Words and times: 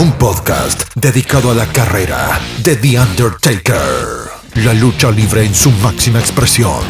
Un 0.00 0.12
podcast 0.12 0.84
dedicado 0.94 1.50
a 1.50 1.54
la 1.54 1.66
carrera 1.66 2.40
de 2.62 2.74
The 2.74 2.98
Undertaker. 2.98 4.30
La 4.54 4.72
lucha 4.72 5.10
libre 5.10 5.44
en 5.44 5.54
su 5.54 5.70
máxima 5.72 6.18
expresión. 6.18 6.80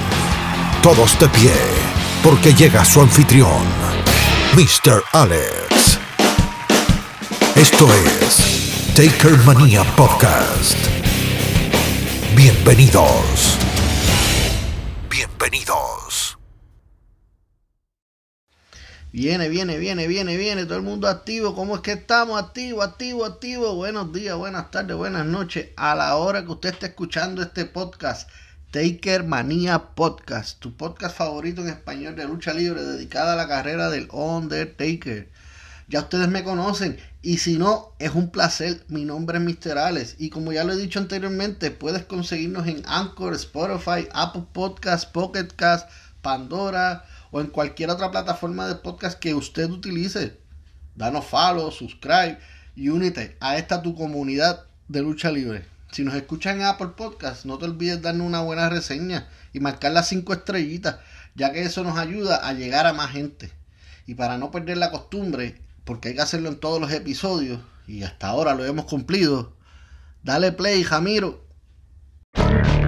Todos 0.80 1.18
de 1.18 1.28
pie, 1.30 1.52
porque 2.22 2.54
llega 2.54 2.84
su 2.84 3.00
anfitrión, 3.00 3.64
Mr. 4.54 5.02
Alex. 5.10 5.98
Esto 7.56 7.88
es 7.92 8.94
Taker 8.94 9.38
Mania 9.38 9.82
Podcast. 9.96 10.78
Bienvenidos. 12.36 13.58
Bienvenidos. 15.10 15.89
Viene, 19.12 19.48
viene, 19.48 19.76
viene, 19.76 20.06
viene, 20.06 20.36
viene, 20.36 20.66
todo 20.66 20.76
el 20.76 20.84
mundo 20.84 21.08
activo. 21.08 21.56
¿Cómo 21.56 21.74
es 21.74 21.80
que 21.80 21.90
estamos? 21.90 22.40
Activo, 22.40 22.80
activo, 22.80 23.24
activo. 23.24 23.74
Buenos 23.74 24.12
días, 24.12 24.36
buenas 24.36 24.70
tardes, 24.70 24.96
buenas 24.96 25.26
noches. 25.26 25.70
A 25.76 25.96
la 25.96 26.14
hora 26.14 26.44
que 26.44 26.52
usted 26.52 26.68
esté 26.68 26.86
escuchando 26.86 27.42
este 27.42 27.64
podcast, 27.64 28.30
Taker 28.70 29.24
Manía 29.24 29.96
Podcast, 29.96 30.60
tu 30.60 30.76
podcast 30.76 31.16
favorito 31.16 31.60
en 31.60 31.70
español 31.70 32.14
de 32.14 32.24
lucha 32.24 32.54
libre 32.54 32.84
dedicada 32.84 33.32
a 33.32 33.36
la 33.36 33.48
carrera 33.48 33.90
del 33.90 34.06
Undertaker. 34.12 35.28
Ya 35.88 36.02
ustedes 36.02 36.28
me 36.28 36.44
conocen 36.44 36.96
y 37.20 37.38
si 37.38 37.58
no, 37.58 37.94
es 37.98 38.14
un 38.14 38.30
placer. 38.30 38.84
Mi 38.86 39.04
nombre 39.04 39.38
es 39.38 39.44
Mr. 39.44 39.76
Alex 39.76 40.14
y 40.20 40.30
como 40.30 40.52
ya 40.52 40.62
lo 40.62 40.72
he 40.72 40.76
dicho 40.76 41.00
anteriormente, 41.00 41.72
puedes 41.72 42.04
conseguirnos 42.04 42.68
en 42.68 42.84
Anchor, 42.86 43.34
Spotify, 43.34 44.06
Apple 44.12 44.44
Podcast, 44.52 45.10
Pocket 45.10 45.48
Cast, 45.56 45.90
Pandora 46.22 47.04
o 47.30 47.40
en 47.40 47.48
cualquier 47.48 47.90
otra 47.90 48.10
plataforma 48.10 48.66
de 48.66 48.76
podcast 48.76 49.18
que 49.18 49.34
usted 49.34 49.70
utilice. 49.70 50.38
Danos 50.96 51.26
follow, 51.26 51.70
subscribe 51.70 52.38
y 52.74 52.88
únete 52.88 53.36
a 53.40 53.56
esta 53.56 53.82
tu 53.82 53.94
comunidad 53.94 54.66
de 54.88 55.02
lucha 55.02 55.30
libre. 55.30 55.64
Si 55.92 56.04
nos 56.04 56.14
escuchan 56.14 56.58
en 56.60 56.66
Apple 56.66 56.90
Podcast, 56.96 57.44
no 57.44 57.58
te 57.58 57.64
olvides 57.64 58.00
darnos 58.00 58.26
una 58.26 58.42
buena 58.42 58.68
reseña 58.68 59.28
y 59.52 59.60
marcar 59.60 59.92
las 59.92 60.08
cinco 60.08 60.32
estrellitas, 60.32 60.96
ya 61.34 61.52
que 61.52 61.62
eso 61.62 61.82
nos 61.82 61.98
ayuda 61.98 62.36
a 62.46 62.52
llegar 62.52 62.86
a 62.86 62.92
más 62.92 63.10
gente. 63.10 63.50
Y 64.06 64.14
para 64.14 64.38
no 64.38 64.50
perder 64.50 64.78
la 64.78 64.90
costumbre, 64.90 65.60
porque 65.84 66.10
hay 66.10 66.14
que 66.14 66.22
hacerlo 66.22 66.48
en 66.48 66.60
todos 66.60 66.80
los 66.80 66.92
episodios, 66.92 67.60
y 67.88 68.04
hasta 68.04 68.28
ahora 68.28 68.54
lo 68.54 68.64
hemos 68.64 68.84
cumplido, 68.84 69.56
dale 70.22 70.52
play, 70.52 70.84
Jamiro. 70.84 71.44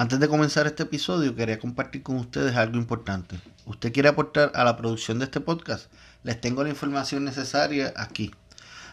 Antes 0.00 0.20
de 0.20 0.28
comenzar 0.28 0.68
este 0.68 0.84
episodio, 0.84 1.34
quería 1.34 1.58
compartir 1.58 2.04
con 2.04 2.18
ustedes 2.18 2.54
algo 2.54 2.76
importante. 2.78 3.40
¿Usted 3.66 3.92
quiere 3.92 4.08
aportar 4.08 4.52
a 4.54 4.62
la 4.62 4.76
producción 4.76 5.18
de 5.18 5.24
este 5.24 5.40
podcast? 5.40 5.90
Les 6.22 6.40
tengo 6.40 6.62
la 6.62 6.68
información 6.68 7.24
necesaria 7.24 7.92
aquí. 7.96 8.30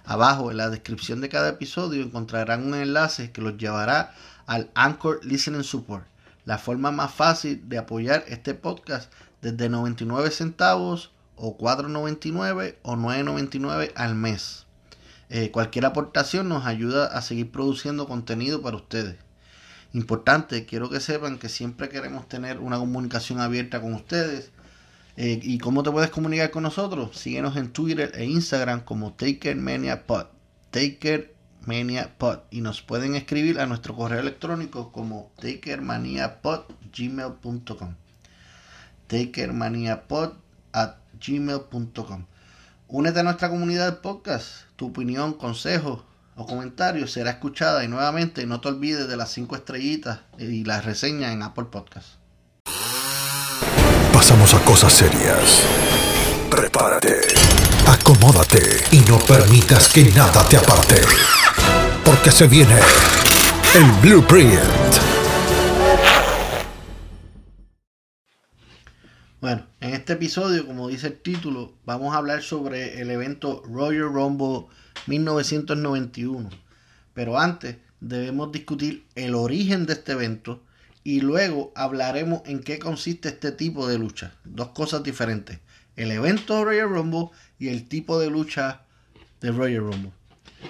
Abajo, 0.03 0.49
en 0.49 0.57
la 0.57 0.71
descripción 0.71 1.21
de 1.21 1.29
cada 1.29 1.49
episodio, 1.49 2.01
encontrarán 2.01 2.65
un 2.65 2.73
enlace 2.73 3.31
que 3.31 3.43
los 3.43 3.55
llevará 3.55 4.15
al 4.47 4.71
Anchor 4.73 5.23
Listening 5.23 5.63
Support, 5.63 6.07
la 6.43 6.57
forma 6.57 6.89
más 6.89 7.13
fácil 7.13 7.69
de 7.69 7.77
apoyar 7.77 8.25
este 8.27 8.55
podcast 8.55 9.13
desde 9.43 9.69
99 9.69 10.31
centavos 10.31 11.11
o 11.35 11.55
4.99 11.55 12.77
o 12.81 12.95
9.99 12.95 13.91
al 13.93 14.15
mes. 14.15 14.65
Eh, 15.29 15.51
cualquier 15.51 15.85
aportación 15.85 16.49
nos 16.49 16.65
ayuda 16.65 17.05
a 17.05 17.21
seguir 17.21 17.51
produciendo 17.51 18.07
contenido 18.07 18.63
para 18.63 18.77
ustedes. 18.77 19.24
Importante, 19.95 20.65
quiero 20.65 20.89
que 20.89 20.99
sepan 20.99 21.37
que 21.37 21.47
siempre 21.47 21.87
queremos 21.87 22.27
tener 22.27 22.59
una 22.59 22.77
comunicación 22.77 23.39
abierta 23.39 23.79
con 23.79 23.93
ustedes. 23.93 24.51
Eh, 25.15 25.39
¿Y 25.41 25.57
cómo 25.57 25.83
te 25.83 25.91
puedes 25.91 26.09
comunicar 26.09 26.51
con 26.51 26.63
nosotros? 26.63 27.17
Síguenos 27.17 27.55
en 27.55 27.71
Twitter 27.71 28.11
e 28.13 28.25
Instagram 28.25 28.81
como 28.81 29.13
TakerManiaPod. 29.13 30.25
TakerManiaPod. 30.71 32.39
Y 32.51 32.59
nos 32.59 32.81
pueden 32.81 33.15
escribir 33.15 33.57
a 33.57 33.67
nuestro 33.67 33.95
correo 33.95 34.19
electrónico 34.19 34.91
como 34.91 35.31
takermaniapod.gmail.com 35.39 37.95
takermaniapod 39.07 40.33
at 40.73 40.95
gmail.com 41.25 42.25
Únete 42.89 43.19
a 43.21 43.23
nuestra 43.23 43.49
comunidad 43.49 43.93
de 43.93 43.99
podcast. 44.01 44.65
Tu 44.75 44.87
opinión, 44.87 45.35
consejos 45.35 46.03
o 46.35 46.45
comentarios 46.45 47.11
será 47.11 47.31
escuchada 47.31 47.83
y 47.83 47.87
nuevamente 47.87 48.45
no 48.45 48.59
te 48.59 48.67
olvides 48.67 49.07
de 49.07 49.17
las 49.17 49.31
5 49.31 49.55
estrellitas 49.55 50.19
y 50.37 50.65
las 50.65 50.83
reseñas 50.83 51.31
en 51.31 51.43
Apple 51.43 51.65
Podcast. 51.71 52.15
Pasamos 54.11 54.53
a 54.53 54.59
cosas 54.65 54.93
serias. 54.93 55.63
Prepárate, 56.49 57.21
acomódate 57.87 58.83
y 58.91 58.99
no 59.09 59.17
permitas 59.19 59.91
que 59.91 60.05
nada 60.11 60.47
te 60.47 60.57
aparte. 60.57 61.01
Porque 62.03 62.31
se 62.31 62.47
viene 62.47 62.79
el 63.73 63.91
blueprint. 64.01 64.59
Bueno, 69.41 69.67
en 69.79 69.93
este 69.93 70.13
episodio, 70.13 70.65
como 70.65 70.87
dice 70.87 71.07
el 71.07 71.21
título, 71.21 71.73
vamos 71.85 72.13
a 72.13 72.17
hablar 72.17 72.41
sobre 72.41 73.01
el 73.01 73.11
evento 73.11 73.61
Royal 73.67 74.11
Rumble 74.11 74.67
1991. 75.07 76.49
Pero 77.13 77.39
antes 77.39 77.77
debemos 77.99 78.51
discutir 78.51 79.05
el 79.15 79.35
origen 79.35 79.85
de 79.85 79.93
este 79.93 80.13
evento 80.13 80.61
y 81.03 81.21
luego 81.21 81.71
hablaremos 81.75 82.41
en 82.45 82.59
qué 82.61 82.79
consiste 82.79 83.29
este 83.29 83.51
tipo 83.51 83.87
de 83.87 83.97
lucha. 83.97 84.33
Dos 84.43 84.69
cosas 84.69 85.03
diferentes. 85.03 85.59
El 85.95 86.11
evento 86.11 86.65
Royal 86.65 86.89
Rumble 86.89 87.29
y 87.59 87.69
el 87.69 87.87
tipo 87.87 88.19
de 88.19 88.29
lucha 88.29 88.81
de 89.39 89.51
Royal 89.51 89.83
Rumble. 89.83 90.11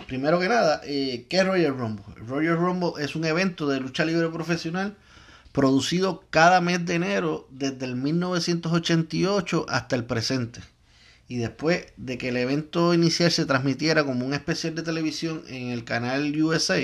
Primero 0.07 0.39
que 0.39 0.49
nada, 0.49 0.81
eh, 0.83 1.25
¿qué 1.29 1.37
es 1.37 1.47
Royal 1.47 1.77
Rumble? 1.77 2.05
Royal 2.27 2.57
Rumble 2.57 2.91
es 3.03 3.15
un 3.15 3.25
evento 3.25 3.67
de 3.67 3.79
lucha 3.79 4.05
libre 4.05 4.29
profesional 4.29 4.95
producido 5.51 6.25
cada 6.29 6.59
mes 6.59 6.85
de 6.85 6.95
enero 6.95 7.47
desde 7.49 7.85
el 7.85 7.95
1988 7.95 9.65
hasta 9.69 9.95
el 9.95 10.03
presente. 10.03 10.59
Y 11.27 11.37
después 11.37 11.85
de 11.97 12.17
que 12.17 12.29
el 12.29 12.37
evento 12.37 12.93
inicial 12.93 13.31
se 13.31 13.45
transmitiera 13.45 14.03
como 14.03 14.25
un 14.25 14.33
especial 14.33 14.75
de 14.75 14.83
televisión 14.83 15.43
en 15.47 15.69
el 15.69 15.83
canal 15.83 16.39
USA 16.41 16.79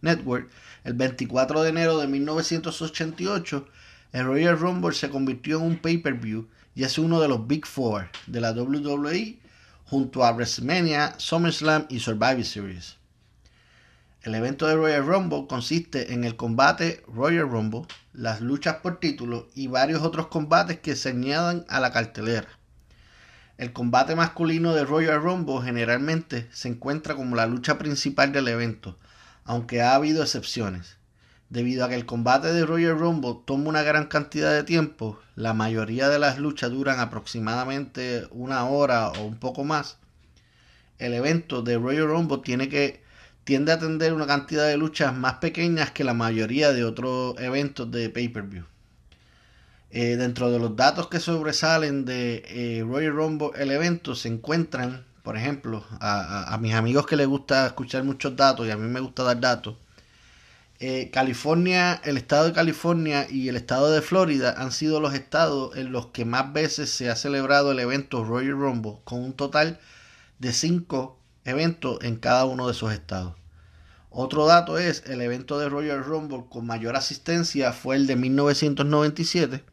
Network, 0.00 0.48
el 0.84 0.94
24 0.94 1.62
de 1.62 1.68
enero 1.70 1.98
de 1.98 2.06
1988, 2.06 3.68
el 4.12 4.24
Royal 4.24 4.58
Rumble 4.58 4.94
se 4.94 5.10
convirtió 5.10 5.58
en 5.58 5.64
un 5.64 5.76
pay-per-view 5.78 6.48
y 6.74 6.84
es 6.84 6.98
uno 6.98 7.20
de 7.20 7.28
los 7.28 7.46
Big 7.46 7.66
Four 7.66 8.08
de 8.26 8.40
la 8.40 8.52
WWE 8.52 9.38
junto 9.84 10.24
a 10.24 10.32
WrestleMania, 10.32 11.14
SummerSlam 11.18 11.86
y 11.88 11.98
Survivor 11.98 12.44
Series. 12.44 12.96
El 14.22 14.34
evento 14.34 14.66
de 14.66 14.76
Royal 14.76 15.06
Rumble 15.06 15.46
consiste 15.48 16.12
en 16.12 16.24
el 16.24 16.36
combate 16.36 17.02
Royal 17.08 17.48
Rumble, 17.48 17.86
las 18.12 18.40
luchas 18.40 18.76
por 18.76 19.00
título 19.00 19.48
y 19.54 19.66
varios 19.66 20.02
otros 20.02 20.28
combates 20.28 20.78
que 20.78 20.94
se 20.94 21.08
añadan 21.08 21.64
a 21.68 21.80
la 21.80 21.90
cartelera. 21.90 22.46
El 23.60 23.74
combate 23.74 24.16
masculino 24.16 24.72
de 24.72 24.86
Royal 24.86 25.20
Rumble 25.20 25.60
generalmente 25.62 26.48
se 26.50 26.68
encuentra 26.68 27.14
como 27.14 27.36
la 27.36 27.44
lucha 27.44 27.76
principal 27.76 28.32
del 28.32 28.48
evento, 28.48 28.98
aunque 29.44 29.82
ha 29.82 29.94
habido 29.94 30.22
excepciones. 30.22 30.96
Debido 31.50 31.84
a 31.84 31.90
que 31.90 31.94
el 31.94 32.06
combate 32.06 32.54
de 32.54 32.64
Royal 32.64 32.98
Rumble 32.98 33.40
toma 33.44 33.68
una 33.68 33.82
gran 33.82 34.06
cantidad 34.06 34.50
de 34.54 34.64
tiempo, 34.64 35.20
la 35.36 35.52
mayoría 35.52 36.08
de 36.08 36.18
las 36.18 36.38
luchas 36.38 36.70
duran 36.70 37.00
aproximadamente 37.00 38.26
una 38.30 38.64
hora 38.64 39.10
o 39.10 39.26
un 39.26 39.36
poco 39.36 39.62
más. 39.62 39.98
El 40.96 41.12
evento 41.12 41.60
de 41.60 41.76
Royal 41.76 42.06
Rumble 42.08 42.40
tiene 42.42 42.70
que 42.70 43.02
tiende 43.44 43.72
a 43.72 43.74
atender 43.74 44.14
una 44.14 44.26
cantidad 44.26 44.66
de 44.66 44.78
luchas 44.78 45.14
más 45.14 45.34
pequeñas 45.34 45.90
que 45.90 46.04
la 46.04 46.14
mayoría 46.14 46.72
de 46.72 46.84
otros 46.84 47.38
eventos 47.38 47.90
de 47.90 48.08
pay-per-view. 48.08 48.69
Eh, 49.92 50.16
dentro 50.16 50.52
de 50.52 50.60
los 50.60 50.76
datos 50.76 51.08
que 51.08 51.18
sobresalen 51.18 52.04
de 52.04 52.44
eh, 52.46 52.84
Royal 52.86 53.12
Rumble 53.12 53.50
el 53.56 53.72
evento 53.72 54.14
se 54.14 54.28
encuentran, 54.28 55.04
por 55.24 55.36
ejemplo, 55.36 55.84
a, 56.00 56.56
mis 56.60 56.74
amigos 56.74 57.06
que 57.06 57.16
les 57.16 57.26
gusta 57.26 57.66
escuchar 57.66 58.04
muchos 58.04 58.36
datos 58.36 58.66
y 58.66 58.70
a 58.70 58.76
mí 58.76 58.88
me 58.88 59.00
gusta 59.00 59.24
dar 59.24 59.40
datos, 59.40 59.76
eh, 60.78 61.10
California, 61.12 62.00
el 62.04 62.16
estado 62.16 62.46
de 62.46 62.52
California 62.52 63.26
y 63.28 63.48
el 63.48 63.56
estado 63.56 63.90
de 63.90 64.00
Florida 64.00 64.54
han 64.56 64.70
sido 64.72 65.00
los 65.00 65.12
estados 65.12 65.76
en 65.76 65.92
los 65.92 66.06
que 66.06 66.24
más 66.24 66.52
veces 66.52 66.90
se 66.90 67.10
ha 67.10 67.16
celebrado 67.16 67.72
el 67.72 67.80
evento 67.80 68.24
Royal 68.24 68.52
Rumble, 68.52 68.98
con 69.04 69.20
un 69.22 69.32
total 69.34 69.80
de 70.38 70.52
5 70.52 71.18
eventos 71.44 71.98
en 72.02 72.16
cada 72.16 72.44
uno 72.44 72.66
de 72.66 72.72
esos 72.72 72.92
estados. 72.92 73.34
Otro 74.08 74.46
dato 74.46 74.78
es 74.78 75.04
el 75.06 75.20
evento 75.20 75.58
de 75.58 75.68
Royal 75.68 76.02
Rumble 76.04 76.44
con 76.48 76.66
mayor 76.66 76.96
asistencia 76.96 77.72
fue 77.72 77.96
el 77.96 78.06
de 78.06 78.16
1997, 78.16 79.64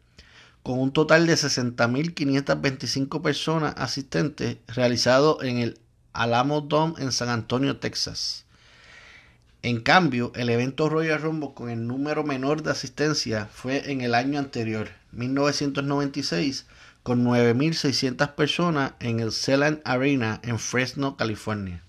con 0.67 0.79
un 0.81 0.91
total 0.91 1.25
de 1.27 1.35
60.525 1.35 3.21
personas 3.21 3.73
asistentes 3.77 4.57
realizado 4.67 5.41
en 5.41 5.59
el 5.59 5.79
Alamo 6.11 6.59
Dome 6.59 6.95
en 6.97 7.13
San 7.13 7.29
Antonio, 7.29 7.77
Texas. 7.77 8.43
En 9.61 9.79
cambio, 9.79 10.33
el 10.35 10.49
evento 10.49 10.89
Royal 10.89 11.21
Rumble 11.21 11.51
con 11.55 11.69
el 11.69 11.87
número 11.87 12.25
menor 12.25 12.63
de 12.63 12.71
asistencia 12.71 13.47
fue 13.49 13.93
en 13.93 14.01
el 14.01 14.13
año 14.13 14.39
anterior, 14.39 14.89
1996, 15.13 16.65
con 17.01 17.23
9.600 17.23 18.35
personas 18.35 18.91
en 18.99 19.21
el 19.21 19.31
Celland 19.31 19.79
Arena 19.85 20.41
en 20.43 20.59
Fresno, 20.59 21.15
California. 21.15 21.81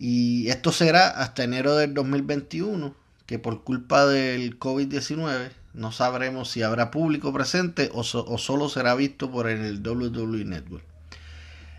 Y 0.00 0.48
esto 0.48 0.72
será 0.72 1.06
hasta 1.06 1.44
enero 1.44 1.76
del 1.76 1.94
2021, 1.94 2.96
que 3.26 3.38
por 3.38 3.62
culpa 3.62 4.06
del 4.06 4.58
COVID-19 4.58 5.50
no 5.74 5.90
sabremos 5.90 6.50
si 6.50 6.62
habrá 6.62 6.90
público 6.90 7.32
presente 7.32 7.90
o, 7.92 8.04
solo 8.04 8.68
será 8.68 8.94
visto 8.94 9.30
por 9.30 9.48
el 9.48 9.86
WWE 9.86 10.44
Network. 10.44 10.84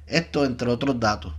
Esto 0.06 0.46
entre 0.46 0.70
otros 0.70 1.00
datos. 1.00 1.34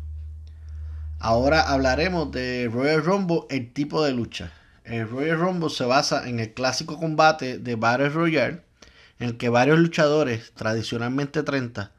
Ahora 1.18 1.60
hablaremos 1.60 2.32
de 2.32 2.68
Royal 2.72 3.04
Rumble, 3.04 3.42
el 3.50 3.72
tipo 3.72 4.02
de 4.02 4.12
lucha. 4.12 4.52
El 4.84 5.08
Royal 5.08 5.38
Rumble 5.38 5.70
se 5.70 5.84
basa 5.84 6.28
en 6.28 6.40
el 6.40 6.52
clásico 6.52 6.98
combate 6.98 7.58
de 7.58 7.74
Battle 7.76 8.08
Royale, 8.08 8.62
en 9.18 9.28
el 9.28 9.36
que 9.36 9.48
varios 9.48 9.78
luchadores, 9.78 10.52
tradicionalmente 10.54 11.42
30, 11.42 11.92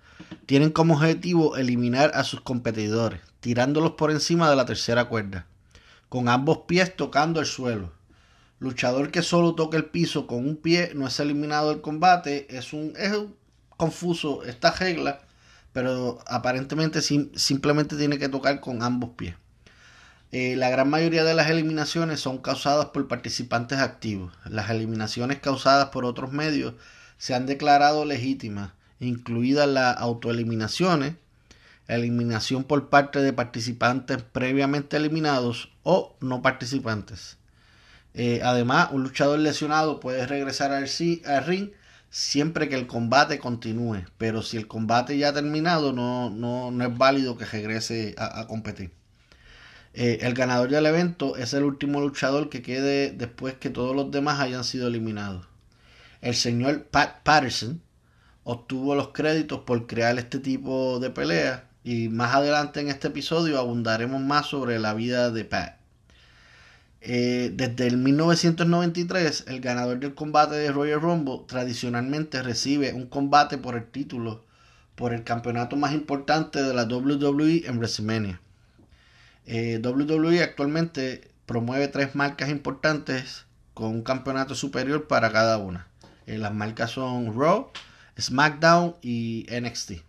tienen 0.45 0.71
como 0.71 0.95
objetivo 0.95 1.57
eliminar 1.57 2.11
a 2.15 2.23
sus 2.23 2.41
competidores, 2.41 3.21
tirándolos 3.39 3.91
por 3.91 4.11
encima 4.11 4.49
de 4.49 4.55
la 4.55 4.65
tercera 4.65 5.05
cuerda, 5.05 5.45
con 6.09 6.29
ambos 6.29 6.59
pies 6.67 6.95
tocando 6.95 7.39
el 7.39 7.45
suelo. 7.45 7.96
Luchador 8.59 9.11
que 9.11 9.21
solo 9.21 9.55
toque 9.55 9.77
el 9.77 9.85
piso 9.85 10.27
con 10.27 10.47
un 10.47 10.57
pie 10.57 10.91
no 10.95 11.07
es 11.07 11.19
eliminado 11.19 11.69
del 11.69 11.81
combate, 11.81 12.47
es 12.55 12.73
un, 12.73 12.93
es 12.97 13.13
confuso 13.77 14.43
esta 14.43 14.71
regla 14.71 15.21
pero 15.77 16.17
aparentemente 16.25 17.03
simplemente 17.03 17.97
tiene 17.97 18.17
que 18.17 18.29
tocar 18.29 18.61
con 18.61 18.81
ambos 18.81 19.11
pies. 19.11 19.35
Eh, 20.31 20.55
la 20.55 20.71
gran 20.71 20.89
mayoría 20.89 21.23
de 21.23 21.35
las 21.35 21.51
eliminaciones 21.51 22.19
son 22.19 22.39
causadas 22.39 22.87
por 22.87 23.07
participantes 23.07 23.77
activos. 23.77 24.33
Las 24.45 24.71
eliminaciones 24.71 25.37
causadas 25.37 25.89
por 25.89 26.03
otros 26.03 26.31
medios 26.31 26.73
se 27.19 27.35
han 27.35 27.45
declarado 27.45 28.05
legítimas, 28.05 28.71
incluidas 28.99 29.67
las 29.67 29.97
autoeliminaciones, 29.97 31.13
eliminación 31.87 32.63
por 32.63 32.89
parte 32.89 33.19
de 33.19 33.33
participantes 33.33 34.23
previamente 34.23 34.97
eliminados 34.97 35.69
o 35.83 36.17
no 36.21 36.41
participantes. 36.41 37.37
Eh, 38.19 38.41
además, 38.43 38.89
un 38.93 39.03
luchador 39.03 39.37
lesionado 39.37 39.99
puede 39.99 40.25
regresar 40.25 40.71
al, 40.71 40.89
ring 41.45 41.69
siempre 42.09 42.67
que 42.67 42.73
el 42.73 42.87
combate 42.87 43.37
continúe. 43.37 44.05
Pero 44.17 44.41
si 44.41 44.57
el 44.57 44.67
combate 44.67 45.19
ya 45.19 45.29
ha 45.29 45.33
terminado, 45.33 45.93
no, 45.93 46.31
no, 46.31 46.83
es 46.83 46.97
válido 46.97 47.37
que 47.37 47.45
regrese 47.45 48.15
a, 48.17 48.47
competir. 48.47 48.91
Eh, 49.93 50.17
el 50.21 50.33
ganador 50.33 50.69
del 50.69 50.87
evento 50.87 51.37
es 51.37 51.53
el 51.53 51.63
último 51.63 52.01
luchador 52.01 52.49
que 52.49 52.63
quede 52.63 53.11
después 53.11 53.53
que 53.53 53.69
todos 53.69 53.95
los 53.95 54.09
demás 54.09 54.39
hayan 54.39 54.63
sido 54.63 54.87
eliminados. 54.87 55.45
El 56.21 56.33
señor 56.33 56.85
Pat 56.85 57.21
Patterson 57.23 57.81
obtuvo 58.43 58.95
los 58.95 59.09
créditos 59.09 59.59
por 59.59 59.85
crear 59.85 60.17
este 60.17 60.39
tipo 60.39 60.99
de 60.99 61.11
pelea 61.11 61.69
y 61.83 62.09
más 62.09 62.33
adelante 62.33 62.79
en 62.79 62.89
este 62.89 63.09
episodio 63.09 63.59
abundaremos 63.59 64.21
más 64.21 64.47
sobre 64.47 64.79
la 64.79 64.95
vida 64.95 65.29
de 65.29 65.45
Pat. 65.45 65.76
Eh, 67.09 67.53
desde 67.53 67.87
el 67.87 67.95
1993, 67.95 69.45
el 69.47 69.61
ganador 69.61 69.97
del 69.97 70.13
combate 70.13 70.55
de 70.55 70.73
Royal 70.73 70.99
Rumble 70.99 71.45
tradicionalmente 71.47 72.43
recibe 72.43 72.91
un 72.91 73.07
combate 73.07 73.57
por 73.57 73.77
el 73.77 73.85
título 73.85 74.43
por 74.95 75.13
el 75.13 75.23
campeonato 75.23 75.77
más 75.77 75.93
importante 75.93 76.61
de 76.61 76.73
la 76.73 76.83
WWE 76.83 77.63
en 77.65 77.77
WrestleMania. 77.77 78.41
Eh, 79.45 79.79
WWE 79.81 80.43
actualmente 80.43 81.31
promueve 81.45 81.87
tres 81.87 82.13
marcas 82.13 82.49
importantes 82.49 83.45
con 83.73 83.87
un 83.87 84.01
campeonato 84.01 84.53
superior 84.53 85.07
para 85.07 85.31
cada 85.31 85.59
una. 85.59 85.87
Eh, 86.25 86.37
las 86.37 86.53
marcas 86.53 86.91
son 86.91 87.39
Raw, 87.39 87.71
SmackDown 88.19 88.97
y 89.01 89.45
NXT. 89.49 90.03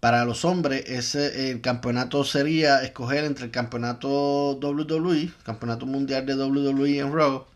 Para 0.00 0.24
los 0.24 0.44
hombres, 0.44 0.84
ese, 0.86 1.50
el 1.50 1.60
campeonato 1.62 2.22
sería 2.24 2.82
escoger 2.82 3.24
entre 3.24 3.46
el 3.46 3.50
campeonato 3.50 4.52
WWE, 4.52 5.32
campeonato 5.42 5.86
mundial 5.86 6.26
de 6.26 6.34
WWE 6.34 6.98
en 6.98 7.12
Raw, 7.12 7.46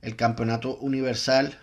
el 0.00 0.16
campeonato 0.16 0.76
universal 0.76 1.58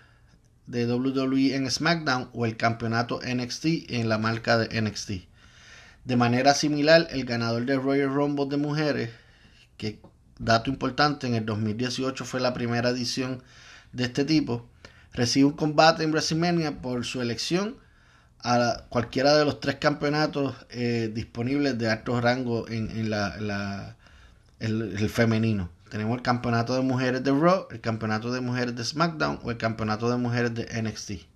de 0.66 0.86
WWE 0.86 1.56
en 1.56 1.68
SmackDown 1.68 2.30
o 2.32 2.46
el 2.46 2.56
campeonato 2.56 3.20
NXT 3.26 3.90
en 3.90 4.08
la 4.08 4.18
marca 4.18 4.56
de 4.56 4.80
NXT. 4.80 5.10
De 6.04 6.16
manera 6.16 6.54
similar, 6.54 7.08
el 7.10 7.24
ganador 7.24 7.66
del 7.66 7.82
Royal 7.82 8.14
Rumble 8.14 8.46
de 8.48 8.56
mujeres, 8.56 9.10
que 9.76 10.00
dato 10.38 10.70
importante, 10.70 11.26
en 11.26 11.34
el 11.34 11.44
2018 11.44 12.24
fue 12.24 12.40
la 12.40 12.54
primera 12.54 12.90
edición 12.90 13.42
de 13.92 14.04
este 14.04 14.24
tipo, 14.24 14.66
recibe 15.12 15.46
un 15.46 15.52
combate 15.52 16.04
en 16.04 16.12
WrestleMania 16.12 16.80
por 16.80 17.04
su 17.04 17.20
elección 17.20 17.76
a 18.42 18.84
cualquiera 18.88 19.36
de 19.36 19.44
los 19.44 19.60
tres 19.60 19.76
campeonatos 19.76 20.54
eh, 20.70 21.10
disponibles 21.12 21.78
de 21.78 21.90
alto 21.90 22.20
rango 22.20 22.68
en, 22.68 23.10
la, 23.10 23.96
el, 24.58 25.10
femenino. 25.10 25.70
Tenemos 25.90 26.16
el 26.16 26.22
campeonato 26.22 26.74
de 26.74 26.82
mujeres 26.82 27.24
de 27.24 27.32
Raw, 27.32 27.66
el 27.70 27.80
campeonato 27.80 28.32
de 28.32 28.40
mujeres 28.40 28.76
de 28.76 28.84
SmackDown 28.84 29.40
o 29.42 29.50
el 29.50 29.56
campeonato 29.56 30.10
de 30.10 30.16
mujeres 30.16 30.54
de 30.54 30.82
NXT. 30.82 31.26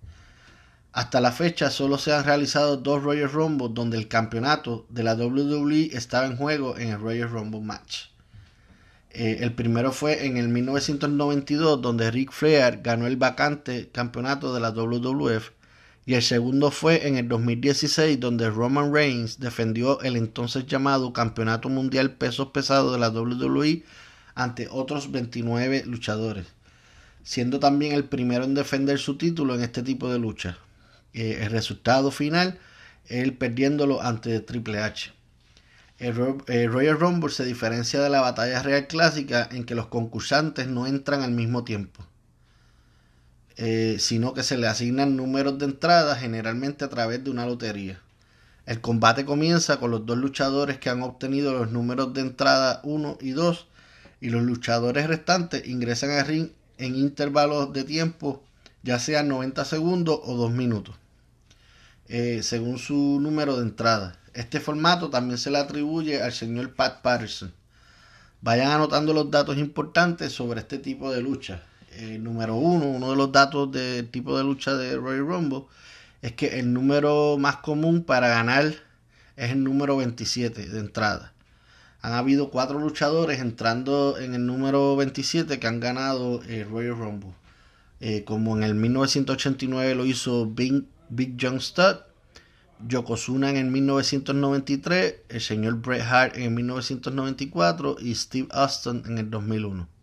Hasta 0.93 1.19
la 1.19 1.33
fecha 1.33 1.69
solo 1.69 1.97
se 1.97 2.13
han 2.13 2.23
realizado 2.23 2.77
dos 2.77 3.03
Royal 3.03 3.29
Rumble 3.29 3.67
donde 3.71 3.97
el 3.97 4.07
campeonato 4.07 4.85
de 4.89 5.03
la 5.03 5.13
WWE 5.15 5.89
estaba 5.91 6.25
en 6.25 6.37
juego 6.37 6.77
en 6.77 6.89
el 6.89 6.99
Royal 6.99 7.29
Rumble 7.29 7.59
match. 7.59 8.05
Eh, 9.11 9.39
el 9.41 9.53
primero 9.53 9.91
fue 9.91 10.25
en 10.25 10.37
el 10.37 10.47
1992 10.47 11.81
donde 11.81 12.11
Ric 12.11 12.31
Flair 12.31 12.81
ganó 12.81 13.07
el 13.07 13.17
vacante 13.17 13.89
campeonato 13.91 14.53
de 14.53 14.61
la 14.61 14.71
WWF 14.71 15.51
y 16.05 16.13
el 16.13 16.21
segundo 16.21 16.69
fue 16.69 17.07
en 17.07 17.17
el 17.17 17.27
2016 17.27 18.19
donde 18.19 18.49
Roman 18.49 18.93
Reigns 18.93 19.39
defendió 19.39 20.01
el 20.01 20.15
entonces 20.15 20.67
llamado 20.67 21.13
Campeonato 21.13 21.67
Mundial 21.67 22.11
Pesos 22.11 22.49
Pesados 22.49 22.93
de 22.93 22.99
la 22.99 23.09
WWE 23.09 23.83
ante 24.35 24.67
otros 24.69 25.11
29 25.11 25.83
luchadores, 25.87 26.45
siendo 27.23 27.59
también 27.59 27.93
el 27.93 28.05
primero 28.05 28.43
en 28.43 28.53
defender 28.53 28.99
su 28.99 29.17
título 29.17 29.55
en 29.55 29.61
este 29.61 29.81
tipo 29.81 30.11
de 30.11 30.19
lucha. 30.19 30.57
Eh, 31.13 31.39
el 31.41 31.49
resultado 31.49 32.11
final, 32.11 32.59
él 33.07 33.33
perdiéndolo 33.33 34.01
ante 34.01 34.39
Triple 34.41 34.79
H. 34.79 35.11
El, 35.97 36.13
Royal 36.13 36.99
Rumble 36.99 37.31
se 37.31 37.45
diferencia 37.45 38.01
de 38.01 38.09
la 38.09 38.19
batalla 38.19 38.61
real 38.61 38.87
clásica 38.87 39.47
en 39.49 39.63
que 39.63 39.75
los 39.75 39.87
concursantes 39.87 40.67
no 40.67 40.85
entran 40.87 41.21
al 41.21 41.31
mismo 41.31 41.63
tiempo. 41.63 42.05
Eh, 43.57 43.97
sino 43.99 44.33
que 44.33 44.43
se 44.43 44.57
le 44.57 44.67
asignan 44.67 45.15
números 45.15 45.57
de 45.57 45.65
entrada 45.65 46.17
generalmente 46.17 46.83
a 46.83 46.89
través 46.89 47.23
de 47.23 47.29
una 47.29 47.45
lotería. 47.45 48.01
El 48.65 48.81
combate 48.81 49.25
comienza 49.25 49.79
con 49.79 49.91
los 49.91 50.05
dos 50.05 50.17
luchadores 50.17 50.77
que 50.77 50.89
han 50.89 51.03
obtenido 51.03 51.53
los 51.53 51.71
números 51.71 52.13
de 52.13 52.21
entrada 52.21 52.81
1 52.83 53.19
y 53.21 53.31
2 53.31 53.67
y 54.21 54.29
los 54.29 54.41
luchadores 54.41 55.07
restantes 55.07 55.67
ingresan 55.67 56.11
al 56.11 56.25
ring 56.25 56.49
en 56.77 56.95
intervalos 56.95 57.71
de 57.71 57.83
tiempo 57.83 58.43
ya 58.85 58.99
sea 58.99 59.23
90 59.23 59.65
segundos 59.65 60.19
o 60.23 60.35
2 60.35 60.51
minutos, 60.51 60.95
eh, 62.07 62.41
según 62.43 62.77
su 62.77 63.19
número 63.19 63.57
de 63.57 63.63
entrada. 63.63 64.19
Este 64.35 64.59
formato 64.59 65.09
también 65.09 65.39
se 65.39 65.49
le 65.49 65.57
atribuye 65.57 66.21
al 66.21 66.31
señor 66.31 66.75
Pat 66.75 67.01
Patterson. 67.01 67.51
Vayan 68.41 68.71
anotando 68.71 69.11
los 69.11 69.31
datos 69.31 69.57
importantes 69.57 70.33
sobre 70.33 70.59
este 70.59 70.77
tipo 70.77 71.11
de 71.11 71.23
lucha. 71.23 71.63
Eh, 71.97 72.17
número 72.19 72.55
uno, 72.55 72.85
uno 72.85 73.11
de 73.11 73.15
los 73.15 73.31
datos 73.31 73.71
del 73.71 74.09
tipo 74.09 74.37
de 74.37 74.43
lucha 74.43 74.75
de 74.75 74.97
Royal 74.97 75.25
Rumble 75.25 75.63
es 76.21 76.33
que 76.33 76.59
el 76.59 76.73
número 76.73 77.37
más 77.37 77.57
común 77.57 78.03
para 78.03 78.27
ganar 78.27 78.65
es 79.37 79.51
el 79.51 79.63
número 79.63 79.95
27 79.95 80.67
de 80.67 80.79
entrada. 80.79 81.33
Han 82.01 82.13
habido 82.13 82.49
cuatro 82.49 82.79
luchadores 82.79 83.39
entrando 83.39 84.17
en 84.19 84.35
el 84.35 84.45
número 84.45 84.95
27 84.97 85.57
que 85.57 85.67
han 85.67 85.79
ganado 85.79 86.41
el 86.43 86.69
Royal 86.69 86.97
Rumble. 86.97 87.33
Eh, 88.01 88.25
como 88.25 88.57
en 88.57 88.63
el 88.63 88.75
1989 88.75 89.95
lo 89.95 90.05
hizo 90.05 90.47
Big, 90.47 90.83
Big 91.09 91.37
John 91.39 91.61
Studd, 91.61 91.97
Yokozuna 92.85 93.49
en 93.51 93.57
el 93.57 93.65
1993, 93.67 95.15
el 95.29 95.41
señor 95.41 95.81
Bret 95.81 96.01
Hart 96.01 96.35
en 96.35 96.43
el 96.43 96.51
1994 96.51 97.95
y 98.01 98.13
Steve 98.15 98.47
Austin 98.51 99.03
en 99.05 99.17
el 99.17 99.29
2001. 99.29 99.94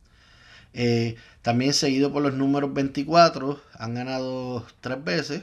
Eh, 0.74 1.16
también 1.42 1.74
seguido 1.74 2.12
por 2.12 2.22
los 2.22 2.34
números 2.34 2.72
24, 2.72 3.60
han 3.74 3.94
ganado 3.94 4.66
tres 4.80 5.02
veces. 5.04 5.42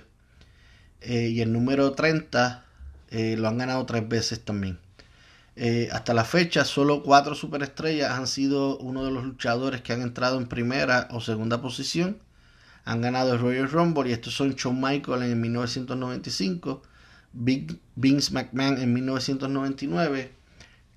Eh, 1.01 1.29
y 1.29 1.41
el 1.41 1.53
número 1.53 1.93
30 1.93 2.65
eh, 3.11 3.35
lo 3.37 3.47
han 3.47 3.57
ganado 3.57 3.85
tres 3.85 4.07
veces 4.07 4.43
también. 4.43 4.79
hasta 5.91 6.13
la 6.13 6.23
fecha, 6.23 6.63
solo 6.63 7.03
cuatro 7.03 7.35
superestrellas 7.35 8.11
han 8.11 8.27
sido 8.27 8.77
uno 8.77 9.03
de 9.03 9.11
los 9.11 9.25
luchadores 9.25 9.81
que 9.81 9.91
han 9.91 10.01
entrado 10.01 10.37
en 10.37 10.47
primera 10.47 11.07
o 11.11 11.19
segunda 11.21 11.61
posición. 11.61 12.17
Han 12.85 13.01
ganado 13.01 13.33
el 13.33 13.39
Royal 13.39 13.69
Rumble 13.69 14.09
y 14.09 14.13
estos 14.13 14.33
son 14.33 14.55
Shawn 14.55 14.79
Michaels 14.79 15.23
en 15.23 15.41
1995, 15.41 16.81
Big 17.33 17.79
Vince 17.95 18.33
McMahon 18.33 18.81
en 18.81 18.93
1999, 18.93 20.31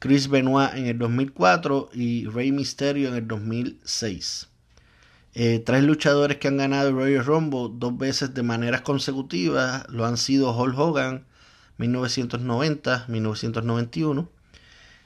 Chris 0.02 0.26
Benoit 0.26 0.74
en 0.74 0.86
el 0.86 0.98
2004 0.98 1.90
y 1.94 2.26
Rey 2.26 2.50
Mysterio 2.50 3.06
en 3.10 3.14
el 3.14 3.28
2006. 3.28 4.48
Eh, 5.32 5.62
tres 5.64 5.84
luchadores 5.84 6.38
que 6.38 6.48
han 6.48 6.56
ganado 6.56 6.88
el 6.88 6.96
Royal 6.96 7.24
Rumble 7.24 7.68
dos 7.74 7.96
veces 7.96 8.34
de 8.34 8.42
maneras 8.42 8.80
consecutivas 8.80 9.88
lo 9.90 10.04
han 10.04 10.16
sido 10.16 10.58
Hulk 10.58 10.76
Hogan 10.76 11.24
1990, 11.78 13.04
1991. 13.06 14.28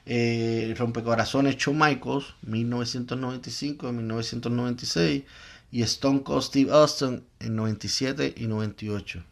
Eh, 0.07 0.75
Rompecorazones 0.79 1.59
Shawn 1.59 1.77
Michaels 1.77 2.35
1995 2.41 3.93
1996 3.93 5.25
y 5.73 5.83
Stone 5.83 6.23
Cold 6.23 6.43
Steve 6.43 6.73
Austin 6.73 7.23
en 7.41 7.55
97 7.55 8.33
y 8.35 8.47
98. 8.47 9.23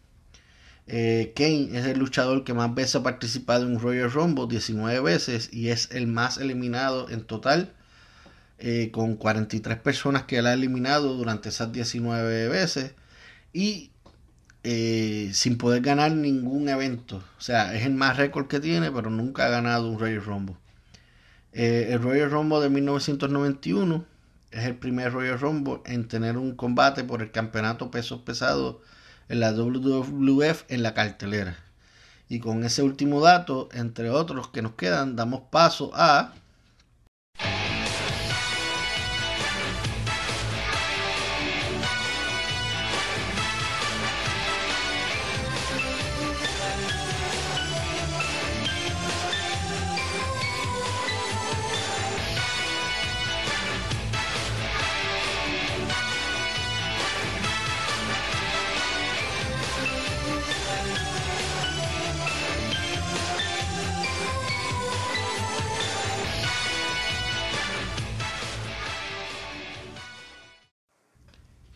Eh, 0.87 1.33
Kane 1.35 1.79
es 1.79 1.87
el 1.87 1.99
luchador 1.99 2.45
que 2.45 2.53
más 2.53 2.75
veces 2.75 2.97
ha 2.97 3.03
participado 3.03 3.65
en 3.65 3.73
un 3.73 3.81
Royal 3.81 4.11
Rumble, 4.11 4.47
19 4.49 5.01
veces, 5.01 5.49
y 5.53 5.69
es 5.69 5.91
el 5.93 6.07
más 6.07 6.39
eliminado 6.39 7.09
en 7.09 7.25
total, 7.25 7.73
eh, 8.59 8.91
con 8.93 9.17
43 9.17 9.79
personas 9.79 10.25
que 10.25 10.39
él 10.39 10.47
ha 10.47 10.53
eliminado 10.55 11.15
durante 11.15 11.49
esas 11.49 11.73
19 11.73 12.49
veces, 12.49 12.95
y 13.53 13.93
eh, 14.65 15.31
sin 15.35 15.59
poder 15.59 15.83
ganar 15.83 16.13
ningún 16.13 16.69
evento. 16.69 17.23
O 17.39 17.41
sea, 17.41 17.75
es 17.75 17.85
el 17.87 17.95
más 17.95 18.17
récord 18.17 18.47
que 18.49 18.61
tiene, 18.61 18.91
pero 18.91 19.11
nunca 19.11 19.47
ha 19.47 19.49
ganado 19.51 19.89
un 19.91 19.99
Royal 19.99 20.25
Rumble. 20.25 20.57
el 21.53 22.01
Royal 22.03 22.31
Rumble 22.31 22.61
de 22.61 22.71
1991 22.71 24.05
es 24.51 24.65
el 24.65 24.77
primer 24.77 25.13
Royal 25.13 25.39
Rumble 25.39 25.81
en 25.87 26.09
tener 26.09 26.37
un 26.37 26.55
combate 26.57 27.05
por 27.05 27.23
el 27.23 27.31
campeonato 27.31 27.91
pesos 27.91 28.21
pesados 28.23 28.77
en 29.29 29.41
la 29.41 29.53
WWF 29.53 30.65
en 30.69 30.83
la 30.83 30.95
cartelera. 30.95 31.59
Y 32.29 32.41
con 32.41 32.65
ese 32.65 32.83
último 32.83 33.21
dato, 33.21 33.69
entre 33.73 34.11
otros 34.11 34.49
que 34.49 34.63
nos 34.63 34.73
quedan, 34.73 35.17
damos 35.17 35.43
paso 35.51 35.91
a 35.95 36.33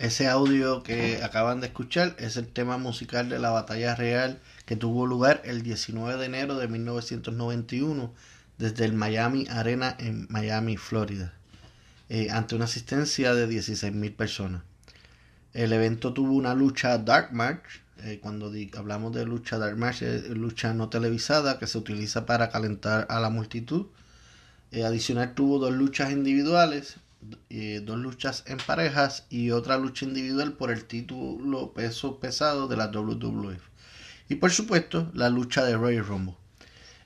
Ese 0.09 0.27
audio 0.27 0.83
que 0.83 1.23
acaban 1.23 1.61
de 1.61 1.67
escuchar 1.67 2.17
es 2.19 2.39
el 2.39 2.49
tema 2.49 2.79
musical 2.79 3.29
de 3.29 3.39
la 3.39 3.51
batalla 3.51 3.95
real 3.95 4.41
que 4.65 4.75
tuvo 4.75 5.07
lugar 5.07 5.43
el 5.45 5.61
19 5.61 6.17
de 6.17 6.25
enero 6.25 6.57
de 6.57 6.67
1991 6.67 8.15
desde 8.57 8.87
el 8.87 8.95
Miami 8.95 9.47
Arena 9.51 9.95
en 9.99 10.27
Miami, 10.31 10.79
Florida, 10.79 11.35
eh, 12.09 12.31
ante 12.31 12.55
una 12.55 12.65
asistencia 12.65 13.35
de 13.35 13.51
16.000 13.51 14.17
personas. 14.17 14.63
El 15.53 15.75
evento 15.75 16.15
tuvo 16.15 16.33
una 16.33 16.55
lucha 16.55 16.97
Dark 16.97 17.35
March, 17.35 17.83
eh, 17.99 18.19
cuando 18.23 18.51
hablamos 18.79 19.15
de 19.15 19.27
lucha 19.27 19.59
Dark 19.59 19.77
March, 19.77 20.01
es 20.01 20.31
lucha 20.31 20.73
no 20.73 20.89
televisada 20.89 21.59
que 21.59 21.67
se 21.67 21.77
utiliza 21.77 22.25
para 22.25 22.49
calentar 22.49 23.07
a 23.11 23.21
la 23.21 23.29
multitud. 23.29 23.89
Eh, 24.73 24.85
adicional 24.85 25.35
tuvo 25.35 25.59
dos 25.59 25.75
luchas 25.75 26.13
individuales, 26.13 26.97
dos 27.21 27.99
luchas 27.99 28.45
en 28.47 28.59
parejas 28.59 29.27
y 29.29 29.51
otra 29.51 29.79
lucha 29.79 30.05
individual 30.05 30.53
por 30.53 30.71
el 30.71 30.85
título 30.85 31.73
peso 31.73 32.21
pesado 32.21 32.69
de 32.69 32.77
la 32.77 32.89
WWF. 32.89 33.63
Y 34.29 34.37
por 34.37 34.51
supuesto, 34.51 35.11
la 35.15 35.31
lucha 35.31 35.65
de 35.65 35.77
Royal 35.77 36.07
Rumble. 36.07 36.37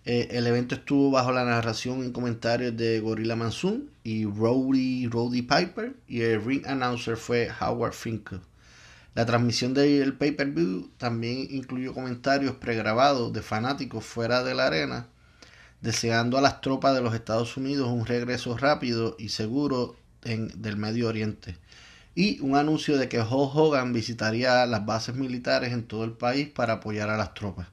Eh, 0.04 0.28
el 0.32 0.48
evento 0.48 0.74
estuvo 0.74 1.12
bajo 1.12 1.30
la 1.30 1.44
narración 1.44 2.04
y 2.04 2.10
comentarios 2.10 2.76
de 2.76 2.98
Gorilla 2.98 3.36
Monsoon 3.36 3.88
y 4.02 4.24
Roddy, 4.24 5.06
Roddy 5.06 5.42
Piper 5.42 5.94
y 6.08 6.22
el 6.22 6.44
ring 6.44 6.66
announcer 6.66 7.16
fue 7.16 7.48
Howard 7.60 7.92
Finkel. 7.92 8.40
La 9.14 9.26
transmisión 9.26 9.74
del 9.74 10.14
pay-per-view 10.14 10.90
también 10.96 11.46
incluyó 11.50 11.94
comentarios 11.94 12.56
pregrabados 12.56 13.32
de 13.32 13.42
fanáticos 13.42 14.04
fuera 14.04 14.42
de 14.42 14.54
la 14.54 14.66
arena, 14.66 15.06
deseando 15.82 16.36
a 16.36 16.40
las 16.40 16.60
tropas 16.60 16.94
de 16.94 17.02
los 17.02 17.14
Estados 17.14 17.56
Unidos 17.56 17.88
un 17.88 18.06
regreso 18.06 18.56
rápido 18.56 19.14
y 19.20 19.28
seguro 19.28 19.94
del 20.22 20.76
Medio 20.76 21.08
Oriente. 21.08 21.56
Y 22.14 22.40
un 22.40 22.56
anuncio 22.56 22.98
de 22.98 23.08
que 23.08 23.20
Hulk 23.20 23.56
Hogan 23.56 23.92
visitaría 23.92 24.66
las 24.66 24.84
bases 24.84 25.14
militares 25.14 25.72
en 25.72 25.84
todo 25.84 26.04
el 26.04 26.12
país 26.12 26.48
para 26.48 26.74
apoyar 26.74 27.08
a 27.08 27.16
las 27.16 27.34
tropas. 27.34 27.68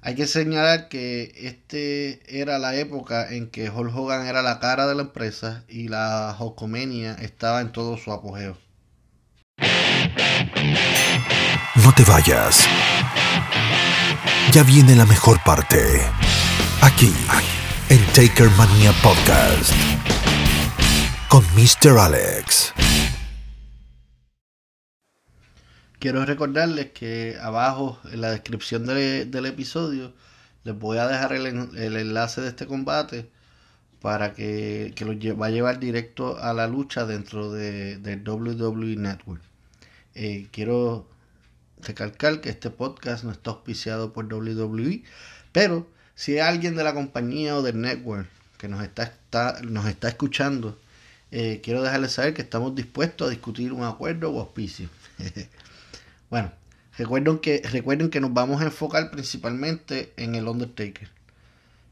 Hay 0.00 0.14
que 0.14 0.28
señalar 0.28 0.88
que 0.88 1.32
este 1.36 2.20
era 2.28 2.58
la 2.58 2.76
época 2.76 3.28
en 3.30 3.48
que 3.50 3.68
Hulk 3.68 3.94
Hogan 3.96 4.26
era 4.26 4.42
la 4.42 4.60
cara 4.60 4.86
de 4.86 4.94
la 4.94 5.02
empresa 5.02 5.64
y 5.68 5.88
la 5.88 6.36
Hulkomania 6.38 7.14
estaba 7.14 7.60
en 7.60 7.72
todo 7.72 7.98
su 7.98 8.12
apogeo. 8.12 8.56
No 11.84 11.92
te 11.94 12.04
vayas. 12.04 12.66
Ya 14.52 14.62
viene 14.62 14.94
la 14.94 15.04
mejor 15.04 15.42
parte. 15.44 16.00
Aquí, 16.80 17.12
en 17.88 18.04
Taker 18.12 18.50
Mania 18.50 18.92
Podcast 19.02 19.72
con 21.28 21.44
Mr. 21.54 21.98
Alex. 21.98 22.72
Quiero 25.98 26.24
recordarles 26.24 26.92
que 26.92 27.36
abajo 27.40 27.98
en 28.12 28.20
la 28.20 28.30
descripción 28.30 28.86
del 28.86 29.46
episodio 29.46 30.14
les 30.64 30.78
voy 30.78 30.98
a 30.98 31.06
dejar 31.06 31.32
el, 31.32 31.46
enlace 31.76 32.40
de 32.40 32.48
este 32.48 32.66
combate 32.66 33.30
para 34.00 34.32
que, 34.32 34.92
que 34.94 35.04
lo 35.04 35.36
va 35.36 35.46
a 35.46 35.50
llevar 35.50 35.80
directo 35.80 36.38
a 36.38 36.52
la 36.52 36.66
lucha 36.66 37.04
dentro 37.04 37.50
de, 37.50 37.98
del 37.98 38.26
WWE 38.26 38.96
Network. 38.96 39.42
Eh, 40.14 40.46
quiero 40.52 41.08
recalcar 41.80 42.40
que 42.40 42.48
este 42.48 42.70
podcast 42.70 43.24
no 43.24 43.32
está 43.32 43.50
auspiciado 43.50 44.12
por 44.12 44.32
WWE, 44.32 45.02
pero 45.52 45.88
si 46.14 46.34
hay 46.34 46.40
alguien 46.40 46.76
de 46.76 46.84
la 46.84 46.94
compañía 46.94 47.56
o 47.56 47.62
del 47.62 47.80
network 47.80 48.28
que 48.56 48.68
nos 48.68 48.82
está, 48.82 49.12
nos 49.62 49.86
está 49.86 50.08
escuchando 50.08 50.78
eh, 51.30 51.60
quiero 51.62 51.82
dejarles 51.82 52.12
saber 52.12 52.34
que 52.34 52.42
estamos 52.42 52.74
dispuestos 52.74 53.28
a 53.28 53.30
discutir 53.30 53.72
un 53.72 53.84
acuerdo 53.84 54.30
o 54.30 54.40
auspicio. 54.40 54.88
bueno, 56.30 56.52
recuerden 56.96 57.38
que, 57.38 57.62
recuerden 57.70 58.10
que 58.10 58.20
nos 58.20 58.32
vamos 58.32 58.62
a 58.62 58.66
enfocar 58.66 59.10
principalmente 59.10 60.12
en 60.16 60.34
el 60.34 60.48
Undertaker. 60.48 61.10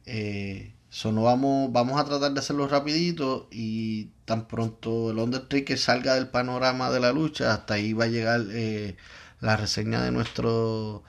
Eh, 0.07 0.73
no 1.05 1.23
vamos, 1.23 1.73
vamos 1.73 2.01
a 2.01 2.05
tratar 2.05 2.33
de 2.33 2.41
hacerlo 2.41 2.69
rapidito 2.69 3.49
y 3.51 4.07
tan 4.25 4.49
pronto 4.49 5.11
el 5.11 5.19
Undertaker 5.19 5.79
salga 5.79 6.15
del 6.15 6.29
panorama 6.29 6.91
de 6.91 7.01
la 7.01 7.13
lucha, 7.13 7.53
hasta 7.53 7.75
ahí 7.75 7.93
va 7.93 8.05
a 8.05 8.09
llegar 8.09 8.47
eh, 8.51 8.97
la 9.41 9.57
reseña 9.57 10.03
de 10.03 10.11
nuestro, 10.11 11.03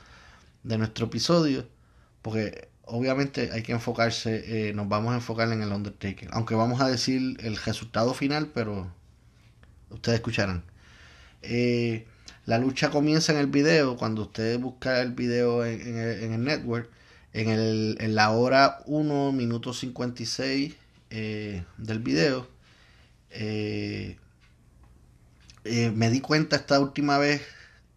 de 0.64 0.78
nuestro 0.78 1.06
episodio. 1.06 1.68
Porque 2.22 2.70
obviamente 2.88 3.50
hay 3.52 3.64
que 3.64 3.72
enfocarse, 3.72 4.70
eh, 4.70 4.74
nos 4.74 4.88
vamos 4.88 5.12
a 5.14 5.16
enfocar 5.16 5.52
en 5.52 5.62
el 5.62 5.72
Undertaker. 5.72 6.30
Aunque 6.32 6.56
vamos 6.56 6.82
a 6.82 6.88
decir 6.88 7.38
el 7.42 7.58
resultado 7.58 8.14
final, 8.14 8.52
pero 8.54 8.92
ustedes 9.90 10.18
escucharán. 10.18 10.64
Eh, 11.42 12.06
la 12.46 12.58
lucha 12.58 12.90
comienza 12.90 13.34
en 13.34 13.40
el 13.40 13.48
video, 13.48 13.98
cuando 13.98 14.24
ustedes 14.24 14.60
buscan 14.60 14.98
el 14.98 15.12
video 15.12 15.66
en, 15.66 15.98
el, 15.98 16.44
network, 16.44 16.90
en, 17.34 17.50
el, 17.50 17.98
en, 18.00 18.16
la 18.16 18.32
hora 18.32 18.80
1 18.86 19.32
minuto 19.34 19.74
56 19.74 20.76
eh, 21.10 21.64
del 21.78 22.00
video. 22.00 22.48
me 25.66 26.10
di 26.10 26.22
cuenta 26.22 26.56
esta 26.56 26.80
última 26.80 27.18
vez 27.18 27.42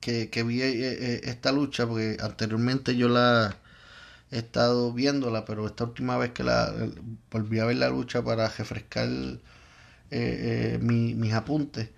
que, 0.00 0.30
que 0.30 0.42
vi 0.42 0.60
esta 0.62 1.52
lucha, 1.52 1.86
porque 1.86 2.16
anteriormente 2.20 2.96
yo 2.96 3.08
la 3.08 3.56
he 4.30 4.38
estado 4.38 4.92
viéndola, 4.92 5.44
pero 5.44 5.66
esta 5.66 5.84
última 5.84 6.16
vez 6.16 6.30
que 6.32 6.44
la 6.44 6.72
volví 7.30 7.58
a 7.58 7.64
ver 7.64 7.76
la 7.76 7.88
lucha 7.88 8.22
para 8.22 8.48
refrescar 8.48 9.08
eh, 9.08 9.38
eh, 10.10 10.78
mis 10.80 11.32
apuntes, 11.34 11.88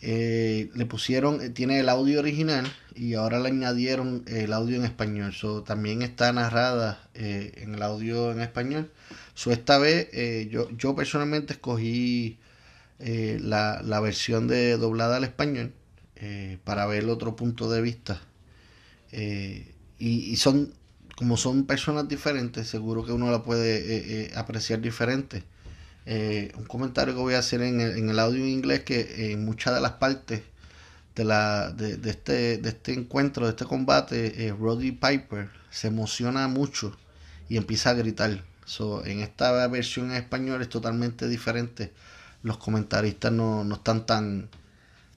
eh, 0.00 0.70
le 0.74 0.86
pusieron, 0.86 1.54
tiene 1.54 1.78
el 1.80 1.88
audio 1.88 2.18
original 2.20 2.66
y 2.94 3.14
ahora 3.14 3.38
le 3.40 3.48
añadieron 3.48 4.24
el 4.26 4.52
audio 4.52 4.76
en 4.76 4.84
español. 4.84 5.32
So, 5.32 5.62
también 5.62 6.02
está 6.02 6.32
narrada 6.32 7.08
en 7.14 7.74
el 7.74 7.82
audio 7.82 8.32
en 8.32 8.40
español. 8.40 8.90
So, 9.34 9.52
esta 9.52 9.78
vez 9.78 10.08
yo, 10.50 10.70
yo 10.76 10.94
personalmente 10.94 11.54
escogí 11.54 12.38
la, 12.98 13.80
la, 13.82 14.00
versión 14.00 14.46
de 14.48 14.76
doblada 14.76 15.16
al 15.16 15.24
español 15.24 15.72
para 16.64 16.86
ver 16.86 17.04
el 17.04 17.10
otro 17.10 17.36
punto 17.36 17.70
de 17.70 17.80
vista. 17.80 18.20
y, 19.12 19.64
y 19.98 20.36
son 20.36 20.74
como 21.22 21.36
son 21.36 21.66
personas 21.66 22.08
diferentes, 22.08 22.66
seguro 22.66 23.04
que 23.04 23.12
uno 23.12 23.30
la 23.30 23.44
puede 23.44 23.76
eh, 23.76 24.02
eh, 24.22 24.32
apreciar 24.34 24.80
diferente. 24.80 25.44
Eh, 26.04 26.50
un 26.56 26.64
comentario 26.64 27.14
que 27.14 27.20
voy 27.20 27.34
a 27.34 27.38
hacer 27.38 27.62
en 27.62 27.80
el, 27.80 27.96
en 27.96 28.10
el 28.10 28.18
audio 28.18 28.42
en 28.42 28.48
inglés 28.48 28.80
que 28.80 29.30
en 29.30 29.44
muchas 29.44 29.72
de 29.72 29.80
las 29.80 29.92
partes 29.92 30.42
de, 31.14 31.24
la, 31.24 31.70
de, 31.70 32.10
este, 32.10 32.58
de 32.58 32.68
este 32.70 32.92
encuentro, 32.92 33.44
de 33.44 33.50
este 33.50 33.66
combate, 33.66 34.52
Roddy 34.58 34.90
Piper 34.90 35.48
se 35.70 35.86
emociona 35.86 36.48
mucho 36.48 36.98
y 37.48 37.56
empieza 37.56 37.90
a 37.90 37.94
gritar. 37.94 38.42
So, 38.64 39.06
en 39.06 39.20
esta 39.20 39.64
versión 39.68 40.10
en 40.10 40.16
español 40.16 40.60
es 40.60 40.70
totalmente 40.70 41.28
diferente. 41.28 41.92
Los 42.42 42.58
comentaristas 42.58 43.30
no, 43.30 43.62
no 43.62 43.76
están 43.76 44.06
tan, 44.06 44.48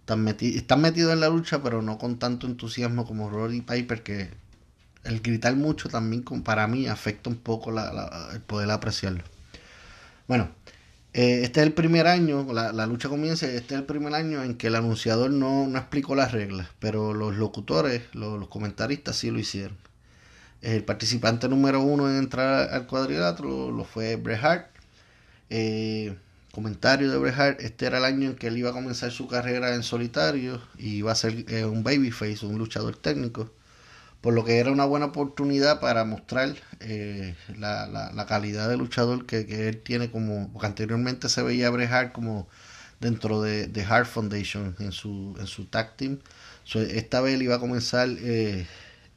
tan 0.06 0.24
metidos, 0.24 0.58
están 0.58 0.82
metidos 0.82 1.14
en 1.14 1.22
la 1.22 1.30
lucha, 1.30 1.64
pero 1.64 1.82
no 1.82 1.98
con 1.98 2.20
tanto 2.20 2.46
entusiasmo 2.46 3.08
como 3.08 3.28
Roddy 3.32 3.62
Piper, 3.62 4.04
que 4.04 4.45
el 5.06 5.22
gritar 5.22 5.56
mucho 5.56 5.90
también 5.90 6.24
para 6.44 6.68
mí 6.68 6.88
afecta 6.88 7.30
un 7.30 7.38
poco 7.38 7.72
el 8.34 8.42
poder 8.42 8.72
apreciarlo. 8.72 9.24
Bueno, 10.28 10.50
eh, 11.14 11.42
este 11.44 11.62
es 11.62 11.68
el 11.68 11.74
primer 11.74 12.08
año, 12.08 12.46
la, 12.52 12.86
lucha 12.88 13.10
comienza, 13.10 13.46
este 13.48 13.76
es 13.76 13.80
el 13.80 13.86
primer 13.86 14.14
año 14.16 14.44
en 14.44 14.56
que 14.56 14.68
el 14.68 14.76
anunciador 14.76 15.32
no, 15.32 15.66
explicó 15.78 16.16
las 16.16 16.32
reglas, 16.32 16.68
pero 16.80 17.14
los 17.14 17.36
locutores, 17.36 18.04
los, 18.14 18.48
comentaristas 18.50 19.16
sí 19.16 19.32
lo 19.32 19.40
hicieron. 19.40 19.78
El 20.62 20.84
participante 20.84 21.48
número 21.48 21.82
uno 21.82 22.10
en 22.10 22.18
entrar 22.18 22.74
al 22.74 22.88
cuadrilátero 22.88 23.72
lo 23.72 23.86
fue 23.86 24.16
Bret 24.16 24.44
Hart. 24.44 24.68
Eh, 25.50 26.18
comentario 26.52 27.12
de 27.12 27.18
Bret 27.18 27.38
Hart, 27.40 27.62
este 27.62 27.86
era 27.86 28.00
el 28.00 28.06
año 28.06 28.32
en 28.32 28.36
que 28.36 28.48
él 28.48 28.58
iba 28.58 28.72
a 28.72 28.74
comenzar 28.74 29.12
su 29.12 29.28
carrera 29.28 29.76
en 29.76 29.84
solitario 29.84 30.62
y 30.78 30.96
iba 30.96 31.12
a 31.12 31.16
ser 31.16 31.46
eh, 31.50 31.66
un 31.66 31.84
babyface, 31.84 32.46
un 32.46 32.58
luchador 32.58 32.98
técnico 32.98 33.52
por 34.26 34.34
lo 34.34 34.44
que 34.44 34.58
era 34.58 34.72
una 34.72 34.86
buena 34.86 35.06
oportunidad 35.06 35.80
para 35.80 36.04
mostrar 36.04 36.56
eh, 36.80 37.36
la, 37.60 38.26
calidad 38.28 38.68
de 38.68 38.76
luchador 38.76 39.28
que, 39.28 39.70
él 39.70 39.84
tiene 39.84 40.10
como, 40.10 40.52
porque 40.52 40.66
anteriormente 40.66 41.30
se 41.30 41.44
veía 41.44 41.68
a 41.68 42.12
como 42.12 42.48
dentro 43.00 43.44
de, 43.44 43.68
de 43.68 43.84
Hart 43.84 44.08
Foundation 44.08 44.76
en 44.80 44.94
su, 44.94 45.36
en 45.40 45.46
su 45.46 45.66
tag 45.66 45.96
team. 45.96 46.18
esta 46.74 47.22
vez 47.22 47.36
él 47.36 47.44
iba 47.44 47.58
a 47.58 47.60
comenzar 47.60 48.10
eh, 48.10 48.66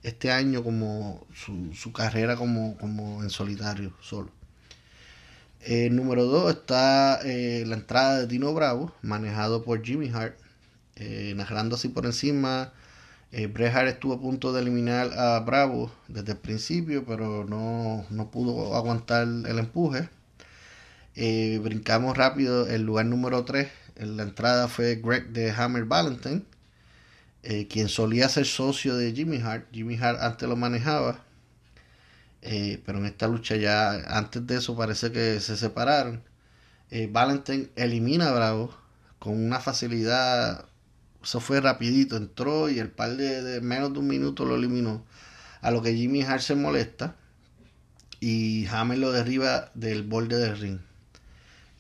este 0.03 0.31
año 0.31 0.63
como 0.63 1.27
su, 1.33 1.91
carrera 1.91 2.37
como, 2.37 2.77
como 2.77 3.23
en 3.23 3.31
solitario, 3.31 3.95
solo. 4.03 4.31
El 5.63 5.97
número 5.97 6.27
2 6.27 6.51
está 6.51 7.21
eh, 7.25 7.65
la 7.67 7.77
entrada 7.77 8.19
de 8.19 8.27
Dino 8.27 8.53
Bravo, 8.53 8.95
manejado 9.01 9.65
por 9.65 9.83
Jimmy 9.83 10.11
Hart, 10.11 10.37
narrando 11.35 11.77
así 11.77 11.89
por 11.89 12.05
encima 12.05 12.75
eh, 13.33 13.53
estuvo 13.87 14.15
a 14.15 14.21
punto 14.21 14.53
de 14.53 14.63
eliminar 14.63 15.11
a 15.19 15.41
Bravo 15.41 15.93
desde 16.09 16.33
el 16.33 16.39
principio, 16.39 17.05
pero 17.07 17.45
no, 17.45 18.07
pudo 18.31 18.75
aguantar 18.75 19.23
el 19.25 19.59
empuje. 19.59 20.09
Eh, 21.21 21.59
brincamos 21.63 22.17
rápido 22.17 22.69
el 22.69 22.83
lugar 22.83 23.07
número 23.07 23.45
3. 23.45 23.69
En 23.97 24.17
la 24.17 24.23
entrada 24.23 24.69
fue 24.69 24.97
Greg 25.03 25.31
de 25.31 25.51
Hammer 25.51 25.85
Valentine, 25.85 26.45
eh, 27.43 27.67
quien 27.67 27.89
solía 27.89 28.29
ser 28.29 28.47
socio 28.47 28.97
de 28.97 29.13
Jimmy 29.13 29.39
Hart. 29.39 29.67
Jimmy 29.73 29.97
Hart 29.97 30.21
antes 30.23 30.49
lo 30.49 30.55
manejaba, 30.55 31.25
eh, 32.43 32.81
pero 32.87 32.99
en 32.99 33.07
esta 33.07 33.27
lucha 33.27 33.57
ya 33.57 33.91
antes 34.17 34.47
de 34.47 34.59
eso 34.59 34.77
parece 34.77 35.11
que 35.13 35.41
se 35.41 35.57
separaron. 35.57 36.23
Valentine 37.11 37.69
elimina 37.77 38.29
a 38.29 38.33
Bravo 38.33 38.75
con 39.19 39.35
una 39.35 39.61
facilidad 39.61 40.68
eso 41.23 41.41
fue 41.41 41.61
rapidito, 41.61 42.17
entró 42.17 42.71
y 42.71 42.79
el 42.79 42.91
par 42.91 43.17
de, 43.17 43.61
menos 43.61 43.93
de 43.93 43.99
un 43.99 44.07
minuto 44.07 44.45
lo 44.45 44.57
eliminó. 44.57 45.05
A 45.61 45.71
lo 45.71 45.83
que 45.83 45.95
Jimmy 45.95 46.23
Hart 46.23 46.43
se 46.43 46.55
molesta 46.55 47.17
y 48.21 48.67
Hammer 48.67 48.99
lo 48.99 49.13
derriba 49.13 49.71
del 49.75 50.03
borde 50.03 50.39
del 50.39 50.59
ring. 50.59 50.79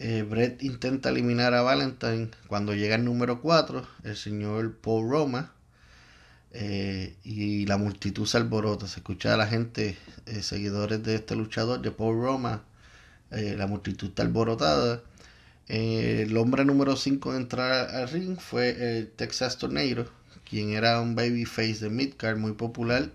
Eh, 0.00 0.22
Brett 0.22 0.62
intenta 0.62 1.08
eliminar 1.08 1.54
a 1.54 1.62
Valentine 1.62 2.30
cuando 2.46 2.74
llega 2.74 2.94
el 2.96 3.04
número 3.04 3.40
4, 3.40 3.86
el 4.04 4.16
señor 4.16 4.76
Paul 4.76 5.10
Roma, 5.10 5.52
eh, 6.52 7.16
y 7.24 7.66
la 7.66 7.78
multitud 7.78 8.26
se 8.26 8.36
alborota. 8.36 8.86
Se 8.86 9.00
escucha 9.00 9.34
a 9.34 9.36
la 9.36 9.46
gente, 9.46 9.96
eh, 10.26 10.42
seguidores 10.42 11.02
de 11.02 11.16
este 11.16 11.34
luchador, 11.36 11.80
de 11.80 11.90
Paul 11.90 12.20
Roma, 12.20 12.64
la 13.30 13.66
multitud 13.66 14.08
está 14.08 14.22
alborotada. 14.22 15.02
Eh, 15.68 16.24
el 16.26 16.36
hombre 16.36 16.64
número 16.64 16.96
5 16.96 17.34
en 17.34 17.42
entrar 17.42 17.94
al 17.94 18.08
ring 18.08 18.38
fue 18.38 18.98
el 18.98 19.10
Texas 19.10 19.58
Tornado, 19.58 20.06
quien 20.48 20.70
era 20.70 21.00
un 21.00 21.14
babyface 21.14 21.80
de 21.80 21.90
midcard 21.90 22.38
muy 22.38 22.52
popular 22.52 23.10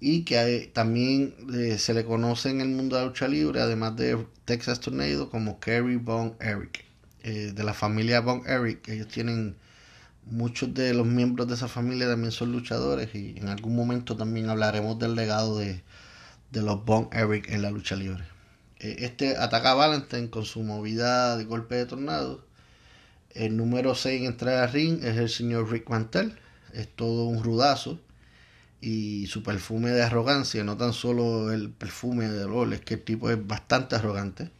y 0.00 0.24
que 0.24 0.70
también 0.72 1.34
eh, 1.54 1.78
se 1.78 1.94
le 1.94 2.04
conoce 2.04 2.50
en 2.50 2.60
el 2.60 2.68
mundo 2.70 2.96
de 2.96 3.02
la 3.02 3.08
lucha 3.08 3.28
libre, 3.28 3.60
además 3.60 3.96
de 3.96 4.26
Texas 4.46 4.80
Tornado, 4.80 5.30
como 5.30 5.60
Kerry 5.60 5.96
Von 5.96 6.34
Eric, 6.40 6.84
eh, 7.22 7.52
de 7.54 7.64
la 7.64 7.74
familia 7.74 8.20
Von 8.20 8.42
Eric. 8.46 8.88
Ellos 8.88 9.08
tienen 9.08 9.56
muchos 10.26 10.74
de 10.74 10.94
los 10.94 11.06
miembros 11.06 11.48
de 11.48 11.54
esa 11.54 11.68
familia 11.68 12.08
también 12.08 12.32
son 12.32 12.52
luchadores 12.52 13.14
y 13.14 13.36
en 13.38 13.48
algún 13.48 13.76
momento 13.76 14.16
también 14.16 14.48
hablaremos 14.48 14.98
del 14.98 15.14
legado 15.14 15.58
de, 15.58 15.82
de 16.50 16.62
los 16.62 16.84
Von 16.84 17.08
Eric 17.12 17.50
en 17.50 17.62
la 17.62 17.70
lucha 17.70 17.96
libre. 17.96 18.24
Eh, 18.80 18.96
este 19.00 19.36
ataca 19.36 19.72
a 19.72 19.74
Valentine 19.74 20.30
con 20.30 20.44
su 20.44 20.62
movida 20.62 21.36
de 21.36 21.44
golpe 21.44 21.76
de 21.76 21.86
tornado. 21.86 22.44
El 23.30 23.56
número 23.56 23.94
6 23.94 24.20
en 24.22 24.26
entrar 24.26 24.56
al 24.64 24.72
ring 24.72 25.04
es 25.04 25.16
el 25.18 25.28
señor 25.28 25.70
Rick 25.70 25.88
Mantel. 25.90 26.36
Es 26.72 26.88
todo 26.88 27.26
un 27.26 27.44
rudazo. 27.44 28.00
Y 28.80 29.26
su 29.26 29.42
perfume 29.42 29.90
de 29.90 30.02
arrogancia, 30.02 30.64
no 30.64 30.76
tan 30.76 30.94
solo 30.94 31.52
el 31.52 31.70
perfume 31.70 32.28
de 32.28 32.40
dolor, 32.40 32.72
es 32.72 32.80
que 32.80 32.94
el 32.94 33.02
tipo 33.04 33.30
es 33.30 33.46
bastante 33.46 33.96
arrogante. 33.96 34.50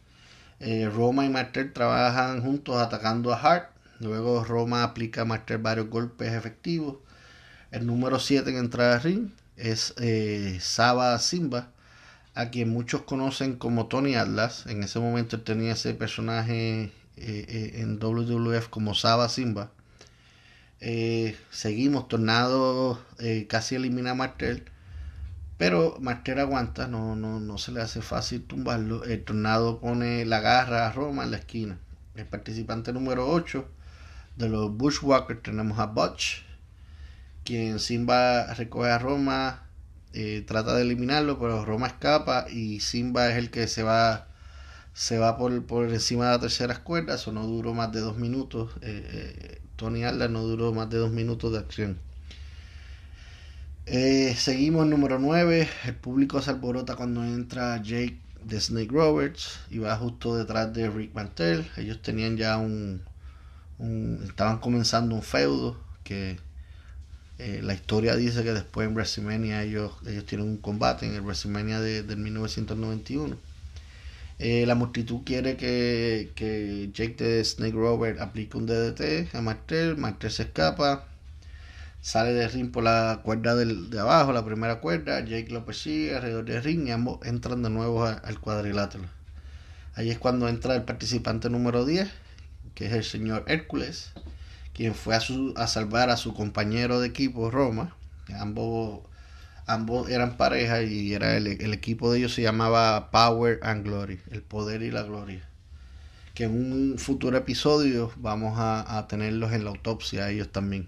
Eh, 0.59 0.89
Roma 0.93 1.25
y 1.25 1.29
Martel 1.29 1.73
trabajan 1.73 2.41
juntos 2.43 2.77
atacando 2.77 3.33
a 3.33 3.37
Hart. 3.41 3.71
Luego 3.99 4.43
Roma 4.43 4.83
aplica 4.83 5.21
a 5.21 5.25
Martel 5.25 5.57
varios 5.57 5.89
golpes 5.89 6.33
efectivos. 6.33 6.97
El 7.71 7.87
número 7.87 8.19
7 8.19 8.49
en 8.51 8.57
entrar 8.57 8.93
al 8.93 9.01
ring 9.01 9.29
es 9.57 9.95
eh, 9.97 10.59
Saba 10.61 11.17
Simba 11.19 11.71
a 12.33 12.49
quien 12.49 12.69
muchos 12.69 13.01
conocen 13.01 13.55
como 13.55 13.87
Tony 13.87 14.15
Atlas. 14.15 14.65
En 14.67 14.83
ese 14.83 14.99
momento 14.99 15.41
tenía 15.41 15.73
ese 15.73 15.93
personaje 15.93 16.83
eh, 16.83 16.91
eh, 17.17 17.71
en 17.75 17.99
WWF 17.99 18.69
como 18.69 18.95
Saba 18.95 19.29
Simba. 19.29 19.71
Eh, 20.79 21.37
seguimos, 21.51 22.07
Tornado 22.07 22.99
casi 23.47 23.75
elimina 23.75 24.11
a 24.11 24.15
Martel. 24.15 24.63
Pero 25.57 25.97
Martel 25.99 26.39
aguanta, 26.39 26.87
no, 26.87 27.15
no, 27.15 27.39
no 27.39 27.57
se 27.59 27.71
le 27.71 27.81
hace 27.81 28.01
fácil 28.01 28.43
tumbarlo. 28.43 29.03
El 29.03 29.23
Tornado 29.23 29.79
pone 29.79 30.25
la 30.25 30.39
garra 30.39 30.87
a 30.87 30.91
Roma 30.91 31.23
en 31.23 31.31
la 31.31 31.37
esquina. 31.37 31.77
El 32.15 32.25
participante 32.25 32.91
número 32.93 33.29
8 33.29 33.65
de 34.37 34.49
los 34.49 34.75
Bushwhackers 34.75 35.43
tenemos 35.43 35.77
a 35.79 35.85
Butch, 35.85 36.43
quien 37.43 37.79
Simba 37.79 38.53
recoge 38.53 38.89
a 38.89 38.97
Roma 38.97 39.60
eh, 40.13 40.43
trata 40.45 40.75
de 40.75 40.81
eliminarlo, 40.83 41.39
pero 41.39 41.63
Roma 41.65 41.87
escapa 41.87 42.47
y 42.49 42.79
Simba 42.81 43.29
es 43.29 43.37
el 43.37 43.49
que 43.49 43.67
se 43.67 43.83
va 43.83 44.27
se 44.93 45.17
va 45.17 45.37
por, 45.37 45.65
por 45.65 45.89
encima 45.89 46.25
de 46.25 46.31
la 46.31 46.39
tercera 46.41 46.83
cuerda, 46.83 47.15
eso 47.15 47.31
no 47.31 47.47
duró 47.47 47.73
más 47.73 47.93
de 47.93 48.01
dos 48.01 48.17
minutos. 48.17 48.71
Eh, 48.81 49.07
eh, 49.13 49.61
Tony 49.77 50.03
Alda 50.03 50.27
no 50.27 50.43
duró 50.43 50.73
más 50.73 50.89
de 50.89 50.97
dos 50.97 51.11
minutos 51.11 51.53
de 51.53 51.59
acción. 51.59 51.99
Seguimos 53.85 54.85
número 54.87 55.17
9. 55.19 55.67
El 55.85 55.95
público 55.95 56.41
se 56.41 56.51
alborota 56.51 56.95
cuando 56.95 57.23
entra 57.23 57.81
Jake 57.81 58.19
de 58.43 58.59
Snake 58.59 58.91
Roberts 58.91 59.59
y 59.69 59.79
va 59.79 59.95
justo 59.97 60.35
detrás 60.35 60.73
de 60.73 60.89
Rick 60.89 61.13
Mantel. 61.13 61.65
Ellos 61.77 62.01
tenían 62.01 62.37
ya 62.37 62.57
un, 62.57 63.01
estaban 64.25 64.59
comenzando 64.59 65.15
un 65.15 65.23
feudo 65.23 65.77
que 66.03 66.39
eh, 67.43 67.59
la 67.63 67.73
historia 67.73 68.15
dice 68.15 68.43
que 68.43 68.53
después 68.53 68.87
en 68.87 68.93
WrestleMania 68.93 69.63
ellos, 69.63 69.93
ellos 70.05 70.27
tienen 70.27 70.47
un 70.47 70.57
combate 70.57 71.07
en 71.07 71.15
el 71.15 71.21
WrestleMania 71.21 71.79
de, 71.79 72.03
del 72.03 72.17
1991. 72.17 73.35
Eh, 74.37 74.65
la 74.67 74.75
multitud 74.75 75.21
quiere 75.25 75.57
que, 75.57 76.33
que 76.35 76.91
Jake 76.93 77.15
de 77.23 77.43
Snake 77.43 77.73
Robert 77.73 78.19
aplique 78.21 78.55
un 78.57 78.67
DDT 78.67 79.33
a 79.33 79.41
Martel. 79.41 79.97
Martel 79.97 80.29
se 80.29 80.43
escapa. 80.43 81.05
Sale 81.99 82.33
del 82.33 82.51
ring 82.51 82.71
por 82.71 82.83
la 82.83 83.21
cuerda 83.23 83.55
del, 83.55 83.89
de 83.89 83.99
abajo, 83.99 84.33
la 84.33 84.45
primera 84.45 84.79
cuerda. 84.79 85.21
Jake 85.21 85.49
lo 85.49 85.65
persigue 85.65 86.15
alrededor 86.15 86.45
del 86.45 86.63
ring 86.63 86.87
y 86.87 86.91
ambos 86.91 87.25
entran 87.25 87.63
de 87.63 87.71
nuevo 87.71 88.05
al 88.05 88.39
cuadrilátero. 88.39 89.05
Ahí 89.95 90.11
es 90.11 90.19
cuando 90.19 90.47
entra 90.47 90.75
el 90.75 90.83
participante 90.83 91.49
número 91.49 91.85
10, 91.85 92.07
que 92.75 92.85
es 92.85 92.93
el 92.93 93.03
señor 93.03 93.45
Hércules, 93.47 94.11
quien 94.81 94.95
fue 94.95 95.13
a, 95.13 95.19
su, 95.19 95.53
a 95.57 95.67
salvar 95.67 96.09
a 96.09 96.17
su 96.17 96.33
compañero 96.33 96.99
de 96.99 97.07
equipo 97.09 97.51
Roma. 97.51 97.95
Ambos 98.39 99.01
ambos 99.67 100.09
eran 100.09 100.37
pareja 100.37 100.81
y 100.81 101.13
era 101.13 101.37
el, 101.37 101.45
equipo 101.71 102.11
de 102.11 102.17
ellos 102.17 102.33
se 102.33 102.41
llamaba 102.41 103.11
Power 103.11 103.59
and 103.61 103.85
Glory, 103.85 104.19
el 104.31 104.41
poder 104.41 104.81
y 104.81 104.89
la 104.89 105.03
gloria. 105.03 105.47
Que 106.33 106.45
en 106.45 106.55
un 106.55 106.97
futuro 106.97 107.37
episodio 107.37 108.11
vamos 108.15 108.55
a, 108.57 109.05
tenerlos 109.07 109.53
en 109.53 109.65
la 109.65 109.69
autopsia 109.69 110.31
ellos 110.31 110.51
también. 110.51 110.87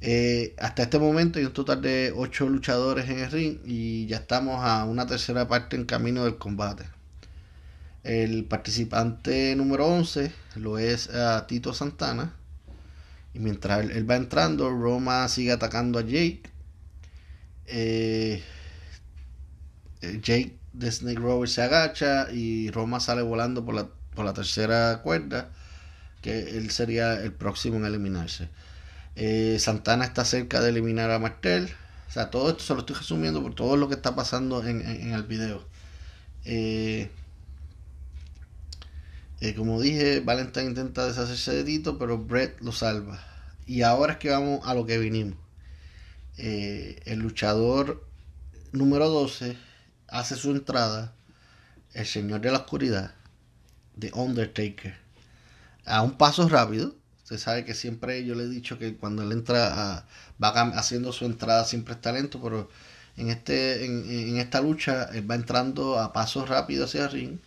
Eh, 0.00 0.54
hasta 0.58 0.84
este 0.84 0.98
momento 0.98 1.40
hay 1.40 1.44
un 1.44 1.52
total 1.52 1.82
de 1.82 2.14
8 2.16 2.48
luchadores 2.48 3.06
en 3.10 3.18
el 3.18 3.30
ring 3.30 3.58
y 3.66 4.06
ya 4.06 4.16
estamos 4.16 4.64
a 4.64 4.84
una 4.84 5.06
tercera 5.06 5.46
parte 5.46 5.76
en 5.76 5.84
camino 5.84 6.24
del 6.24 6.38
combate. 6.38 6.84
El 8.02 8.46
participante 8.46 9.54
número 9.56 9.88
11 9.88 10.32
lo 10.54 10.78
es 10.78 11.10
a 11.10 11.46
Tito 11.46 11.74
Santana. 11.74 12.32
Y 13.34 13.38
mientras 13.38 13.88
él 13.90 14.08
va 14.10 14.16
entrando, 14.16 14.70
Roma 14.70 15.28
sigue 15.28 15.52
atacando 15.52 15.98
a 15.98 16.02
Jake 16.02 16.52
eh, 17.66 18.42
eh, 20.02 20.20
Jake 20.22 20.58
de 20.72 20.90
Snake 20.90 21.18
Rover 21.18 21.48
se 21.48 21.62
agacha 21.62 22.30
y 22.30 22.70
Roma 22.70 23.00
sale 23.00 23.22
volando 23.22 23.64
por 23.64 23.74
la, 23.74 23.88
por 24.14 24.24
la 24.24 24.32
tercera 24.34 25.00
cuerda, 25.02 25.50
que 26.22 26.56
él 26.58 26.70
sería 26.70 27.14
el 27.14 27.32
próximo 27.32 27.76
en 27.76 27.86
eliminarse. 27.86 28.48
Eh, 29.16 29.58
Santana 29.58 30.04
está 30.04 30.24
cerca 30.24 30.60
de 30.60 30.70
eliminar 30.70 31.10
a 31.10 31.18
Martel. 31.18 31.70
O 32.08 32.12
sea, 32.12 32.30
todo 32.30 32.50
esto 32.50 32.62
se 32.64 32.74
lo 32.74 32.80
estoy 32.80 32.96
resumiendo 32.96 33.42
por 33.42 33.54
todo 33.54 33.76
lo 33.76 33.88
que 33.88 33.94
está 33.94 34.14
pasando 34.14 34.66
en, 34.66 34.82
el 35.12 35.22
video. 35.24 35.64
Como 39.56 39.80
dije, 39.80 40.20
Valentine 40.20 40.66
intenta 40.66 41.06
deshacerse 41.06 41.52
de 41.52 41.64
Tito, 41.64 41.98
pero 41.98 42.16
Brett 42.16 42.60
lo 42.60 42.70
salva. 42.70 43.20
Y 43.66 43.82
ahora 43.82 44.12
es 44.12 44.18
que 44.18 44.30
vamos 44.30 44.60
a 44.64 44.74
lo 44.74 44.86
que 44.86 44.98
vinimos. 44.98 45.36
Eh, 46.38 47.00
el 47.06 47.18
luchador 47.18 48.06
número 48.70 49.08
12 49.08 49.56
hace 50.08 50.36
su 50.36 50.52
entrada, 50.52 51.12
el 51.92 52.06
Señor 52.06 52.40
de 52.40 52.52
la 52.52 52.58
Oscuridad, 52.58 53.14
de 53.96 54.12
Undertaker, 54.14 54.94
a 55.84 56.02
un 56.02 56.16
paso 56.16 56.48
rápido. 56.48 56.94
Usted 57.24 57.38
sabe 57.38 57.64
que 57.64 57.74
siempre 57.74 58.24
yo 58.24 58.34
le 58.34 58.44
he 58.44 58.48
dicho 58.48 58.78
que 58.78 58.96
cuando 58.96 59.22
él 59.22 59.32
entra, 59.32 59.96
a, 59.96 60.06
va 60.42 60.50
haciendo 60.78 61.12
su 61.12 61.24
entrada 61.24 61.64
siempre 61.64 61.94
está 61.94 62.12
lento, 62.12 62.40
pero 62.42 62.70
en, 63.16 63.28
este, 63.28 63.84
en, 63.84 64.36
esta 64.36 64.60
lucha 64.60 65.04
él 65.12 65.28
va 65.30 65.34
entrando 65.34 65.98
a 65.98 66.12
pasos 66.12 66.48
rápidos 66.48 66.90
hacia 66.90 67.04
el 67.04 67.10
ring. 67.10 67.38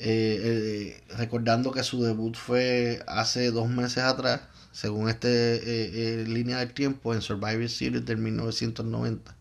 Eh, 0.00 1.00
eh, 1.08 1.14
recordando 1.16 1.72
que 1.72 1.82
su 1.82 2.02
debut 2.02 2.36
fue 2.36 3.02
hace 3.08 3.50
dos 3.50 3.68
meses 3.68 4.04
atrás 4.04 4.42
según 4.70 5.08
esta 5.08 5.26
eh, 5.28 6.24
línea 6.28 6.58
del 6.58 6.72
tiempo, 6.72 7.14
en 7.14 7.20
Survivor 7.20 7.68
Series 7.68 8.06
del 8.06 8.18
1990. 8.18 9.34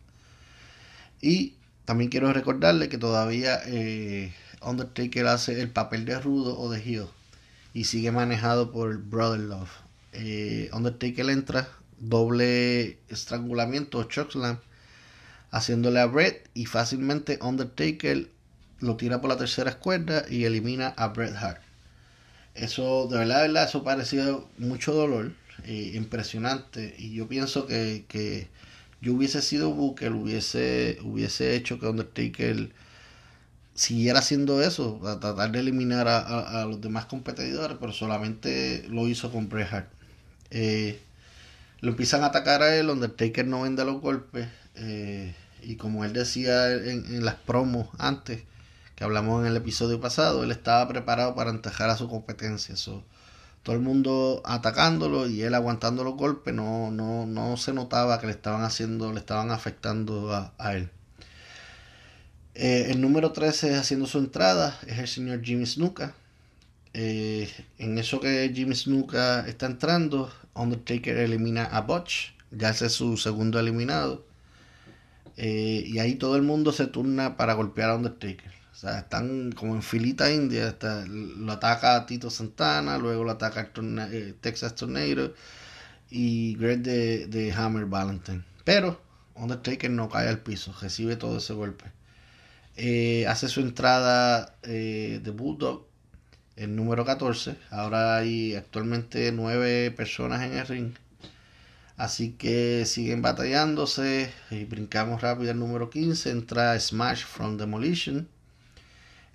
Y 1.22 1.56
también 1.86 2.10
quiero 2.10 2.34
recordarle 2.34 2.90
que 2.90 2.98
todavía 2.98 3.62
Undertaker 4.62 5.28
hace 5.28 5.62
el 5.62 5.70
papel 5.70 6.06
de 6.06 6.20
rudo 6.20 6.60
o 6.60 6.72
de 6.72 6.80
heel 6.80 7.06
y 7.74 7.84
sigue 7.84 8.12
manejado 8.12 8.72
por 8.72 8.98
Brother 8.98 9.42
Love. 9.42 9.70
Undertaker 10.74 11.30
entra 11.30 11.70
doble 12.00 12.98
estrangulamiento 13.10 14.00
o 14.00 14.04
chokeslam 14.06 14.58
haciéndole 15.52 16.00
a 16.00 16.08
Bret 16.08 16.50
y 16.56 16.66
fácilmente 16.66 17.38
Undertaker 17.42 18.28
lo 18.80 18.96
tira 18.96 19.22
por 19.22 19.30
la 19.30 19.38
tercera 19.38 19.80
cuerda 19.80 20.26
y 20.30 20.46
elimina 20.46 20.90
a 20.98 21.08
Bret 21.10 21.36
Hart. 21.36 21.62
Eso, 22.56 23.08
de 23.08 23.20
verdad, 23.20 23.64
eso 23.64 23.84
pareció 23.84 24.50
mucho 24.58 24.94
dolor, 24.94 25.32
eh, 25.66 25.92
impresionante. 25.96 26.96
Y 26.98 27.14
yo 27.14 27.28
pienso 27.28 27.68
que, 27.68 28.48
yo 29.02 29.14
hubiese 29.14 29.42
sido 29.42 29.72
Booker, 29.72 30.12
hubiese, 30.14 30.98
hubiese 31.04 31.56
hecho 31.56 31.80
que 31.80 31.88
Undertaker 31.88 32.72
siguiera 33.76 34.20
haciendo 34.20 34.62
eso, 34.64 35.00
a 35.08 35.20
tratar 35.20 35.52
de 35.52 35.60
eliminar 35.60 36.08
a, 36.08 36.66
los 36.66 36.82
demás 36.82 37.06
competidores, 37.06 37.78
pero 37.80 37.94
solamente 37.94 38.86
lo 38.90 39.08
hizo 39.08 39.32
con 39.32 39.50
Bret 39.50 39.72
Hart. 39.72 39.90
Eh, 40.50 41.00
lo 41.82 41.92
empiezan 41.92 42.24
a 42.24 42.28
atacar 42.28 42.64
a 42.64 42.76
él, 42.76 42.90
Undertaker 42.90 43.46
no 43.46 43.62
vende 43.62 43.86
los 43.86 44.02
golpes, 44.02 44.48
eh, 44.76 45.36
y 45.62 45.76
como 45.76 46.06
él 46.06 46.14
decía 46.14 46.74
en 46.74 47.24
las 47.24 47.36
promos 47.36 47.90
antes, 48.00 48.42
que 48.98 49.04
hablamos 49.04 49.42
en 49.42 49.48
el 49.52 49.56
episodio 49.56 50.02
pasado, 50.02 50.44
él 50.44 50.50
estaba 50.50 50.88
preparado 50.88 51.36
para 51.36 51.52
entejar 51.52 51.92
a 51.92 51.98
su 51.98 52.10
competencia. 52.10 52.74
todo 53.62 53.76
el 53.76 53.82
mundo 53.82 54.42
atacándolo 54.44 55.30
y 55.30 55.44
él 55.44 55.54
aguantando 55.54 56.04
los 56.04 56.16
golpes, 56.16 56.52
no, 56.56 56.90
no, 56.90 57.28
no 57.28 57.58
se 57.58 57.74
notaba 57.74 58.20
que 58.20 58.26
le 58.26 58.32
estaban 58.34 58.64
haciendo, 58.64 59.14
le 59.14 59.20
estaban 59.20 59.52
afectando 59.52 60.34
a, 60.58 60.74
él. 60.76 60.90
Eh, 62.56 62.88
el 62.90 63.00
número 63.00 63.34
13 63.34 63.76
haciendo 63.76 64.08
su 64.08 64.18
entrada 64.18 64.80
es 64.88 64.98
el 64.98 65.08
señor 65.08 65.44
Jimmy 65.44 65.68
Snuka. 65.68 66.16
Eh, 66.94 67.48
en 67.78 68.00
eso 68.00 68.20
que 68.20 68.52
Jimmy 68.52 68.74
Snuka 68.74 69.48
está 69.48 69.68
entrando, 69.68 70.32
Undertaker 70.56 71.18
elimina 71.18 71.66
a 71.66 71.82
Butch, 71.82 72.34
ya 72.50 72.72
es 72.72 72.92
su 72.94 73.16
segundo 73.18 73.60
eliminado. 73.60 74.26
Eh, 75.36 75.84
y 75.86 76.00
ahí 76.00 76.16
todo 76.16 76.36
el 76.36 76.42
mundo 76.42 76.72
se 76.72 76.88
turna 76.88 77.38
para 77.38 77.54
golpear 77.54 77.92
a 77.92 77.96
Undertaker. 77.96 78.57
O 78.78 78.80
sea, 78.80 79.00
están 79.00 79.52
como 79.54 79.74
en 79.74 79.82
filita 79.82 80.32
india. 80.32 80.78
lo 81.08 81.52
ataca 81.52 82.06
Tito 82.06 82.30
Santana, 82.30 83.00
luego 83.00 83.24
lo 83.24 83.32
ataca 83.32 83.72
eh, 84.12 84.36
Texas 84.40 84.76
Tornado 84.76 85.34
y 86.12 86.56
Greg 86.58 86.84
de, 86.84 87.54
Hammer 87.58 87.86
Valentine. 87.86 88.44
Pero 88.64 89.02
Undertaker 89.34 89.90
no 89.90 90.10
cae 90.10 90.28
al 90.30 90.42
piso, 90.42 90.76
recibe 90.80 91.16
todo 91.16 91.40
ese 91.40 91.54
golpe. 91.54 91.86
Eh, 92.76 93.26
hace 93.28 93.48
su 93.48 93.62
entrada 93.62 94.56
eh, 94.62 95.22
de 95.24 95.32
Bulldog, 95.32 95.88
el 96.56 96.76
número 96.76 97.04
14. 97.04 97.56
Ahora 97.72 98.18
hay 98.18 98.54
actualmente 98.54 99.32
nueve 99.32 99.90
personas 99.90 100.44
en 100.44 100.54
el 100.54 100.68
ring. 100.68 100.94
Así 101.98 102.34
que 102.34 102.86
siguen 102.86 103.24
batallándose. 103.24 104.32
Brincamos 104.70 105.22
rápido 105.22 105.50
al 105.50 105.58
número 105.58 105.90
15. 105.90 106.30
Entra 106.30 106.80
Smash 106.80 107.24
from 107.26 107.58
Demolition. 107.58 108.28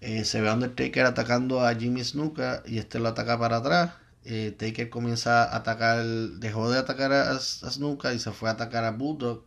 Eh, 0.02 0.24
se 0.24 0.40
ve 0.40 0.48
a 0.48 0.54
Undertaker 0.54 1.06
atacando 1.06 1.64
a 1.64 1.72
Jimmy 1.76 2.02
Snuka 2.02 2.64
y 2.66 2.78
este 2.78 2.98
lo 2.98 3.08
ataca 3.08 3.38
para 3.38 3.58
atrás. 3.58 3.92
Eh, 4.24 4.52
Taker 4.58 4.90
comienza 4.90 5.44
a 5.44 5.56
atacar, 5.56 6.04
dejó 6.04 6.70
de 6.70 6.78
atacar 6.78 7.12
a, 7.12 7.38
Snuka 7.38 8.12
y 8.12 8.18
se 8.18 8.32
fue 8.32 8.48
a 8.48 8.52
atacar 8.52 8.84
a 8.84 8.90
Bulldog. 8.90 9.44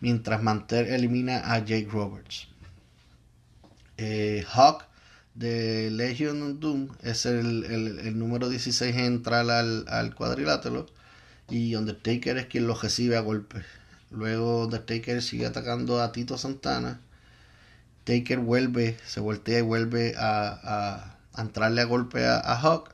Mientras 0.00 0.42
Mantel 0.42 0.86
elimina 0.86 1.52
a 1.52 1.58
Jake 1.58 1.88
Roberts. 1.90 2.46
Eh, 3.96 4.44
Hawk 4.48 4.84
de 5.34 5.90
Legion 5.90 6.60
Doom 6.60 6.90
es 7.02 7.26
el, 7.26 8.16
número 8.16 8.48
16 8.48 8.94
en 8.94 9.04
entrar 9.04 9.50
al, 9.50 9.86
al 9.88 10.14
cuadrilátero. 10.14 10.86
Y 11.50 11.74
Undertaker 11.74 12.38
es 12.38 12.46
quien 12.46 12.68
lo 12.68 12.76
recibe 12.76 13.16
a 13.16 13.20
golpe. 13.20 13.62
Luego 14.12 14.66
Undertaker 14.66 15.20
sigue 15.20 15.46
atacando 15.46 16.00
a 16.00 16.12
Tito 16.12 16.38
Santana 16.38 17.00
Taker 18.04 18.38
vuelve, 18.38 18.96
se 19.06 19.20
voltea 19.20 19.58
y 19.58 19.62
vuelve 19.62 20.14
a, 20.18 21.16
entrarle 21.36 21.80
a 21.80 21.84
golpe 21.84 22.26
a, 22.26 22.56
Hawk 22.60 22.90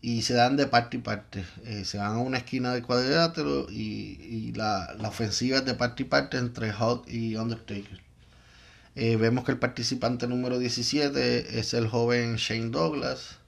y 0.00 0.22
se 0.22 0.34
dan 0.34 0.56
de 0.56 0.66
parte 0.66 0.96
y 0.96 1.00
parte. 1.00 1.44
Eh, 1.64 1.84
se 1.84 1.98
van 1.98 2.16
a 2.16 2.18
una 2.18 2.38
esquina 2.38 2.72
del 2.72 2.82
cuadrilátero 2.82 3.66
y, 3.70 4.52
la, 4.54 4.96
ofensiva 5.06 5.58
es 5.58 5.64
de 5.64 5.74
parte 5.74 6.02
y 6.02 6.06
parte 6.06 6.38
entre 6.38 6.72
Hawk 6.72 7.08
y 7.08 7.36
Undertaker. 7.36 8.02
Eh, 8.96 9.16
vemos 9.16 9.44
que 9.44 9.52
el 9.52 9.58
participante 9.58 10.26
número 10.26 10.58
17 10.58 11.58
es 11.58 11.74
el 11.74 11.88
joven 11.88 12.36
Shane 12.36 12.70
Douglas. 12.70 13.38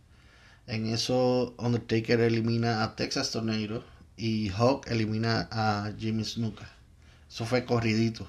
En 0.66 0.86
eso 0.86 1.54
Undertaker 1.58 2.20
elimina 2.20 2.82
a 2.82 2.96
Texas 2.96 3.30
Tornado 3.30 3.84
y 4.16 4.50
Hawk 4.50 4.88
elimina 4.88 5.48
a 5.50 5.92
Jimmy 5.98 6.24
Snuka. 6.24 6.68
Eso 7.30 7.46
fue 7.46 7.64
corridito. 7.64 8.28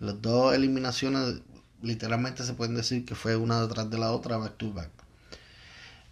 Las 0.00 0.20
dos 0.20 0.54
eliminaciones 0.54 1.42
literalmente 1.84 2.44
se 2.44 2.54
pueden 2.54 2.74
decir 2.74 3.04
que 3.04 3.14
fue 3.14 3.36
una 3.36 3.60
detrás 3.60 3.90
de 3.90 3.98
la 3.98 4.12
otra, 4.12 4.38
back 4.38 4.56
to 4.56 4.72
back. 4.72 4.90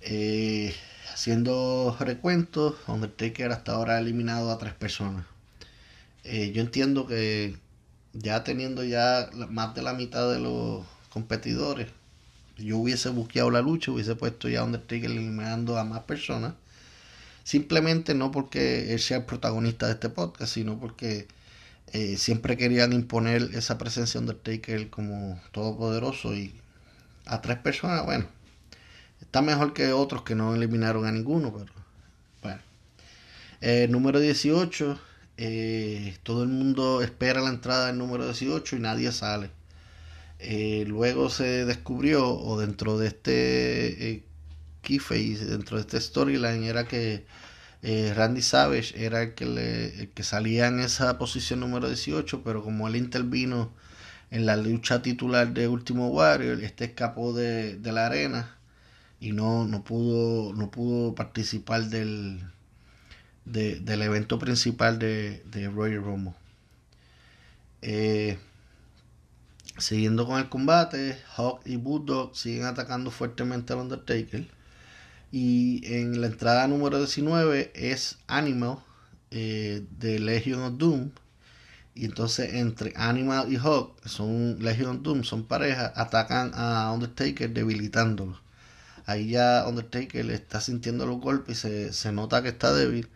Eh, 0.01 0.75
haciendo 1.13 1.97
recuentos, 2.01 2.77
Undertaker 2.87 3.53
hasta 3.53 3.73
ahora 3.73 3.97
ha 3.97 4.01
eliminado 4.01 4.51
a 4.51 4.59
tres 4.59 4.75
personas. 4.75 5.25
Eh, 6.25 6.53
yo 6.55 6.63
entiendo 6.63 7.07
que 7.07 7.57
ya 8.13 8.45
teniendo 8.45 8.85
ya 8.85 9.31
más 9.51 9.75
de 9.75 9.83
la 9.83 9.95
mitad 9.95 10.31
de 10.31 10.39
los 10.39 10.85
competidores, 11.11 11.89
yo 12.59 12.79
hubiese 12.79 13.09
buscado 13.09 13.51
la 13.51 13.63
lucha, 13.63 13.93
hubiese 13.93 14.15
puesto 14.15 14.49
ya 14.49 14.65
Undertaker 14.65 15.11
eliminando 15.11 15.79
a 15.79 15.85
más 15.85 16.01
personas. 16.01 16.55
Simplemente 17.45 18.15
no 18.15 18.31
porque 18.31 18.93
él 18.93 19.01
sea 19.01 19.19
el 19.19 19.25
protagonista 19.25 19.87
de 19.87 19.93
este 19.93 20.09
podcast, 20.09 20.55
sino 20.55 20.79
porque 20.79 21.27
eh, 21.89 22.17
siempre 22.17 22.57
querían 22.57 22.93
imponer 22.93 23.51
esa 23.55 23.79
presencia 23.79 24.21
de 24.21 24.27
Undertaker 24.27 24.91
como 24.91 25.41
todopoderoso 25.53 26.35
y 26.35 26.55
a 27.27 27.41
tres 27.43 27.59
personas, 27.59 28.05
bueno, 28.05 28.27
está 29.21 29.43
mejor 29.43 29.75
que 29.75 29.93
otros 29.93 30.23
que 30.23 30.35
no 30.35 30.55
eliminaron 30.55 31.07
a 31.07 31.13
ninguno, 31.13 31.53
pero 31.53 31.73
bueno. 32.43 32.61
Eh, 33.61 33.89
número 33.91 34.21
18, 34.21 34.99
eh, 35.37 36.17
todo 36.23 36.43
el 36.43 36.49
mundo 36.49 37.03
espera 37.03 37.41
la 37.41 37.51
entrada 37.51 37.87
del 37.89 37.99
número 37.99 38.25
18 38.25 38.77
y 38.77 38.81
nadie 38.81 39.13
sale. 39.13 39.51
luego 40.87 41.31
se 41.31 41.65
descubrió, 41.65 42.29
o 42.29 42.59
dentro 42.59 42.99
de 42.99 43.09
este 43.09 44.25
y 44.89 45.35
dentro 45.35 45.77
de 45.77 45.83
este 45.83 46.01
storyline, 46.01 46.65
era 46.65 46.87
que 46.87 47.25
eh, 47.83 48.13
Randy 48.15 48.43
Savage 48.43 49.05
era 49.05 49.23
el 49.23 49.35
que, 49.35 49.47
le, 49.47 50.11
que 50.15 50.23
salía 50.23 50.69
en 50.69 50.81
esa 50.81 51.19
posición 51.19 51.61
número 51.61 51.89
18, 51.89 52.43
pero 52.45 52.63
como 52.63 52.89
él 52.89 52.97
intervino 52.97 53.73
en 54.31 54.47
la 54.47 54.57
lucha 54.57 55.03
titular 55.03 55.53
de 55.53 55.69
Último 55.69 56.09
Warrior, 56.09 56.63
este 56.63 56.87
escapó 56.87 57.33
de, 57.35 57.79
la 57.85 58.07
arena 58.07 58.57
y 59.21 59.33
no, 59.33 59.67
no, 59.67 59.85
pudo, 59.85 60.55
no 60.55 60.71
pudo 60.71 61.15
participar 61.15 61.85
del, 61.87 62.41
del 63.45 64.03
evento 64.03 64.39
principal 64.39 64.99
de, 64.99 65.43
de 65.47 65.69
Royal 65.69 66.03
Rumble. 66.03 66.35
Eh, 67.83 68.39
siguiendo 69.79 70.27
con 70.27 70.39
el 70.39 70.49
combate, 70.49 71.19
Hawk 71.37 71.63
y 71.67 71.77
Bulldog 71.77 72.37
siguen 72.37 72.67
atacando 72.67 73.11
fuertemente 73.11 73.73
al 73.73 73.81
Undertaker. 73.81 74.49
Y 75.33 75.81
en 75.87 76.21
la 76.21 76.27
entrada 76.27 76.69
número 76.69 76.99
19 76.99 77.73
es 77.75 78.19
Animal 78.27 78.81
eh, 79.31 79.83
de 79.99 80.19
Legion 80.19 80.61
of 80.61 80.77
Doom. 80.77 81.11
Y 81.95 82.05
entonces 82.05 82.55
entre 82.55 82.93
Animal 82.97 83.51
y 83.51 83.57
Hawk, 83.57 83.97
son 84.07 84.59
Legion 84.61 84.97
of 84.97 85.03
Doom, 85.03 85.25
son 85.25 85.45
pareja, 85.45 85.91
atacan 85.97 86.53
a 86.55 86.93
Undertaker 86.93 87.51
debilitándolo. 87.51 88.39
Ahí 89.07 89.31
ya 89.31 89.65
Undertaker 89.67 90.25
le 90.25 90.35
está 90.35 90.61
sintiendo 90.61 91.07
los 91.07 91.19
golpes 91.19 91.65
y 91.65 91.93
se, 91.93 92.13
nota 92.13 92.43
que 92.43 92.51
está 92.51 92.75
débil. 92.75 93.09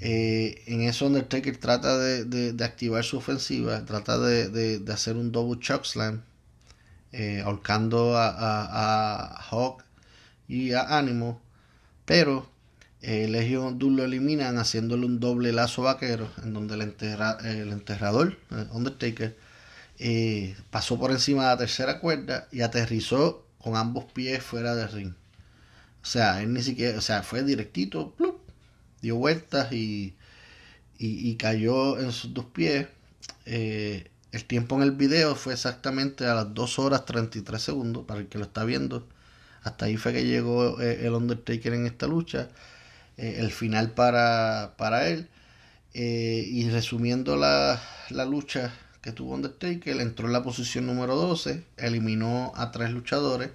Eh, 0.00 0.62
en 0.66 0.82
eso 0.82 1.06
Undertaker 1.06 1.56
trata 1.58 1.96
de, 1.96 2.56
activar 2.64 3.04
su 3.04 3.18
ofensiva, 3.18 3.84
trata 3.84 4.18
de, 4.18 4.82
hacer 4.92 5.16
un 5.16 5.30
double 5.30 5.60
chokeslam, 5.60 6.22
eh, 7.12 7.40
ahorcando 7.44 8.16
a, 8.16 8.34
a 8.36 9.40
Hawk 9.50 9.85
y 10.48 10.72
a 10.72 10.98
Ánimo, 10.98 11.40
pero 12.04 12.48
eh, 13.02 13.28
Legion 13.28 13.78
lo 13.78 14.04
eliminan 14.04 14.58
haciéndole 14.58 15.06
un 15.06 15.20
doble 15.20 15.52
lazo 15.52 15.82
vaquero 15.82 16.30
en 16.42 16.52
donde 16.54 16.74
el, 16.74 16.82
enterrador, 16.82 18.38
el 18.50 18.68
Undertaker, 18.72 19.36
eh, 19.98 20.56
pasó 20.70 20.98
por 20.98 21.10
encima 21.10 21.44
de 21.44 21.48
la 21.48 21.56
tercera 21.58 22.00
cuerda 22.00 22.48
y 22.52 22.60
aterrizó 22.60 23.46
con 23.58 23.76
ambos 23.76 24.04
pies 24.12 24.42
fuera 24.42 24.74
del 24.74 24.90
ring. 24.90 25.12
O 26.02 26.06
sea, 26.06 26.42
él 26.42 26.52
ni 26.52 26.62
siquiera, 26.62 26.98
o 26.98 27.00
sea, 27.00 27.22
fue 27.22 27.42
directito, 27.42 28.14
dio 29.02 29.16
vueltas 29.16 29.72
y, 29.72 30.14
y, 30.98 31.34
cayó 31.36 31.98
en 31.98 32.12
sus 32.12 32.32
dos 32.32 32.46
pies. 32.46 32.86
Eh, 33.44 34.08
el 34.32 34.44
tiempo 34.44 34.76
en 34.76 34.82
el 34.82 34.92
video 34.92 35.34
fue 35.34 35.54
exactamente 35.54 36.26
a 36.26 36.34
las 36.34 36.54
2 36.54 36.78
horas 36.78 37.04
33 37.06 37.60
segundos, 37.60 38.04
para 38.06 38.20
el 38.20 38.28
que 38.28 38.38
lo 38.38 38.44
está 38.44 38.64
viendo. 38.64 39.06
Hasta 39.66 39.86
ahí 39.86 39.96
fue 39.96 40.12
que 40.12 40.24
llegó 40.24 40.80
eh, 40.80 41.04
el 41.06 41.12
Undertaker 41.12 41.72
en 41.74 41.86
esta 41.86 42.06
lucha. 42.06 42.50
Eh, 43.16 43.38
el 43.40 43.50
final 43.50 43.90
para, 43.90 44.74
para 44.78 45.08
él. 45.08 45.28
Eh, 45.92 46.44
y 46.46 46.70
resumiendo 46.70 47.36
la, 47.36 47.80
lucha 48.28 48.72
que 49.02 49.10
tuvo 49.10 49.34
Undertaker, 49.34 50.00
entró 50.00 50.26
en 50.28 50.34
la 50.34 50.44
posición 50.44 50.86
número 50.86 51.16
12, 51.16 51.64
eliminó 51.78 52.52
a 52.54 52.70
tres 52.70 52.90
luchadores, 52.90 53.50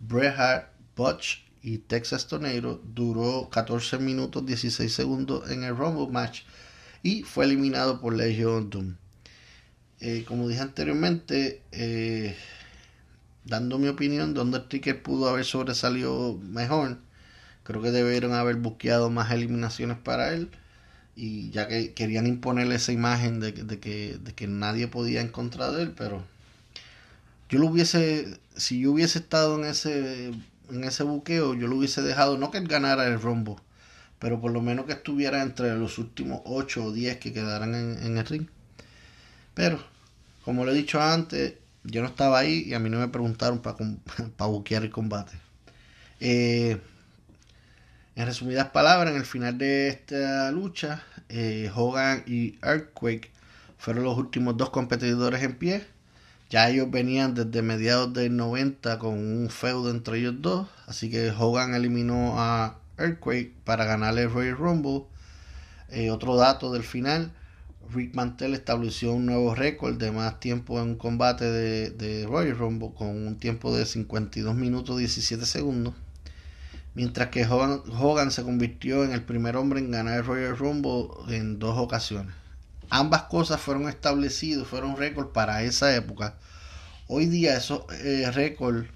Bret 0.00 0.34
Hart, 0.36 0.72
Butch 0.96 1.44
y 1.62 1.78
Texas 1.78 2.26
Tornado, 2.26 2.80
duró 2.82 3.48
14 3.50 3.98
minutos 3.98 4.46
16 4.46 4.92
segundos 4.92 5.50
en 5.50 5.64
el 5.64 5.76
Rumble 5.76 6.08
match 6.10 6.42
y 7.02 7.22
fue 7.22 7.44
eliminado 7.44 8.00
por 8.00 8.16
Legion 8.16 8.70
Doom. 8.70 8.96
como 10.26 10.48
dije 10.48 10.62
anteriormente, 10.62 11.62
dando 13.46 13.78
mi 13.78 13.88
opinión, 13.88 14.34
donde 14.34 14.58
Undertaker 14.58 15.02
pudo 15.02 15.28
haber 15.28 15.44
sobresalido 15.44 16.38
mejor. 16.42 16.98
Creo 17.62 17.82
que 17.82 17.90
debieron 17.90 18.34
haber 18.34 18.56
buscado 18.56 19.10
más 19.10 19.30
eliminaciones 19.32 19.98
para 19.98 20.32
él. 20.32 20.50
Y 21.16 21.50
ya 21.50 21.66
que 21.68 21.94
querían 21.94 22.26
imponerle 22.26 22.74
esa 22.74 22.92
imagen 22.92 23.40
de, 23.40 23.54
que, 23.54 24.18
de 24.18 24.32
que 24.34 24.46
nadie 24.46 24.88
podía 24.88 25.22
encontrar 25.22 25.72
de 25.72 25.84
él, 25.84 25.94
pero 25.96 26.22
yo 27.48 27.58
lo 27.58 27.68
hubiese, 27.68 28.38
si 28.56 28.80
yo 28.80 28.92
hubiese 28.92 29.20
estado 29.20 29.58
en 29.58 29.64
ese, 29.64 30.28
en 30.70 30.84
ese 30.84 31.04
buqueo, 31.04 31.54
yo 31.54 31.68
lo 31.68 31.76
hubiese 31.76 32.02
dejado, 32.02 32.36
no 32.36 32.50
que 32.50 32.58
él 32.58 32.68
ganara 32.68 33.06
el 33.06 33.20
rombo, 33.20 33.58
pero 34.18 34.40
por 34.42 34.52
lo 34.52 34.60
menos 34.60 34.84
que 34.84 34.92
estuviera 34.92 35.42
entre 35.42 35.74
los 35.76 35.96
últimos 35.98 36.42
8 36.44 36.84
o 36.84 36.92
10 36.92 37.16
que 37.16 37.32
quedaran 37.32 37.74
en, 37.74 37.98
en 38.04 38.18
el 38.18 38.26
ring. 38.26 38.48
Pero, 39.54 39.78
como 40.44 40.66
lo 40.66 40.72
he 40.72 40.74
dicho 40.74 41.00
antes, 41.00 41.54
yo 41.86 42.02
no 42.02 42.08
estaba 42.08 42.38
ahí 42.38 42.64
y 42.66 42.74
a 42.74 42.78
mí 42.78 42.90
no 42.90 42.98
me 42.98 43.08
preguntaron 43.08 43.60
para 43.60 43.76
pa 44.36 44.46
buquear 44.46 44.82
el 44.82 44.90
combate. 44.90 45.32
Eh, 46.20 46.78
en 48.16 48.26
resumidas 48.26 48.70
palabras, 48.70 49.10
en 49.12 49.18
el 49.18 49.26
final 49.26 49.58
de 49.58 49.88
esta 49.88 50.50
lucha, 50.50 51.02
eh, 51.28 51.70
Hogan 51.74 52.24
y 52.26 52.58
Earthquake 52.62 53.30
fueron 53.78 54.04
los 54.04 54.16
últimos 54.16 54.56
dos 54.56 54.70
competidores 54.70 55.42
en 55.42 55.56
pie. 55.56 55.86
Ya 56.48 56.68
ellos 56.70 56.90
venían 56.90 57.34
desde 57.34 57.60
mediados 57.62 58.12
del 58.14 58.36
90 58.36 58.98
con 58.98 59.14
un 59.14 59.50
feudo 59.50 59.90
entre 59.90 60.18
ellos 60.18 60.36
dos. 60.38 60.68
Así 60.86 61.10
que 61.10 61.30
Hogan 61.30 61.74
eliminó 61.74 62.40
a 62.40 62.78
Earthquake 62.98 63.52
para 63.64 63.84
ganarle 63.84 64.28
Royal 64.28 64.56
Rumble. 64.56 65.04
Eh, 65.90 66.10
otro 66.10 66.36
dato 66.36 66.72
del 66.72 66.84
final. 66.84 67.32
Rick 67.92 68.14
Mantel 68.14 68.54
estableció 68.54 69.12
un 69.12 69.26
nuevo 69.26 69.54
récord 69.54 69.96
de 69.96 70.10
más 70.10 70.40
tiempo 70.40 70.80
en 70.80 70.88
un 70.88 70.96
combate 70.96 71.44
de, 71.44 72.26
Royal 72.26 72.56
Rumble 72.56 72.90
con 72.96 73.08
un 73.08 73.38
tiempo 73.38 73.74
de 73.76 73.86
52 73.86 74.54
minutos 74.54 74.98
17 74.98 75.44
segundos. 75.46 75.94
Mientras 76.94 77.28
que 77.28 77.46
Hogan, 77.46 78.30
se 78.30 78.42
convirtió 78.42 79.04
en 79.04 79.12
el 79.12 79.22
primer 79.22 79.56
hombre 79.56 79.80
en 79.80 79.90
ganar 79.90 80.18
el 80.18 80.24
Royal 80.24 80.56
Rumble 80.56 81.08
en 81.28 81.58
dos 81.58 81.78
ocasiones. 81.78 82.34
Ambas 82.88 83.22
cosas 83.24 83.60
fueron 83.60 83.88
establecidos, 83.88 84.68
fueron 84.68 84.96
récords 84.96 85.30
para 85.32 85.62
esa 85.62 85.94
época. 85.94 86.36
Hoy 87.08 87.26
día 87.26 87.56
esos 87.56 87.84
eh, 88.02 88.30
récords 88.32 88.88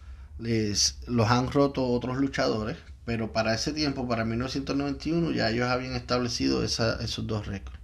los 1.07 1.31
han 1.31 1.51
roto 1.51 1.87
otros 1.87 2.17
luchadores, 2.17 2.79
pero 3.05 3.33
para 3.33 3.55
ese 3.55 3.73
tiempo, 3.73 4.09
para 4.09 4.25
1991, 4.25 5.33
ya 5.33 5.51
ellos 5.51 5.69
habían 5.69 5.95
establecido 5.95 6.63
esos 6.63 7.27
dos 7.27 7.47
récords. 7.47 7.80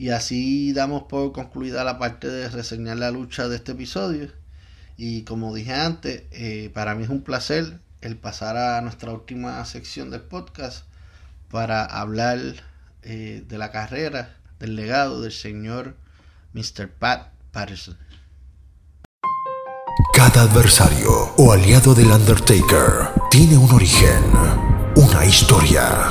Y 0.00 0.08
así 0.08 0.72
damos 0.72 1.02
por 1.02 1.30
concluida 1.32 1.84
la 1.84 1.98
parte 1.98 2.26
de 2.26 2.48
reseñar 2.48 2.96
la 2.96 3.10
lucha 3.10 3.48
de 3.48 3.56
este 3.56 3.72
episodio. 3.72 4.30
Y 4.96 5.24
como 5.24 5.54
dije 5.54 5.74
antes, 5.74 6.22
eh, 6.30 6.70
para 6.72 6.94
mí 6.94 7.02
es 7.04 7.10
un 7.10 7.20
placer 7.20 7.80
el 8.00 8.16
pasar 8.16 8.56
a 8.56 8.80
nuestra 8.80 9.12
última 9.12 9.62
sección 9.66 10.10
del 10.10 10.22
podcast 10.22 10.86
para 11.50 11.84
hablar 11.84 12.38
eh, 13.02 13.44
de 13.46 13.58
la 13.58 13.70
carrera, 13.72 14.38
del 14.58 14.74
legado 14.74 15.20
del 15.20 15.32
señor 15.32 15.96
Mr. 16.54 16.88
Pat 16.88 17.32
Patterson. 17.52 17.98
Cada 20.14 20.44
adversario 20.44 21.10
o 21.36 21.52
aliado 21.52 21.94
del 21.94 22.06
Undertaker 22.06 23.10
tiene 23.30 23.58
un 23.58 23.70
origen, 23.70 24.24
una 24.96 25.26
historia. 25.26 26.08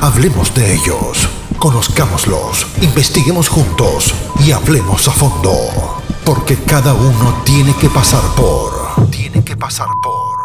Hablemos 0.00 0.52
de 0.52 0.74
ellos 0.74 1.39
conozcámoslos, 1.60 2.66
investiguemos 2.80 3.50
juntos 3.50 4.14
y 4.44 4.50
hablemos 4.50 5.06
a 5.08 5.12
fondo. 5.12 6.00
Porque 6.24 6.56
cada 6.56 6.94
uno 6.94 7.42
tiene 7.44 7.74
que 7.76 7.90
pasar 7.90 8.22
por... 8.34 9.10
Tiene 9.10 9.44
que 9.44 9.56
pasar 9.56 9.88
por... 10.02 10.40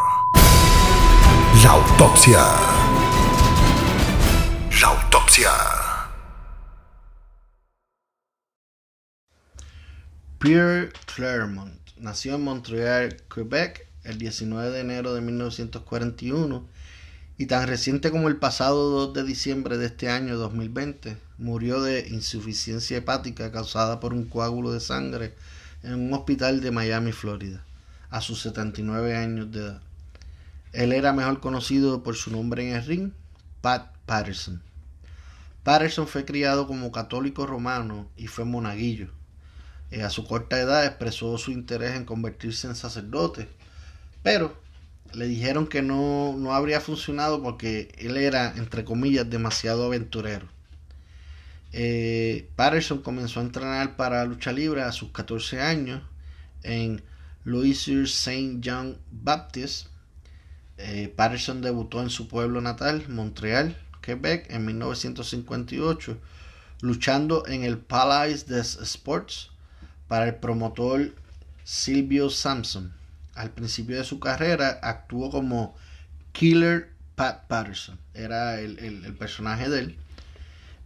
La 1.63 1.71
autopsia. 1.71 2.39
La 4.81 4.87
autopsia. 4.87 5.51
Pierre 10.37 10.91
Clermont 11.15 11.79
nació 11.97 12.35
en 12.35 12.43
Montreal, 12.43 13.23
Quebec, 13.33 13.87
el 14.03 14.17
19 14.17 14.69
de 14.69 14.81
enero 14.81 15.13
de 15.13 15.21
1941 15.21 16.74
y 17.37 17.47
tan 17.47 17.67
reciente 17.67 18.11
como 18.11 18.29
el 18.29 18.37
pasado 18.37 18.89
2 19.07 19.13
de 19.13 19.23
diciembre 19.23 19.77
de 19.77 19.87
este 19.87 20.09
año 20.09 20.37
2020 20.37 21.17
murió 21.37 21.81
de 21.81 22.07
insuficiencia 22.07 22.97
hepática 22.97 23.51
causada 23.51 23.99
por 23.99 24.13
un 24.13 24.25
coágulo 24.25 24.71
de 24.71 24.79
sangre 24.79 25.35
en 25.83 25.95
un 25.95 26.13
hospital 26.13 26.61
de 26.61 26.71
Miami, 26.71 27.11
Florida, 27.11 27.65
a 28.09 28.21
sus 28.21 28.41
79 28.41 29.17
años 29.17 29.51
de 29.51 29.59
edad. 29.59 29.81
Él 30.71 30.93
era 30.93 31.11
mejor 31.11 31.41
conocido 31.41 32.03
por 32.03 32.15
su 32.15 32.31
nombre 32.31 32.69
en 32.69 32.75
el 32.75 32.85
ring, 32.85 33.11
Pat 33.61 33.93
Patterson. 34.05 34.61
Patterson 35.63 36.07
fue 36.07 36.25
criado 36.25 36.67
como 36.67 36.91
católico 36.91 37.45
romano 37.45 38.07
y 38.15 38.27
fue 38.27 38.45
monaguillo. 38.45 39.09
Eh, 39.91 40.03
a 40.03 40.09
su 40.09 40.25
corta 40.25 40.59
edad 40.59 40.85
expresó 40.85 41.37
su 41.37 41.51
interés 41.51 41.95
en 41.95 42.05
convertirse 42.05 42.67
en 42.67 42.75
sacerdote, 42.75 43.49
pero 44.23 44.64
le 45.13 45.27
dijeron 45.27 45.67
que 45.67 45.81
no, 45.81 46.35
no 46.37 46.53
habría 46.53 46.81
funcionado 46.81 47.41
porque 47.41 47.93
él 47.97 48.17
era, 48.17 48.53
entre 48.57 48.83
comillas, 48.83 49.29
demasiado 49.29 49.85
aventurero. 49.85 50.47
Eh, 51.71 52.49
Patterson 52.55 53.01
comenzó 53.01 53.39
a 53.39 53.43
entrenar 53.43 53.97
para 53.97 54.23
lucha 54.25 54.51
libre 54.51 54.81
a 54.81 54.91
sus 54.91 55.11
14 55.11 55.61
años 55.61 56.01
en 56.63 57.03
Louisier 57.43 58.03
St. 58.03 58.61
John 58.63 58.97
Baptist. 59.11 59.87
Eh, 60.77 61.13
Patterson 61.15 61.61
debutó 61.61 62.01
en 62.01 62.09
su 62.09 62.27
pueblo 62.27 62.61
natal, 62.61 63.05
Montreal, 63.09 63.77
Quebec, 64.01 64.49
en 64.49 64.65
1958, 64.65 66.17
luchando 66.81 67.45
en 67.47 67.63
el 67.63 67.77
Palais 67.77 68.47
des 68.47 68.77
Sports 68.81 69.49
para 70.07 70.27
el 70.27 70.35
promotor 70.35 71.13
Silvio 71.63 72.29
Sampson. 72.29 72.93
Al 73.35 73.51
principio 73.51 73.97
de 73.97 74.03
su 74.03 74.19
carrera 74.19 74.79
actuó 74.81 75.29
como 75.29 75.75
Killer 76.31 76.95
Pat 77.15 77.47
Patterson, 77.47 77.99
era 78.13 78.59
el, 78.59 79.15
personaje 79.17 79.69
de 79.69 79.79
él. 79.79 79.97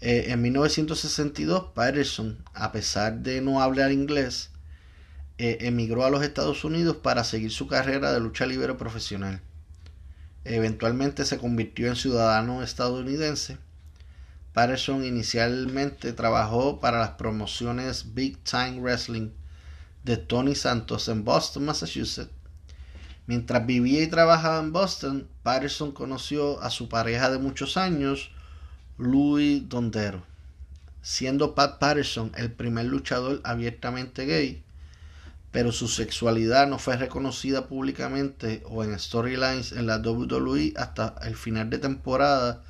Eh, 0.01 0.25
en 0.29 0.41
1962, 0.41 1.71
Patterson, 1.73 2.37
a 2.53 2.71
pesar 2.71 3.19
de 3.19 3.41
no 3.41 3.61
hablar 3.61 3.91
inglés, 3.91 4.51
eh, 5.37 5.57
emigró 5.61 6.05
a 6.05 6.09
los 6.09 6.23
Estados 6.23 6.63
Unidos 6.63 6.97
para 6.97 7.23
seguir 7.23 7.51
su 7.51 7.67
carrera 7.67 8.11
de 8.11 8.19
lucha 8.19 8.45
libre 8.45 8.75
profesional. 8.75 9.41
Eventualmente 10.45 11.25
se 11.25 11.37
convirtió 11.37 11.87
en 11.87 11.95
ciudadano 11.95 12.63
estadounidense. 12.63 13.57
Patterson 14.53 15.03
inicialmente 15.03 16.13
trabajó 16.13 16.79
para 16.79 16.99
las 16.99 17.11
promociones 17.11 18.13
Big 18.13 18.37
Time 18.43 18.79
Wrestling 18.79 19.29
de 20.03 20.17
Tony 20.17 20.55
Santos 20.55 21.07
en 21.07 21.23
Boston, 21.23 21.65
Massachusetts. 21.65 22.38
Mientras 23.29 23.63
vivía 23.67 24.01
y 24.01 24.07
trabajaba 24.07 24.59
en 24.59 24.73
Boston, 24.73 25.27
Patterson 25.43 25.91
conoció 25.91 26.59
a 26.63 26.71
su 26.71 26.89
pareja 26.89 27.29
de 27.29 27.37
muchos 27.37 27.77
años, 27.77 28.31
Louis 28.97 29.69
Dondero, 29.69 30.23
siendo 31.03 31.53
Pat 31.53 31.77
Patterson 31.77 32.31
el 32.35 32.51
primer 32.51 32.87
luchador 32.87 33.39
abiertamente 33.43 34.25
gay 34.25 34.63
pero 35.51 35.71
su 35.71 35.87
sexualidad 35.87 36.67
no 36.67 36.77
fue 36.77 36.95
reconocida 36.95 37.67
públicamente 37.67 38.63
o 38.65 38.83
en 38.83 38.97
storylines 38.97 39.71
en 39.71 39.87
la 39.87 39.97
WWE 39.97 40.73
hasta 40.75 41.15
el 41.23 41.35
final 41.35 41.69
de 41.69 41.79
temporada 41.79 42.63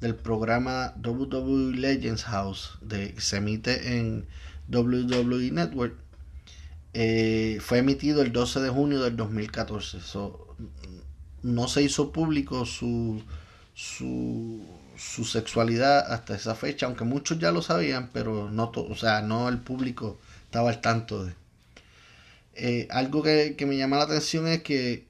del 0.00 0.14
programa 0.14 0.94
WWE 1.04 1.76
Legends 1.76 2.24
House 2.24 2.78
de, 2.80 3.14
que 3.14 3.20
se 3.20 3.36
emite 3.38 3.98
en 3.98 4.26
WWE 4.68 5.50
Network. 5.50 5.96
Eh, 6.92 7.58
fue 7.60 7.78
emitido 7.78 8.22
el 8.22 8.32
12 8.32 8.60
de 8.60 8.68
junio 8.68 9.02
del 9.02 9.16
2014. 9.16 9.98
no 11.42 11.68
se 11.68 11.82
hizo 11.82 12.12
público 12.12 12.66
su, 12.66 13.22
su, 13.74 14.66
su, 14.96 15.24
sexualidad 15.24 16.12
hasta 16.12 16.34
esa 16.34 16.54
fecha, 16.54 16.86
aunque 16.86 17.04
muchos 17.04 17.38
ya 17.38 17.52
lo 17.52 17.62
sabían, 17.62 18.10
pero 18.12 18.50
no, 18.50 18.72
o 18.74 18.96
sea, 18.96 19.22
no 19.22 19.48
el 19.48 19.58
público 19.58 20.18
estaba 20.44 20.70
al 20.70 20.80
tanto 20.80 21.24
de. 21.24 21.34
Eh, 22.54 22.88
algo 22.90 23.22
que, 23.22 23.56
me 23.66 23.76
llama 23.76 23.96
la 23.96 24.04
atención 24.04 24.46
es 24.48 24.62
que 24.62 25.06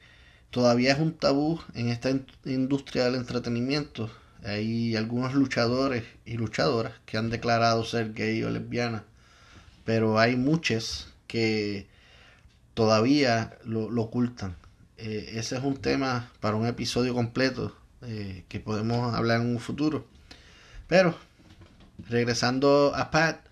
todavía 0.50 0.92
es 0.92 0.98
un 1.00 1.14
tabú 1.14 1.60
en 1.74 1.88
esta 1.88 2.10
industria 2.44 3.04
del 3.04 3.16
entretenimiento. 3.16 4.10
Hay 4.44 4.96
algunos 4.96 5.34
luchadores 5.34 6.04
y 6.24 6.34
luchadoras 6.34 6.94
que 7.06 7.16
han 7.18 7.30
declarado 7.30 7.84
ser 7.84 8.12
gay 8.14 8.42
o 8.44 8.50
lesbiana, 8.50 9.04
pero 9.84 10.18
hay 10.18 10.36
muchas 10.36 11.10
que 11.30 11.86
todavía 12.74 13.56
lo, 13.64 13.84
ocultan. 14.02 14.56
Eh, 14.98 15.34
ese 15.36 15.56
es 15.56 15.62
un 15.62 15.76
tema 15.76 16.28
para 16.40 16.56
un 16.56 16.66
episodio 16.66 17.14
completo 17.14 17.76
eh, 18.02 18.44
que 18.48 18.58
podemos 18.58 19.14
hablar 19.14 19.40
en 19.40 19.46
un 19.46 19.60
futuro. 19.60 20.04
Pero, 20.88 21.14
regresando 22.08 22.92
a 22.96 23.12
Pat, 23.12 23.46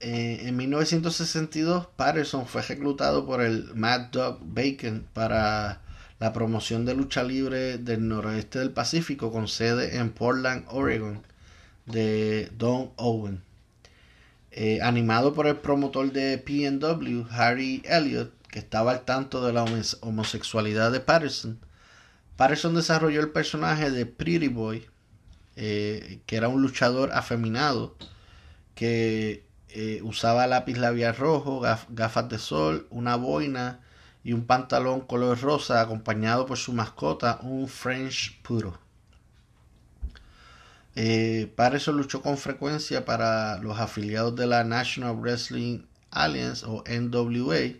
eh, 0.00 0.40
en 0.48 0.56
1962, 0.56 1.86
Patterson 1.94 2.46
fue 2.46 2.62
reclutado 2.62 3.24
por 3.26 3.42
el 3.42 3.72
Mad 3.76 4.08
Dog 4.10 4.40
Bacon 4.42 5.06
para 5.12 5.82
la 6.18 6.32
promoción 6.32 6.84
de 6.84 6.94
lucha 6.94 7.22
libre 7.22 7.78
del 7.78 8.08
noroeste 8.08 8.58
del 8.58 8.70
Pacífico 8.72 9.30
con 9.30 9.46
sede 9.46 9.98
en 9.98 10.10
Portland, 10.10 10.64
Oregon, 10.68 11.22
de 11.86 12.50
Don 12.58 12.90
Owen. 12.96 13.40
Eh, 14.56 14.78
animado 14.82 15.34
por 15.34 15.48
el 15.48 15.56
promotor 15.56 16.12
de 16.12 16.38
PNW, 16.38 17.26
Harry 17.28 17.82
Elliott, 17.86 18.32
que 18.46 18.60
estaba 18.60 18.92
al 18.92 19.04
tanto 19.04 19.44
de 19.44 19.52
la 19.52 19.64
homosexualidad 20.00 20.92
de 20.92 21.00
Patterson, 21.00 21.58
Patterson 22.36 22.72
desarrolló 22.76 23.20
el 23.20 23.30
personaje 23.30 23.90
de 23.90 24.06
Pretty 24.06 24.46
Boy, 24.46 24.86
eh, 25.56 26.20
que 26.26 26.36
era 26.36 26.46
un 26.46 26.62
luchador 26.62 27.10
afeminado 27.14 27.96
que 28.76 29.44
eh, 29.70 30.00
usaba 30.04 30.46
lápiz 30.46 30.78
labial 30.78 31.16
rojo, 31.16 31.60
gafas 31.88 32.28
de 32.28 32.38
sol, 32.38 32.86
una 32.90 33.16
boina 33.16 33.80
y 34.22 34.34
un 34.34 34.46
pantalón 34.46 35.00
color 35.00 35.40
rosa 35.40 35.80
acompañado 35.80 36.46
por 36.46 36.58
su 36.58 36.72
mascota, 36.72 37.40
un 37.42 37.66
French 37.66 38.40
puro. 38.42 38.83
Eh, 40.96 41.52
luchó 41.88 42.22
con 42.22 42.38
frecuencia 42.38 43.04
para 43.04 43.58
los 43.58 43.78
afiliados 43.78 44.36
de 44.36 44.46
la 44.46 44.64
National 44.64 45.16
Wrestling 45.16 45.80
Alliance 46.10 46.64
o 46.66 46.84
NWA 46.86 47.74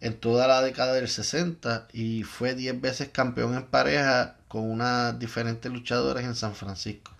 en 0.00 0.14
toda 0.18 0.46
la 0.46 0.62
década 0.62 0.94
del 0.94 1.08
60 1.08 1.88
y 1.92 2.22
fue 2.22 2.54
10 2.54 2.80
veces 2.80 3.08
campeón 3.08 3.54
en 3.54 3.66
pareja 3.66 4.36
con 4.48 4.70
unas 4.70 5.18
diferentes 5.18 5.70
luchadoras 5.70 6.24
en 6.24 6.34
San 6.34 6.54
Francisco. 6.54 7.12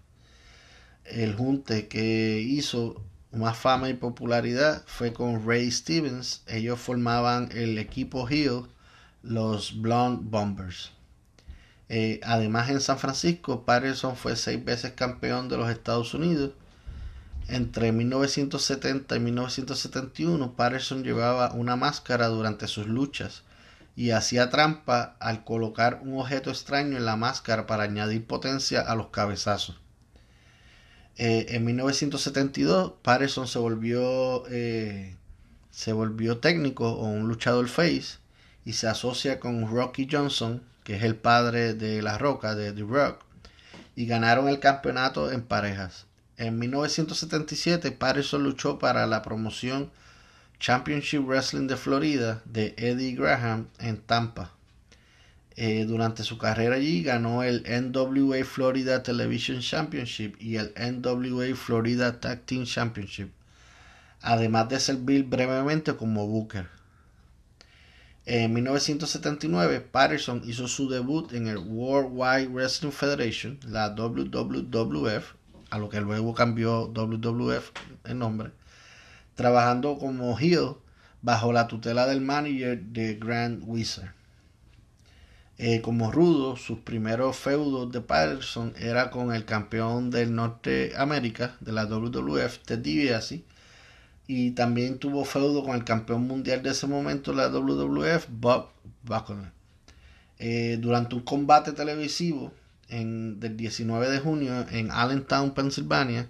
El 1.05 1.35
junte 1.35 1.89
que 1.89 2.41
hizo 2.41 3.03
más 3.33 3.57
fama 3.59 3.89
y 3.89 3.95
popularidad 3.95 4.83
fue 4.87 5.13
con 5.13 5.47
Ray 5.47 5.71
Stevens. 5.71 6.43
Ellos 6.47 6.81
formaban 6.81 7.51
el 7.53 7.79
equipo 7.79 8.29
Hill, 8.29 8.67
los 9.23 9.81
Blonde 9.81 10.23
Bombers. 10.25 10.93
Eh, 11.89 12.21
además 12.23 12.69
en 12.71 12.81
San 12.81 12.99
Francisco, 12.99 13.65
Patterson 13.65 14.17
fue 14.17 14.37
seis 14.37 14.63
veces 14.65 14.93
campeón 14.93 15.49
de 15.49 15.57
los 15.57 15.71
Estados 15.71 16.15
Unidos. 16.15 16.53
Entre 17.49 17.93
1970 17.93 19.17
y 19.17 19.21
1971, 19.21 20.55
Patterson 20.55 21.03
llevaba 21.03 21.53
una 21.53 21.77
máscara 21.77 22.27
durante 22.27 22.67
sus 22.69 22.87
luchas 22.87 23.43
y 23.97 24.11
hacía 24.11 24.51
trampa 24.51 25.17
al 25.19 25.45
colocar 25.45 26.01
un 26.03 26.21
objeto 26.21 26.51
extraño 26.51 26.97
en 26.97 27.05
la 27.05 27.17
máscara 27.17 27.67
para 27.67 27.85
añadir 27.85 28.27
potencia 28.27 28.83
a 28.83 28.95
los 28.95 29.09
cabezazos. 29.09 29.81
Eh, 31.17 31.47
en 31.49 31.65
1972, 31.65 32.93
Patterson 33.03 33.49
se 33.49 33.59
volvió, 33.59 34.45
eh, 34.51 35.17
se 35.73 35.93
volvió 35.93 36.39
técnico 36.39 36.93
o 36.93 37.07
un 37.07 37.27
luchador 37.27 37.67
face 37.67 38.19
y 38.65 38.75
se 38.75 38.87
asocia 38.87 39.41
con 39.41 39.69
Rocky 39.69 40.07
Johnson, 40.09 40.63
que 40.89 40.97
es 40.97 41.03
el 41.03 41.17
padre 41.17 41.75
de 41.75 42.01
La 42.01 42.17
Roca, 42.17 42.55
de 42.55 42.73
The 42.73 42.81
Rock, 42.81 43.21
y 43.95 44.07
ganaron 44.07 44.49
el 44.49 44.59
campeonato 44.59 45.31
en 45.31 45.43
parejas. 45.43 46.07
En 46.39 46.59
1977, 46.59 47.93
Patterson 47.93 48.43
luchó 48.43 48.79
para 48.79 49.07
la 49.07 49.21
promoción 49.21 49.91
Championship 50.59 51.27
Wrestling 51.27 51.67
de 51.67 51.77
Florida 51.77 52.41
de 52.47 52.75
Eddie 52.79 53.15
Graham 53.15 53.69
en 53.79 53.99
Tampa. 53.99 54.53
Eh, 55.57 55.85
durante 55.85 56.23
su 56.23 56.39
carrera 56.39 56.77
allí 56.77 57.03
ganó 57.03 57.43
el 57.43 57.65
NWA 57.65 58.43
Florida 58.47 59.03
Television 59.03 59.61
Championship 59.61 60.37
y 60.41 60.57
el 60.57 60.73
NWA 60.75 61.55
Florida 61.55 62.19
Tag 62.19 62.47
Team 62.47 62.65
Championship, 62.65 63.31
además 64.23 64.71
de 64.71 64.81
servir 64.81 65.25
brevemente 65.25 65.95
como 65.97 66.27
Booker. 66.27 66.78
En 68.31 68.53
1979, 68.53 69.81
Patterson 69.81 70.43
hizo 70.45 70.69
su 70.69 70.91
debut 70.91 71.33
en 71.33 71.47
el 71.47 71.57
World 71.57 72.11
Wide 72.13 72.49
Wrestling 72.49 72.91
Federation, 72.91 73.59
la 73.67 73.95
WWF, 73.95 75.35
a 75.71 75.79
lo 75.79 75.89
que 75.89 76.03
luego 76.03 76.35
cambió 76.35 76.89
WWF 76.89 77.71
el 78.05 78.19
nombre, 78.19 78.51
trabajando 79.35 79.97
como 79.97 80.39
heel 80.39 80.75
bajo 81.23 81.55
la 81.55 81.69
tutela 81.69 82.07
del 82.07 82.21
manager 82.21 82.79
de 82.79 83.15
Grant 83.15 83.63
Wizard. 83.65 84.13
Eh, 85.57 85.81
como 85.81 86.13
rudo, 86.13 86.57
sus 86.57 86.81
primeros 86.81 87.35
feudos 87.35 87.91
de 87.91 88.03
Patterson 88.03 88.75
era 88.79 89.09
con 89.09 89.33
el 89.33 89.47
campeón 89.47 90.11
del 90.11 90.35
Norteamérica 90.35 91.57
de 91.61 91.73
la 91.73 91.87
WWF, 91.87 92.59
Ted 92.59 92.81
DiBiase, 92.81 93.43
y 94.29 94.51
también 94.53 94.99
tuvo 94.99 95.25
feudo 95.25 95.65
con 95.65 95.75
el 95.75 95.85
campeón 95.85 96.29
mundial 96.29 96.63
de 96.63 96.71
ese 96.71 96.87
momento 96.87 97.33
la 97.33 97.49
WWF, 97.49 98.27
Bob 98.29 98.69
Buckner. 99.03 99.51
Eh, 100.39 100.77
durante 100.81 101.17
un 101.17 101.23
combate 101.23 101.73
televisivo 101.73 102.53
en, 102.89 103.41
del 103.41 103.57
19 103.57 104.11
de 104.11 104.21
junio 104.21 104.67
en 104.71 104.91
Allentown, 104.91 105.55
Pensilvania, 105.55 106.29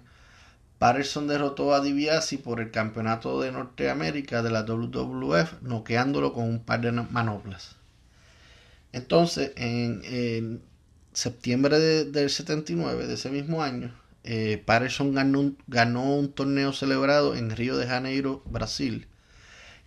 Patterson 0.79 1.27
derrotó 1.27 1.73
a 1.73 1.81
DiBiase 1.81 2.37
por 2.37 2.61
el 2.61 2.71
campeonato 2.71 3.41
de 3.41 3.51
Norteamérica 3.51 4.41
de 4.41 4.49
la 4.49 4.63
WWF, 4.63 5.61
noqueándolo 5.61 6.31
con 6.31 6.45
un 6.45 6.63
par 6.63 6.79
de 6.79 6.93
manoplas. 6.93 7.75
Entonces, 8.93 9.51
en, 9.57 10.61
septiembre 11.11 12.05
del 12.05 12.29
79, 12.29 13.07
de 13.07 13.13
ese 13.15 13.29
mismo 13.29 13.61
año, 13.61 13.93
eh, 14.31 14.61
Patterson 14.63 15.15
ganó, 15.15 16.13
un 16.13 16.31
torneo 16.33 16.71
celebrado 16.71 17.35
en 17.35 17.49
Río 17.49 17.77
de 17.77 17.87
Janeiro, 17.87 18.43
Brasil. 18.45 19.07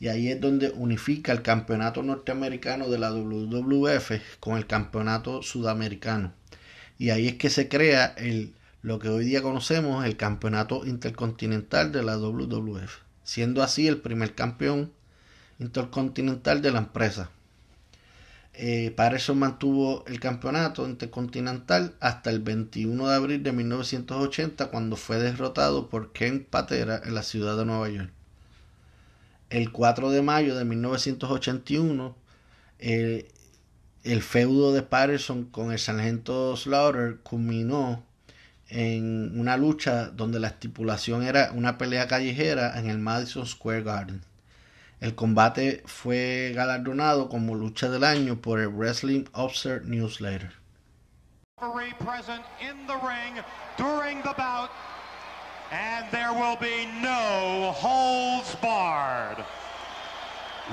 Y 0.01 0.09
ahí 0.09 0.33
es 0.33 0.41
donde 0.41 0.71
unifica 0.71 1.31
el 1.31 1.43
campeonato 1.43 2.03
norteamericano 2.03 2.89
de 2.89 2.99
la 2.99 3.13
WWF 3.13 4.11
con 4.41 4.57
el 4.57 4.67
campeonato 4.67 5.43
sudamericano. 5.43 6.33
Y 6.99 7.11
ahí 7.11 7.29
es 7.29 7.35
que 7.37 7.51
se 7.51 7.69
crea 7.69 8.15
el, 8.17 8.53
lo 8.83 8.99
que 8.99 9.11
hoy 9.11 9.27
día 9.27 9.43
conocemos 9.43 10.05
el 10.05 10.17
campeonato 10.17 10.85
intercontinental 10.87 11.93
de 11.93 12.03
la 12.03 12.19
WWF, 12.19 12.97
siendo 13.23 13.63
así 13.63 13.87
el 13.87 13.99
primer 13.99 14.35
campeón 14.35 14.93
intercontinental 15.61 16.63
de 16.63 16.73
la 16.73 16.79
empresa. 16.81 17.31
Eh, 18.55 18.93
Patterson 18.95 19.39
mantuvo 19.39 20.05
el 20.07 20.21
campeonato 20.21 20.87
intercontinental 20.87 21.95
hasta 22.01 22.31
el 22.31 22.41
21 22.41 23.09
de 23.09 23.15
abril 23.15 23.43
de 23.43 23.53
1980 23.53 24.67
cuando 24.71 24.97
fue 24.97 25.17
derrotado 25.19 25.89
por 25.89 26.13
Ken 26.13 26.45
Patera 26.45 27.01
en 27.05 27.15
la 27.15 27.23
ciudad 27.23 27.57
de 27.57 27.65
Nueva 27.65 27.89
York. 27.89 28.11
El 29.49 29.73
4 29.73 30.11
de 30.11 30.23
mayo 30.23 30.55
de 30.57 30.65
1981 30.65 32.17
eh, 32.79 33.29
el 34.03 34.23
feudo 34.23 34.73
de 34.73 34.83
Patterson 34.83 35.45
con 35.45 35.71
el 35.71 35.79
sargento 35.79 36.57
Slaughter 36.57 37.19
culminó 37.23 38.05
en 38.69 39.39
una 39.39 39.57
lucha 39.57 40.09
donde 40.09 40.41
la 40.41 40.49
estipulación 40.49 41.23
era 41.23 41.53
una 41.53 41.79
pelea 41.79 42.09
callejera 42.09 42.79
en 42.79 42.91
el 42.91 42.99
Madison 42.99 43.47
Square 43.47 43.85
Garden. 43.85 44.23
El 45.03 45.17
combate 45.17 45.83
fue 45.85 46.53
galardonado 46.55 47.29
como 47.29 47.57
lucha 47.57 47.91
del 47.91 48.05
año 48.05 48.41
por 48.41 48.61
el 48.61 48.69
Wrestling 48.69 49.25
Observer 49.33 49.85
Newsletter. 49.85 50.53
present 51.99 52.45
in 52.61 52.87
the 52.87 52.95
ring 53.05 53.43
during 53.77 54.23
the 54.23 54.33
bout, 54.39 54.71
and 55.73 56.07
there 56.13 56.33
will 56.33 56.55
be 56.55 56.87
no 57.03 57.73
holds 57.75 58.55
barred. 58.63 59.45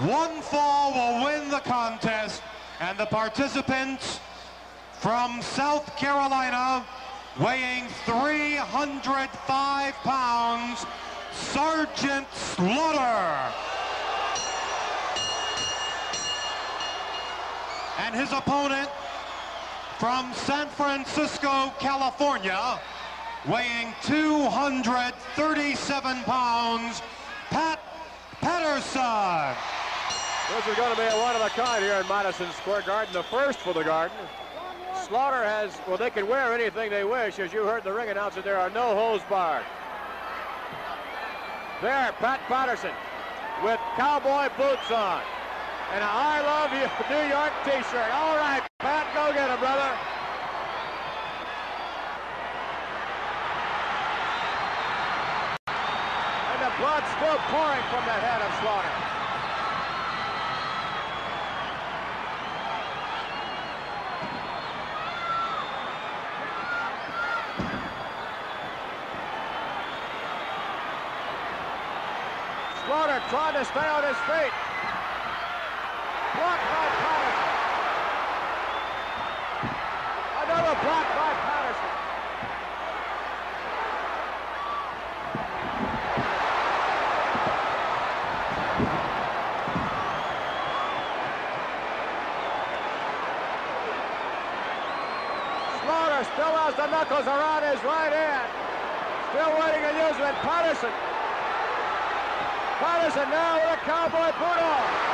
One 0.05 0.43
fall 0.43 0.93
will 0.93 1.25
win 1.25 1.49
the 1.49 1.61
contest, 1.61 2.43
and 2.79 2.99
the 2.99 3.07
participants 3.07 4.19
from 4.99 5.41
South 5.41 5.97
Carolina, 5.97 6.85
weighing 7.39 7.87
305 8.05 9.93
pounds, 10.03 10.85
Sergeant 11.33 12.31
Slaughter. 12.31 13.68
And 17.99 18.15
his 18.15 18.31
opponent 18.31 18.89
from 19.99 20.33
San 20.33 20.67
Francisco, 20.69 21.71
California, 21.79 22.79
weighing 23.45 23.93
237 24.03 26.23
pounds, 26.23 27.01
Pat 27.49 27.79
Patterson. 28.39 29.53
This 30.55 30.65
is 30.67 30.75
going 30.77 30.91
to 30.91 30.97
be 30.97 31.07
a 31.07 31.17
one-of-a-kind 31.19 31.83
here 31.83 31.95
in 31.95 32.07
Madison 32.07 32.49
Square 32.51 32.83
Garden, 32.83 33.11
the 33.13 33.23
first 33.23 33.59
for 33.59 33.73
the 33.73 33.83
Garden. 33.83 34.15
Slaughter 35.05 35.43
has, 35.43 35.77
well, 35.85 35.97
they 35.97 36.09
can 36.09 36.25
wear 36.27 36.53
anything 36.53 36.89
they 36.89 37.03
wish. 37.03 37.37
As 37.37 37.51
you 37.51 37.65
heard 37.65 37.83
the 37.83 37.91
ring 37.91 38.07
announcer, 38.09 38.41
there 38.41 38.57
are 38.57 38.69
no 38.69 38.95
holes 38.95 39.21
barred. 39.29 39.65
There, 41.81 42.13
Pat 42.13 42.39
Patterson 42.47 42.93
with 43.61 43.81
cowboy 43.97 44.47
boots 44.57 44.89
on 44.89 45.21
and 45.91 46.03
I 46.03 46.41
love 46.41 46.71
you 46.71 46.85
New 47.09 47.25
York 47.29 47.53
t-shirt. 47.65 48.11
All 48.13 48.37
right, 48.37 48.61
Pat, 48.79 49.09
go 49.13 49.33
get 49.33 49.49
him, 49.49 49.59
brother. 49.59 49.89
And 56.53 56.61
the 56.61 56.73
blood 56.77 57.03
still 57.17 57.39
pouring 57.49 57.81
from 57.89 58.05
the 58.05 58.17
head 58.21 58.41
of 58.41 58.51
Slaughter. 58.61 58.95
Slaughter 72.85 73.21
trying 73.29 73.53
to 73.53 73.65
stay 73.65 73.87
on 73.87 74.03
his 74.03 74.17
feet. 74.29 74.68
Blocked 76.35 76.67
by 76.69 76.85
Patterson. 77.01 77.49
Another 80.43 80.75
block 80.85 81.07
by 81.17 81.31
Patterson. 81.41 81.93
Slaughter 95.81 96.23
still 96.33 96.55
has 96.61 96.75
the 96.75 96.87
knuckles 96.87 97.25
around 97.25 97.63
his 97.63 97.81
right 97.83 98.13
hand. 98.13 98.47
Still 99.33 99.51
waiting 99.57 99.81
to 99.81 99.93
use 99.97 100.19
it. 100.21 100.35
Patterson. 100.45 100.93
Patterson 102.77 103.29
now 103.29 103.55
with 103.55 103.73
a 103.73 103.81
cowboy 103.83 104.31
boot 104.37 104.61
on. 104.61 105.08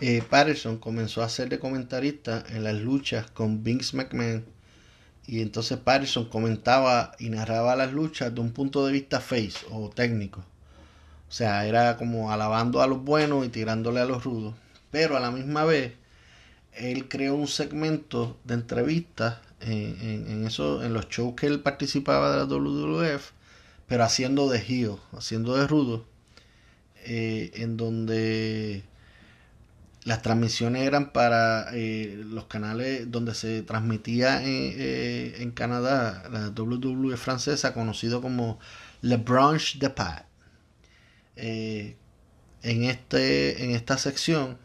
Eh, 0.00 0.22
Patterson 0.28 0.78
comenzó 0.78 1.22
a 1.22 1.28
ser 1.28 1.48
de 1.48 1.58
comentarista 1.58 2.44
en 2.50 2.64
las 2.64 2.76
luchas 2.76 3.30
con 3.30 3.64
Vince 3.64 3.96
McMahon 3.96 4.44
y 5.26 5.42
entonces 5.42 5.78
Patterson 5.78 6.26
comentaba 6.30 7.12
y 7.18 7.28
narraba 7.28 7.76
las 7.76 7.92
luchas 7.92 8.34
de 8.34 8.40
un 8.40 8.52
punto 8.52 8.86
de 8.86 8.92
vista 8.92 9.20
face 9.20 9.58
o 9.70 9.90
técnico. 9.90 10.40
O 11.28 11.32
sea, 11.32 11.66
era 11.66 11.98
como 11.98 12.32
alabando 12.32 12.80
a 12.80 12.86
los 12.86 13.04
buenos 13.04 13.44
y 13.44 13.50
tirándole 13.50 14.00
a 14.00 14.06
los 14.06 14.24
rudos. 14.24 14.54
Pero 14.90 15.18
a 15.18 15.20
la 15.20 15.30
misma 15.30 15.64
vez, 15.64 15.92
él 16.72 17.08
creó 17.08 17.34
un 17.34 17.46
segmento 17.46 18.38
de 18.44 18.54
entrevistas 18.54 19.36
en, 19.60 20.46
eso, 20.46 20.82
en 20.82 20.94
los 20.94 21.08
shows 21.08 21.34
que 21.34 21.46
él 21.46 21.60
participaba 21.60 22.30
de 22.30 22.38
la 22.38 22.44
WWF, 22.44 23.32
pero 23.86 24.04
haciendo 24.04 24.48
de 24.48 24.58
heel, 24.60 24.96
haciendo 25.12 25.56
de 25.56 25.66
rudo, 25.66 26.06
eh, 27.04 27.50
en 27.54 27.76
donde 27.76 28.82
las 30.08 30.22
transmisiones 30.22 30.86
eran 30.86 31.12
para 31.12 31.68
eh, 31.74 32.14
los 32.16 32.46
canales 32.46 33.10
donde 33.10 33.34
se 33.34 33.60
transmitía 33.62 34.42
eh, 34.42 35.42
en, 35.42 35.50
Canadá 35.50 36.24
la 36.30 36.48
WWE 36.48 37.18
francesa, 37.18 37.74
conocido 37.74 38.22
como 38.22 38.58
Le 39.02 39.18
Branche 39.18 39.78
de 39.78 39.90
Pat. 39.90 40.24
Eh, 41.36 41.96
en, 42.62 42.84
este, 42.84 43.62
en 43.62 43.72
esta 43.72 43.98
sección, 43.98 44.56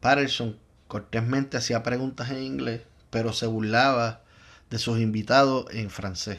Patterson 0.00 0.56
cortésmente 0.88 1.58
hacía 1.58 1.82
preguntas 1.82 2.30
en 2.30 2.42
inglés, 2.42 2.80
pero 3.10 3.34
se 3.34 3.46
burlaba 3.46 4.22
de 4.70 4.78
sus 4.78 5.00
invitados 5.00 5.66
en 5.70 5.90
francés. 5.90 6.38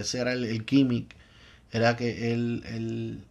ese 0.00 0.18
era 0.18 0.32
el, 0.32 0.42
el 0.44 1.06
era 1.70 1.96
que 1.96 2.32
él, 2.32 2.64
él, 2.66 3.24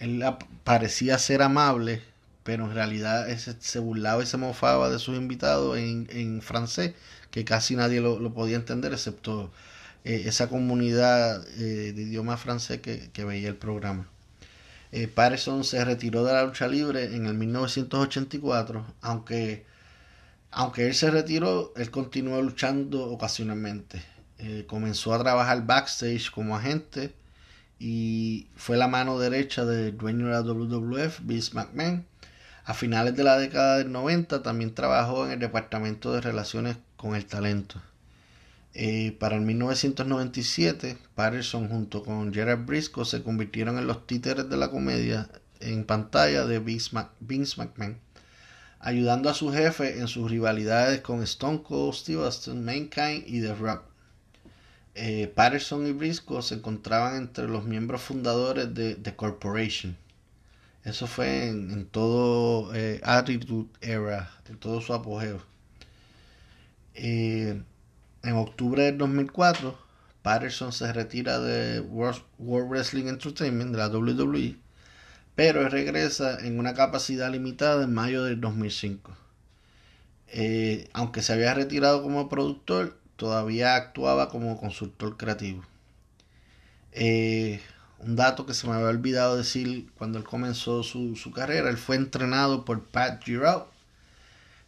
él 0.00 0.24
parecía 0.64 1.16
ser 1.18 1.42
amable 1.42 2.02
pero 2.46 2.66
en 2.66 2.74
realidad 2.74 3.28
ese, 3.28 3.56
se 3.58 3.80
burlaba 3.80 4.22
y 4.22 4.26
se 4.26 4.36
mofaba 4.36 4.88
de 4.88 5.00
sus 5.00 5.16
invitados 5.16 5.76
en, 5.78 6.40
francés, 6.42 6.94
que 7.32 7.44
casi 7.44 7.74
nadie 7.74 8.00
lo, 8.00 8.32
podía 8.32 8.56
entender, 8.56 8.92
excepto 8.92 9.50
eh, 10.04 10.22
esa 10.26 10.48
comunidad 10.48 11.44
eh, 11.58 11.92
de 11.92 12.02
idioma 12.02 12.36
francés 12.36 12.80
que, 12.80 13.24
veía 13.24 13.48
el 13.48 13.56
programa. 13.56 14.08
Eh, 14.92 15.08
Patterson 15.08 15.64
se 15.64 15.84
retiró 15.84 16.24
de 16.24 16.34
la 16.34 16.44
lucha 16.44 16.68
libre 16.68 17.16
en 17.16 17.26
el 17.26 17.34
1984, 17.34 18.86
aunque 19.02 19.66
Aunque 20.52 20.86
él 20.86 20.94
se 20.94 21.10
retiró, 21.10 21.72
él 21.76 21.90
continuó 21.90 22.40
luchando 22.42 23.04
ocasionalmente. 23.10 24.02
Eh, 24.38 24.64
comenzó 24.68 25.14
a 25.14 25.18
trabajar 25.18 25.66
backstage 25.66 26.30
como 26.30 26.56
agente 26.56 27.14
y 27.78 28.48
fue 28.56 28.76
la 28.76 28.88
mano 28.88 29.18
derecha 29.18 29.64
del 29.64 29.96
dueño 29.96 30.26
de 30.26 30.32
la 30.32 30.42
WWF, 30.42 31.20
Vince 31.24 31.54
McMahon. 31.54 32.06
A 32.66 32.74
finales 32.74 33.14
de 33.14 33.22
la 33.22 33.38
década 33.38 33.78
del 33.78 33.92
90 33.92 34.42
también 34.42 34.74
trabajó 34.74 35.24
en 35.24 35.30
el 35.30 35.38
departamento 35.38 36.12
de 36.12 36.20
relaciones 36.20 36.76
con 36.96 37.14
el 37.14 37.24
talento. 37.24 37.80
Eh, 38.74 39.16
para 39.20 39.36
el 39.36 39.42
1997, 39.42 40.98
Patterson 41.14 41.68
junto 41.68 42.02
con 42.02 42.34
Gerard 42.34 42.66
Briscoe 42.66 43.04
se 43.04 43.22
convirtieron 43.22 43.78
en 43.78 43.86
los 43.86 44.04
títeres 44.08 44.50
de 44.50 44.56
la 44.56 44.68
comedia 44.68 45.28
en 45.60 45.84
pantalla 45.84 46.44
de 46.44 46.58
Vince, 46.58 46.90
McMahon, 47.56 47.98
ayudando 48.80 49.30
a 49.30 49.34
su 49.34 49.52
jefe 49.52 50.00
en 50.00 50.08
sus 50.08 50.28
rivalidades 50.28 51.02
con 51.02 51.22
Stone 51.22 51.62
Cold 51.62 51.94
Steve 51.94 52.24
Austin, 52.24 52.64
Mankind 52.64 53.22
y 53.28 53.42
The 53.42 53.54
Rock. 53.54 53.84
Eh, 54.96 55.32
Patterson 55.32 55.86
y 55.86 55.92
Briscoe 55.92 56.42
se 56.42 56.56
encontraban 56.56 57.14
entre 57.16 57.46
los 57.46 57.64
miembros 57.64 58.02
fundadores 58.02 58.74
de 58.74 58.96
The 58.96 59.14
Corporation. 59.14 59.96
Eso 60.86 61.08
fue 61.08 61.48
en, 61.48 61.86
todo 61.86 62.72
eh, 62.72 63.00
Attitude 63.02 63.68
Era, 63.80 64.30
en 64.48 64.56
todo 64.56 64.80
su 64.80 64.94
apogeo. 64.94 65.42
Eh, 66.94 67.60
en 68.22 68.32
octubre 68.36 68.84
del 68.84 68.96
2004, 68.96 69.76
Patterson 70.22 70.72
se 70.72 70.92
retira 70.92 71.40
de 71.40 71.80
World, 71.80 72.22
Wrestling 72.38 73.06
Entertainment, 73.08 73.72
de 73.72 73.78
la 73.78 73.88
WWE, 73.88 74.56
pero 75.34 75.68
regresa 75.68 76.38
en 76.46 76.56
una 76.56 76.74
capacidad 76.74 77.32
limitada 77.32 77.82
en 77.82 77.92
mayo 77.92 78.22
del 78.22 78.40
2005. 78.40 79.16
aunque 80.92 81.22
se 81.22 81.32
había 81.32 81.52
retirado 81.54 82.00
como 82.00 82.28
productor, 82.28 82.96
todavía 83.16 83.74
actuaba 83.74 84.28
como 84.28 84.56
consultor 84.56 85.16
creativo. 85.16 85.64
Eh, 86.92 87.60
un 87.98 88.16
dato 88.16 88.46
que 88.46 88.54
se 88.54 88.66
me 88.66 88.74
había 88.74 88.88
olvidado 88.88 89.36
decir 89.36 89.90
cuando 89.96 90.18
él 90.18 90.24
comenzó 90.24 90.82
su, 90.82 91.32
carrera, 91.34 91.70
él 91.70 91.76
fue 91.76 91.96
entrenado 91.96 92.64
por 92.64 92.84
Pat 92.84 93.22
Giroux, 93.24 93.64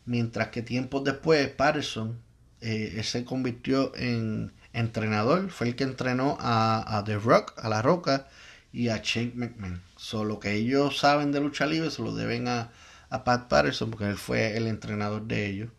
mientras 0.06 0.48
que 0.48 0.62
tiempos 0.62 1.04
después 1.04 1.48
Patterson 1.48 2.18
eh, 2.60 3.00
se 3.04 3.24
convirtió 3.24 3.94
en 3.96 4.52
entrenador, 4.72 5.50
fue 5.50 5.68
el 5.68 5.76
que 5.76 5.84
entrenó 5.84 6.36
a, 6.40 7.02
The 7.04 7.18
Rock, 7.18 7.52
a 7.58 7.68
La 7.68 7.82
Roca 7.82 8.28
y 8.72 8.88
a 8.88 9.00
Shane 9.02 9.32
McMahon. 9.34 9.82
Solo 9.96 10.40
que 10.40 10.54
ellos 10.54 10.98
saben 10.98 11.32
de 11.32 11.40
lucha 11.40 11.66
libre 11.66 11.90
se 11.90 12.02
lo 12.02 12.14
deben 12.14 12.48
a, 12.48 12.70
a 13.10 13.24
Pat 13.24 13.48
Patterson 13.48 13.90
porque 13.90 14.06
él 14.06 14.16
fue 14.16 14.56
el 14.56 14.66
entrenador 14.66 15.26
de 15.26 15.46
ellos. 15.46 15.70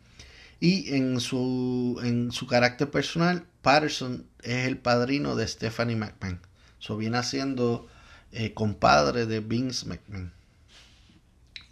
Y 0.60 0.93
en 0.95 1.20
su, 1.22 2.00
en 2.04 2.32
su 2.32 2.45
carácter 2.45 2.91
personal, 2.91 3.45
Patterson 3.62 4.26
es 4.41 4.68
el 4.68 4.78
padrino 4.78 5.36
de 5.36 5.47
Stephanie 5.47 5.95
McMahon. 5.95 6.39
So 6.80 6.97
viene 6.97 7.21
siendo 7.23 7.88
eh, 8.32 8.53
compadre 8.53 9.25
de 9.25 9.39
Vince 9.39 9.86
McMahon. 9.86 10.32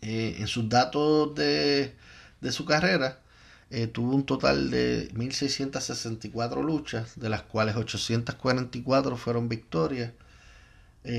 Eh, 0.02 0.38
en 0.40 0.48
sus 0.48 0.70
datos 0.70 1.34
de, 1.36 1.96
de 2.42 2.52
su 2.52 2.66
carrera, 2.66 3.20
eh, 3.70 3.88
tuvo 3.88 4.16
un 4.16 4.26
total 4.26 4.70
de 4.70 5.10
1.664 5.14 6.64
luchas, 6.64 7.20
de 7.20 7.30
las 7.30 7.42
cuales 7.44 7.76
844 7.76 9.18
fueron 9.18 9.50
victorias. 9.50 10.12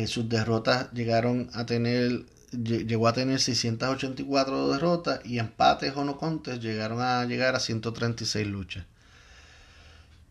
sus 0.07 0.29
derrotas 0.29 0.93
llegaron 0.93 1.49
a 1.55 1.65
tener 1.65 2.27
llegó 2.53 3.09
a 3.09 3.13
tener 3.13 3.41
684 3.41 4.73
derrotas 4.73 5.21
y 5.25 5.39
empates 5.39 5.95
o 5.97 6.05
no 6.05 6.17
contes 6.17 6.61
llegaron 6.61 7.01
a 7.01 7.25
llegar 7.25 7.55
a 7.55 7.61
136 7.61 8.47
luchas. 8.47 8.85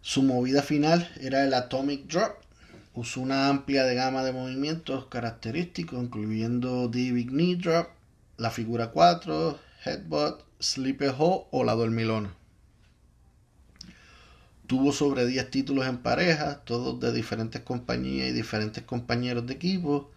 Su 0.02 0.24
movida 0.24 0.62
final 0.62 1.10
era 1.20 1.44
el 1.44 1.54
Atomic 1.54 2.08
Drop. 2.08 2.47
Usó 2.98 3.22
una 3.22 3.50
amplia 3.50 3.84
de 3.84 3.94
gama 3.94 4.24
de 4.24 4.32
movimientos 4.32 5.06
característicos, 5.06 6.04
incluyendo 6.04 6.90
Big 6.90 7.30
Knee 7.30 7.56
Drop, 7.56 7.90
la 8.38 8.50
figura 8.50 8.88
4, 8.88 9.60
Headbutt, 9.86 10.42
Sleeper 10.60 11.14
Hole 11.16 11.46
o 11.52 11.64
la 11.64 11.76
dormilona. 11.76 12.34
Tuvo 14.66 14.92
sobre 14.92 15.28
10 15.28 15.52
títulos 15.52 15.86
en 15.86 16.00
pareja, 16.00 16.64
todos 16.66 17.00
de 17.00 17.14
diferentes 17.14 17.62
compañías 17.62 18.30
y 18.30 18.32
diferentes 18.32 18.82
compañeros 18.82 19.46
de 19.46 19.54
equipo 19.54 20.10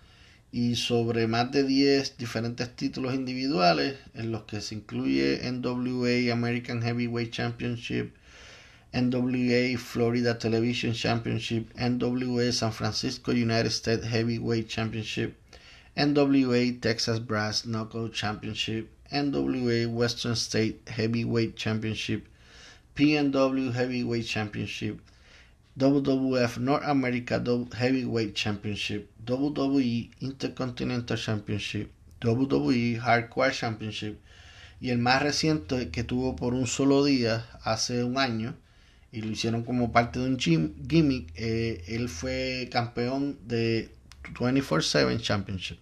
y 0.50 0.76
sobre 0.76 1.26
más 1.26 1.52
de 1.52 1.64
10 1.64 2.16
diferentes 2.16 2.74
títulos 2.76 3.12
individuales 3.12 3.98
en 4.14 4.32
los 4.32 4.44
que 4.44 4.62
se 4.62 4.74
incluye 4.74 5.38
NWA 5.52 6.32
American 6.32 6.80
Heavyweight 6.80 7.30
Championship, 7.30 8.14
NWA 8.92 9.78
Florida 9.78 10.34
Television 10.34 10.92
Championship, 10.92 11.72
NWA 11.74 12.52
San 12.52 12.72
Francisco 12.72 13.30
United 13.30 13.70
States 13.70 14.04
Heavyweight 14.04 14.68
Championship, 14.68 15.40
NWA 15.96 16.80
Texas 16.80 17.20
Brass 17.20 17.64
Knuckle 17.64 18.08
Championship, 18.08 18.90
NWA 19.12 19.88
Western 19.88 20.34
State 20.34 20.88
Heavyweight 20.88 21.54
Championship, 21.54 22.26
PNW 22.96 23.72
Heavyweight 23.72 24.26
Championship, 24.26 25.00
WWF 25.78 26.58
North 26.58 26.82
America 26.84 27.38
Heavyweight 27.76 28.34
Championship, 28.34 29.08
WWE 29.24 30.10
Intercontinental 30.20 31.16
Championship, 31.16 31.92
WWE 32.20 32.98
Hardcore 32.98 33.52
Championship 33.52 34.20
y 34.80 34.90
el 34.90 34.98
más 34.98 35.22
reciente 35.22 35.90
que 35.90 36.02
tuvo 36.02 36.34
por 36.34 36.54
un 36.54 36.66
solo 36.66 37.04
día 37.04 37.46
hace 37.62 38.02
un 38.02 38.18
año 38.18 38.56
y 39.12 39.22
lo 39.22 39.30
hicieron 39.30 39.64
como 39.64 39.92
parte 39.92 40.18
de 40.20 40.26
un 40.26 40.38
gimmick, 40.38 41.32
eh, 41.34 41.84
él 41.88 42.08
fue 42.08 42.68
campeón 42.70 43.38
de 43.46 43.90
24/7 44.34 45.20
Championship. 45.20 45.78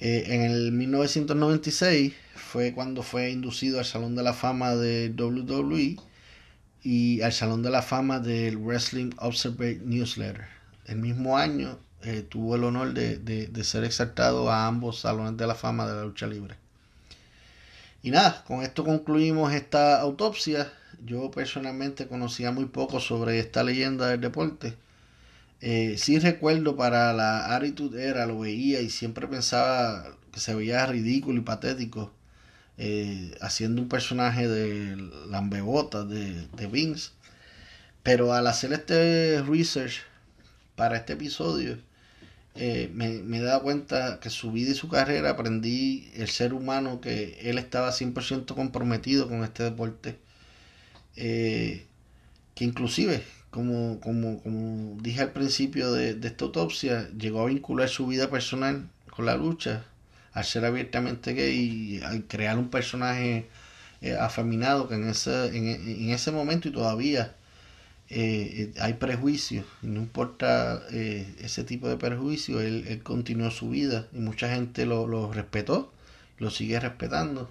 Eh, 0.00 0.24
en 0.34 0.42
el 0.42 0.72
1996 0.72 2.12
fue 2.34 2.72
cuando 2.72 3.02
fue 3.02 3.30
inducido 3.30 3.78
al 3.78 3.84
Salón 3.84 4.14
de 4.14 4.22
la 4.22 4.34
Fama 4.34 4.74
de 4.74 5.08
WWE 5.16 5.96
y 6.82 7.22
al 7.22 7.32
Salón 7.32 7.62
de 7.62 7.70
la 7.70 7.80
Fama 7.80 8.20
del 8.20 8.58
Wrestling 8.58 9.12
Observer 9.18 9.80
Newsletter. 9.82 10.46
El 10.84 10.98
mismo 10.98 11.38
año 11.38 11.78
eh, 12.02 12.22
tuvo 12.28 12.56
el 12.56 12.64
honor 12.64 12.92
de, 12.92 13.64
ser 13.64 13.84
exaltado 13.84 14.50
a 14.50 14.66
ambos 14.66 15.00
Salones 15.00 15.38
de 15.38 15.46
la 15.46 15.54
Fama 15.54 15.86
de 15.86 15.94
la 15.94 16.04
lucha 16.04 16.26
libre. 16.26 16.56
Y 18.02 18.10
nada, 18.10 18.44
con 18.46 18.62
esto 18.62 18.84
concluimos 18.84 19.54
esta 19.54 19.98
autopsia. 20.00 20.70
Yo 21.04 21.30
personalmente 21.30 22.06
conocía 22.08 22.50
muy 22.50 22.66
poco 22.66 23.00
sobre 23.00 23.38
esta 23.38 23.64
leyenda 23.64 24.08
del 24.08 24.20
deporte. 24.20 24.76
Eh, 25.60 25.96
sí 25.98 26.18
recuerdo 26.18 26.76
para 26.76 27.12
la 27.12 27.54
Attitude 27.56 28.08
Era, 28.08 28.26
lo 28.26 28.40
veía 28.40 28.80
y 28.82 28.90
siempre 28.90 29.26
pensaba 29.28 30.16
que 30.32 30.40
se 30.40 30.54
veía 30.54 30.86
ridículo 30.86 31.40
y 31.40 31.44
patético 31.44 32.12
eh, 32.78 33.36
haciendo 33.40 33.82
un 33.82 33.88
personaje 33.88 34.48
de 34.48 34.96
lambebota 35.30 36.04
de, 36.04 36.48
de 36.48 36.66
Vince. 36.66 37.10
Pero 38.02 38.34
al 38.34 38.46
hacer 38.46 38.72
este 38.72 39.42
research 39.42 40.02
para 40.76 40.96
este 40.98 41.14
episodio, 41.14 41.78
eh, 42.56 42.90
me, 42.94 43.22
me 43.22 43.38
he 43.38 43.42
dado 43.42 43.62
cuenta 43.62 44.20
que 44.20 44.30
su 44.30 44.52
vida 44.52 44.72
y 44.72 44.74
su 44.74 44.88
carrera 44.88 45.30
aprendí 45.30 46.10
el 46.14 46.28
ser 46.28 46.54
humano 46.54 47.00
que 47.00 47.38
él 47.42 47.58
estaba 47.58 47.92
100% 47.92 48.54
comprometido 48.54 49.28
con 49.28 49.44
este 49.44 49.64
deporte. 49.64 50.18
Eh, 51.16 51.86
que 52.54 52.64
inclusive, 52.64 53.22
como, 53.50 54.00
como, 54.00 54.42
como 54.42 55.00
dije 55.00 55.22
al 55.22 55.32
principio 55.32 55.92
de, 55.92 56.10
esta 56.22 56.44
autopsia, 56.44 57.08
llegó 57.16 57.42
a 57.42 57.46
vincular 57.46 57.88
su 57.88 58.06
vida 58.06 58.30
personal 58.30 58.88
con 59.10 59.26
la 59.26 59.36
lucha 59.36 59.84
al 60.32 60.44
ser 60.44 60.64
abiertamente 60.64 61.34
gay 61.34 61.54
y 61.56 62.02
al 62.02 62.24
crear 62.26 62.58
un 62.58 62.68
personaje 62.68 63.48
eh, 64.00 64.16
afeminado 64.18 64.88
que 64.88 64.96
en 64.96 65.08
ese, 65.08 65.56
en, 65.56 66.10
ese 66.10 66.32
momento 66.32 66.68
y 66.68 66.72
todavía 66.72 67.36
eh, 68.10 68.72
hay 68.80 68.94
prejuicios 68.94 69.64
no 69.82 70.00
importa 70.00 70.82
ese 70.90 71.64
tipo 71.64 71.88
de 71.88 71.96
prejuicio, 71.96 72.60
él, 72.60 73.00
continuó 73.04 73.50
su 73.50 73.70
vida 73.70 74.08
y 74.12 74.18
mucha 74.18 74.48
gente 74.52 74.86
lo, 74.86 75.32
respetó, 75.32 75.92
lo 76.38 76.50
sigue 76.50 76.80
respetando. 76.80 77.50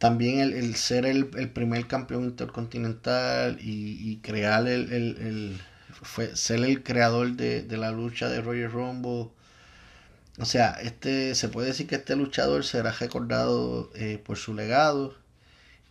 También 0.00 0.40
el, 0.40 0.74
ser 0.74 1.06
el, 1.06 1.28
primer 1.28 1.86
campeón 1.86 2.24
intercontinental 2.24 3.58
y, 3.60 4.18
crear 4.22 4.66
el, 4.66 5.60
fue 6.02 6.34
ser 6.36 6.64
el 6.64 6.82
creador 6.82 7.34
de, 7.36 7.62
de 7.62 7.76
la 7.76 7.92
lucha 7.92 8.28
de 8.28 8.40
Roger 8.40 8.72
Rumble 8.72 9.30
o 10.40 10.46
sea, 10.46 10.70
este, 10.82 11.34
se 11.34 11.48
puede 11.48 11.68
decir 11.68 11.86
que 11.86 11.96
este 11.96 12.16
luchador 12.16 12.64
será 12.64 12.92
recordado 12.92 13.90
eh, 13.94 14.18
por 14.24 14.38
su 14.38 14.54
legado 14.54 15.14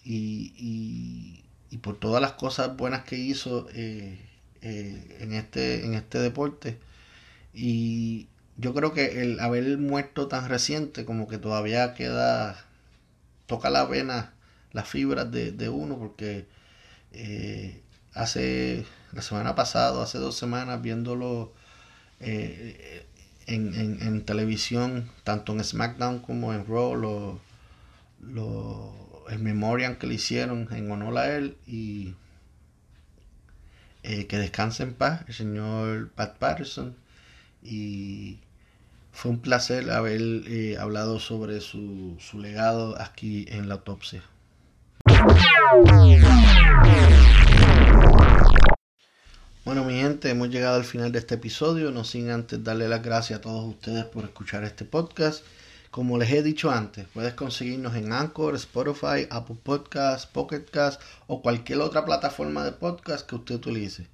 y, 0.03 1.43
por 1.83 1.99
todas 1.99 2.21
las 2.21 2.33
cosas 2.33 2.75
buenas 2.75 3.03
que 3.03 3.15
hizo 3.15 3.67
eh, 3.73 4.19
eh, 4.61 5.17
en, 5.19 5.33
este, 5.33 5.85
en 5.85 5.93
este 5.93 6.19
deporte. 6.19 6.79
Y 7.53 8.27
yo 8.57 8.73
creo 8.73 8.93
que 8.93 9.21
el 9.21 9.39
haber 9.39 9.77
muerto 9.77 10.27
tan 10.27 10.49
reciente 10.49 11.05
como 11.05 11.27
que 11.27 11.37
todavía 11.37 11.93
queda 11.93 12.65
toca 13.49 13.69
la 13.71 13.83
vena, 13.85 14.31
las 14.71 14.87
fibras 14.87 15.29
de, 15.31 15.69
uno, 15.69 15.97
porque 15.97 16.45
eh, 17.11 17.81
hace 18.13 18.85
la 19.11 19.23
semana 19.23 19.55
pasada, 19.55 20.03
hace 20.03 20.19
dos 20.19 20.37
semanas, 20.37 20.81
viéndolo 20.83 21.51
eh, 22.19 23.07
en, 23.47 24.23
televisión, 24.23 25.09
tanto 25.23 25.53
en 25.53 25.63
SmackDown 25.63 26.19
como 26.19 26.53
en 26.53 26.67
Raw, 26.67 26.95
lo, 26.95 27.41
el 29.29 29.39
memorial 29.39 29.97
que 29.97 30.05
le 30.05 30.13
hicieron 30.13 30.67
en 30.71 30.91
honor 30.91 31.17
a 31.17 31.35
él 31.35 31.57
y 31.65 32.13
eh, 34.03 34.27
que 34.27 34.37
descanse 34.37 34.83
en 34.83 34.93
paz 34.93 35.23
el 35.27 35.33
señor 35.33 36.11
Pat 36.11 36.37
Patterson 36.37 36.95
y 37.63 38.37
fue 39.19 39.31
un 39.31 39.41
placer 39.41 39.91
haber 39.91 40.21
eh, 40.21 40.77
hablado 40.79 41.19
sobre 41.19 41.59
su, 41.59 42.15
su 42.21 42.39
legado 42.39 42.95
aquí 43.01 43.45
en 43.49 43.67
la 43.67 43.73
autopsia. 43.73 44.23
Bueno, 49.65 49.83
mi 49.83 49.95
gente, 49.95 50.29
hemos 50.29 50.49
llegado 50.49 50.77
al 50.77 50.85
final 50.85 51.11
de 51.11 51.19
este 51.19 51.35
episodio. 51.35 51.91
No 51.91 52.05
sin 52.05 52.29
antes 52.29 52.63
darle 52.63 52.87
las 52.87 53.03
gracias 53.03 53.39
a 53.39 53.41
todos 53.41 53.65
ustedes 53.65 54.05
por 54.05 54.23
escuchar 54.23 54.63
este 54.63 54.85
podcast. 54.85 55.43
Como 55.91 56.17
les 56.17 56.31
he 56.31 56.41
dicho 56.41 56.71
antes, 56.71 57.05
puedes 57.13 57.33
conseguirnos 57.33 57.97
en 57.97 58.13
Anchor, 58.13 58.55
Spotify, 58.55 59.27
Apple 59.29 59.57
Podcasts, 59.61 60.27
Pocket 60.27 60.63
Cast 60.71 61.01
o 61.27 61.41
cualquier 61.41 61.81
otra 61.81 62.05
plataforma 62.05 62.63
de 62.63 62.71
podcast 62.71 63.27
que 63.27 63.35
usted 63.35 63.55
utilice. 63.55 64.07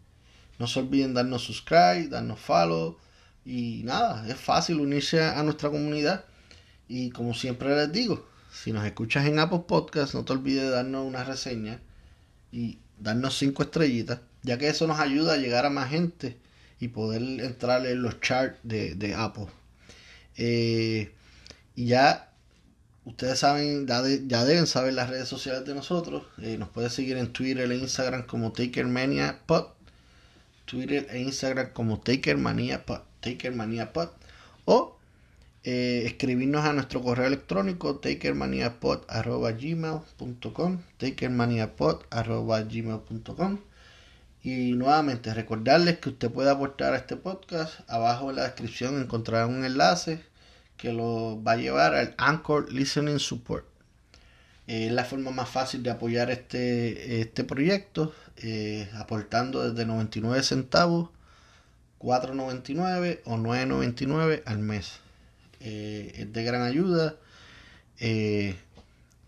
No 0.57 0.65
se 0.65 0.79
olviden 0.79 1.13
darnos 1.13 1.43
subscribe, 1.43 2.07
darnos 2.07 2.39
follow 2.39 2.97
y 3.45 3.83
nada, 3.83 4.27
es 4.27 4.37
fácil 4.37 4.79
unirse 4.79 5.23
a 5.23 5.41
nuestra 5.43 5.69
comunidad. 5.69 6.25
Y 6.87 7.11
como 7.11 7.33
siempre 7.33 7.75
les 7.75 7.91
digo, 7.91 8.27
si 8.51 8.71
nos 8.71 8.85
escuchas 8.85 9.27
en 9.27 9.39
Apple 9.39 9.63
Podcasts, 9.67 10.15
no 10.15 10.25
te 10.25 10.33
olvides 10.33 10.63
de 10.63 10.69
darnos 10.69 11.05
una 11.05 11.23
reseña 11.23 11.79
y 12.51 12.79
darnos 12.99 13.37
cinco 13.37 13.63
estrellitas, 13.63 14.19
ya 14.43 14.57
que 14.57 14.67
eso 14.67 14.87
nos 14.87 14.99
ayuda 14.99 15.33
a 15.33 15.37
llegar 15.37 15.65
a 15.65 15.69
más 15.69 15.89
gente 15.89 16.37
y 16.79 16.89
poder 16.89 17.21
entrar 17.21 17.85
en 17.85 18.01
los 18.01 18.19
charts 18.21 18.59
de, 18.63 19.13
Apple. 19.15 19.47
Eh, 20.37 21.13
y 21.75 21.85
ya 21.85 22.31
ustedes 23.05 23.39
saben, 23.39 23.87
ya, 23.87 24.01
deben 24.45 24.67
saber 24.67 24.93
las 24.93 25.09
redes 25.09 25.27
sociales 25.27 25.65
de 25.65 25.75
nosotros. 25.75 26.23
Eh, 26.41 26.57
nos 26.57 26.69
pueden 26.69 26.89
seguir 26.89 27.17
en 27.17 27.31
Twitter 27.31 27.71
e 27.71 27.77
Instagram 27.77 28.25
como 28.25 28.51
TakerManiaPod. 28.51 29.67
Twitter 30.65 31.07
e 31.11 31.19
Instagram 31.19 31.71
como 31.73 31.99
TakerManiaPod. 31.99 33.01
TakerManiaPod. 33.25 34.09
O 34.65 34.95
eh, 35.63 36.03
escribirnos 36.05 36.63
a 36.63 36.73
nuestro 36.73 37.01
correo 37.01 37.25
electrónico 37.25 37.95
takermaniapod.gmail.com 37.95 40.81
takermaniapod.gmail.com 40.97 43.59
y 44.43 44.73
nuevamente 44.73 45.33
recordarles 45.33 45.97
que 45.97 46.09
usted 46.09 46.29
puede 46.29 46.51
aportar 46.51 46.93
a 46.93 46.97
este 46.97 47.15
podcast. 47.15 47.79
Abajo 47.89 48.29
en 48.29 48.35
la 48.35 48.43
descripción 48.43 49.01
encontrarán 49.01 49.55
un 49.55 49.65
enlace 49.65 50.21
que 50.77 50.93
lo 50.93 51.41
va 51.41 51.53
a 51.53 51.57
llevar 51.57 51.95
al 51.95 52.13
Anchor 52.19 52.71
Listening 52.71 53.17
Support. 53.17 53.65
Es 54.67 54.91
la 54.91 55.03
forma 55.03 55.31
más 55.31 55.49
fácil 55.49 55.81
de 55.81 55.89
apoyar 55.89 56.29
este, 56.29 57.21
este 57.21 57.43
proyecto 57.43 58.13
eh, 58.37 58.87
aportando 58.93 59.67
desde 59.67 59.87
99 59.87 60.43
centavos 60.43 61.09
4.99 62.05 63.21
o 63.25 63.35
9.99 63.35 64.43
al 64.45 64.59
mes 64.59 64.99
eh, 65.59 66.13
es 66.15 66.31
de 66.31 66.43
gran 66.43 66.61
ayuda. 66.61 67.15
Eh, 67.99 68.55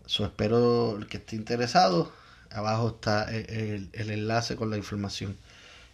espero 0.06 0.96
el 0.96 1.08
que 1.08 1.16
esté 1.16 1.34
interesado. 1.34 2.12
Abajo 2.50 2.88
está 2.88 3.24
el, 3.34 3.90
enlace 3.92 4.54
con 4.54 4.70
la 4.70 4.76
información. 4.76 5.36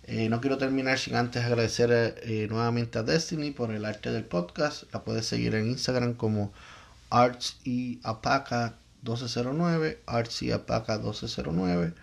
Eh, 0.02 0.28
no 0.28 0.42
quiero 0.42 0.58
terminar 0.58 0.98
sin 0.98 1.16
antes 1.16 1.42
agradecer 1.42 2.20
eh, 2.22 2.46
nuevamente 2.50 2.98
a 2.98 3.02
Destiny 3.02 3.50
por 3.50 3.70
el 3.70 3.86
arte 3.86 4.12
del 4.12 4.24
podcast. 4.24 4.84
La 4.92 5.02
puedes 5.04 5.24
seguir 5.24 5.54
en 5.54 5.70
Instagram 5.70 6.12
como 6.12 6.52
Arts 7.08 7.56
y 7.64 7.98
Apaca 8.02 8.76
1209. 9.02 10.02
Arts 10.04 10.42
y 10.42 10.52
Apaca 10.52 10.98
1209. 10.98 11.94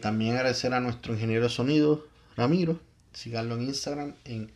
también 0.00 0.36
agradecer 0.36 0.72
a 0.72 0.80
nuestro 0.80 1.14
ingeniero 1.14 1.42
de 1.42 1.50
sonido, 1.50 2.06
Ramiro. 2.36 2.85
Síganlo 3.16 3.54
en 3.54 3.62
Instagram 3.62 4.12
en 4.26 4.52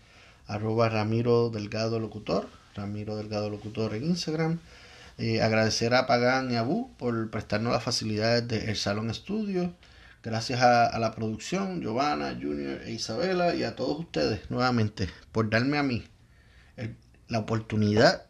arroba 0.47 0.91
Ramiro 0.91 1.49
Delgado 1.49 1.99
Locutor. 1.99 2.47
Ramiro 2.75 3.17
Delgado 3.17 3.49
Locutor 3.49 3.95
en 3.95 4.05
Instagram. 4.05 4.59
Eh, 5.17 5.41
agradecer 5.41 5.95
a 5.95 6.07
Pagan 6.07 6.51
y 6.51 6.57
a 6.57 6.63
Bu 6.63 6.95
por 6.99 7.31
prestarnos 7.31 7.73
las 7.73 7.83
facilidades 7.83 8.47
del 8.47 8.77
Salón 8.77 9.09
Estudio. 9.09 9.75
Gracias 10.23 10.61
a, 10.61 10.99
la 10.99 11.15
producción, 11.15 11.81
Giovanna, 11.81 12.37
Junior 12.39 12.83
e 12.83 12.93
Isabela 12.93 13.55
y 13.55 13.65
a 13.65 13.77
todos 13.77 13.99
ustedes 13.99 14.51
nuevamente 14.51 15.09
por 15.33 15.49
darme 15.49 15.79
a 15.79 15.83
mí 15.83 16.05
la 17.29 17.39
oportunidad 17.39 18.27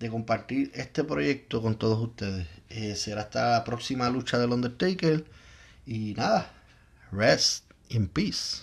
de 0.00 0.10
compartir 0.10 0.72
este 0.74 1.04
proyecto 1.04 1.62
con 1.62 1.78
todos 1.78 2.00
ustedes. 2.00 2.48
Eh, 2.70 2.96
será 2.96 3.22
hasta 3.22 3.52
la 3.52 3.62
próxima 3.62 4.10
lucha 4.10 4.36
del 4.36 4.50
Undertaker 4.50 5.24
y 5.86 6.14
nada, 6.14 6.50
rest 7.12 7.70
in 7.88 8.08
peace. 8.08 8.62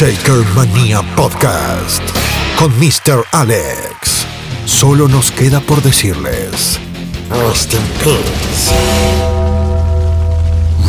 Taker 0.00 0.46
Manía 0.56 1.02
Podcast 1.14 2.02
con 2.58 2.72
Mr. 2.78 3.22
Alex. 3.32 4.24
Solo 4.64 5.08
nos 5.08 5.30
queda 5.30 5.60
por 5.60 5.82
decirles: 5.82 6.80
Rest 7.28 7.74
in 7.74 7.80
peace. 8.02 8.72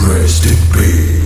Rest 0.07 0.45
in 0.45 0.55
peace. 0.71 1.20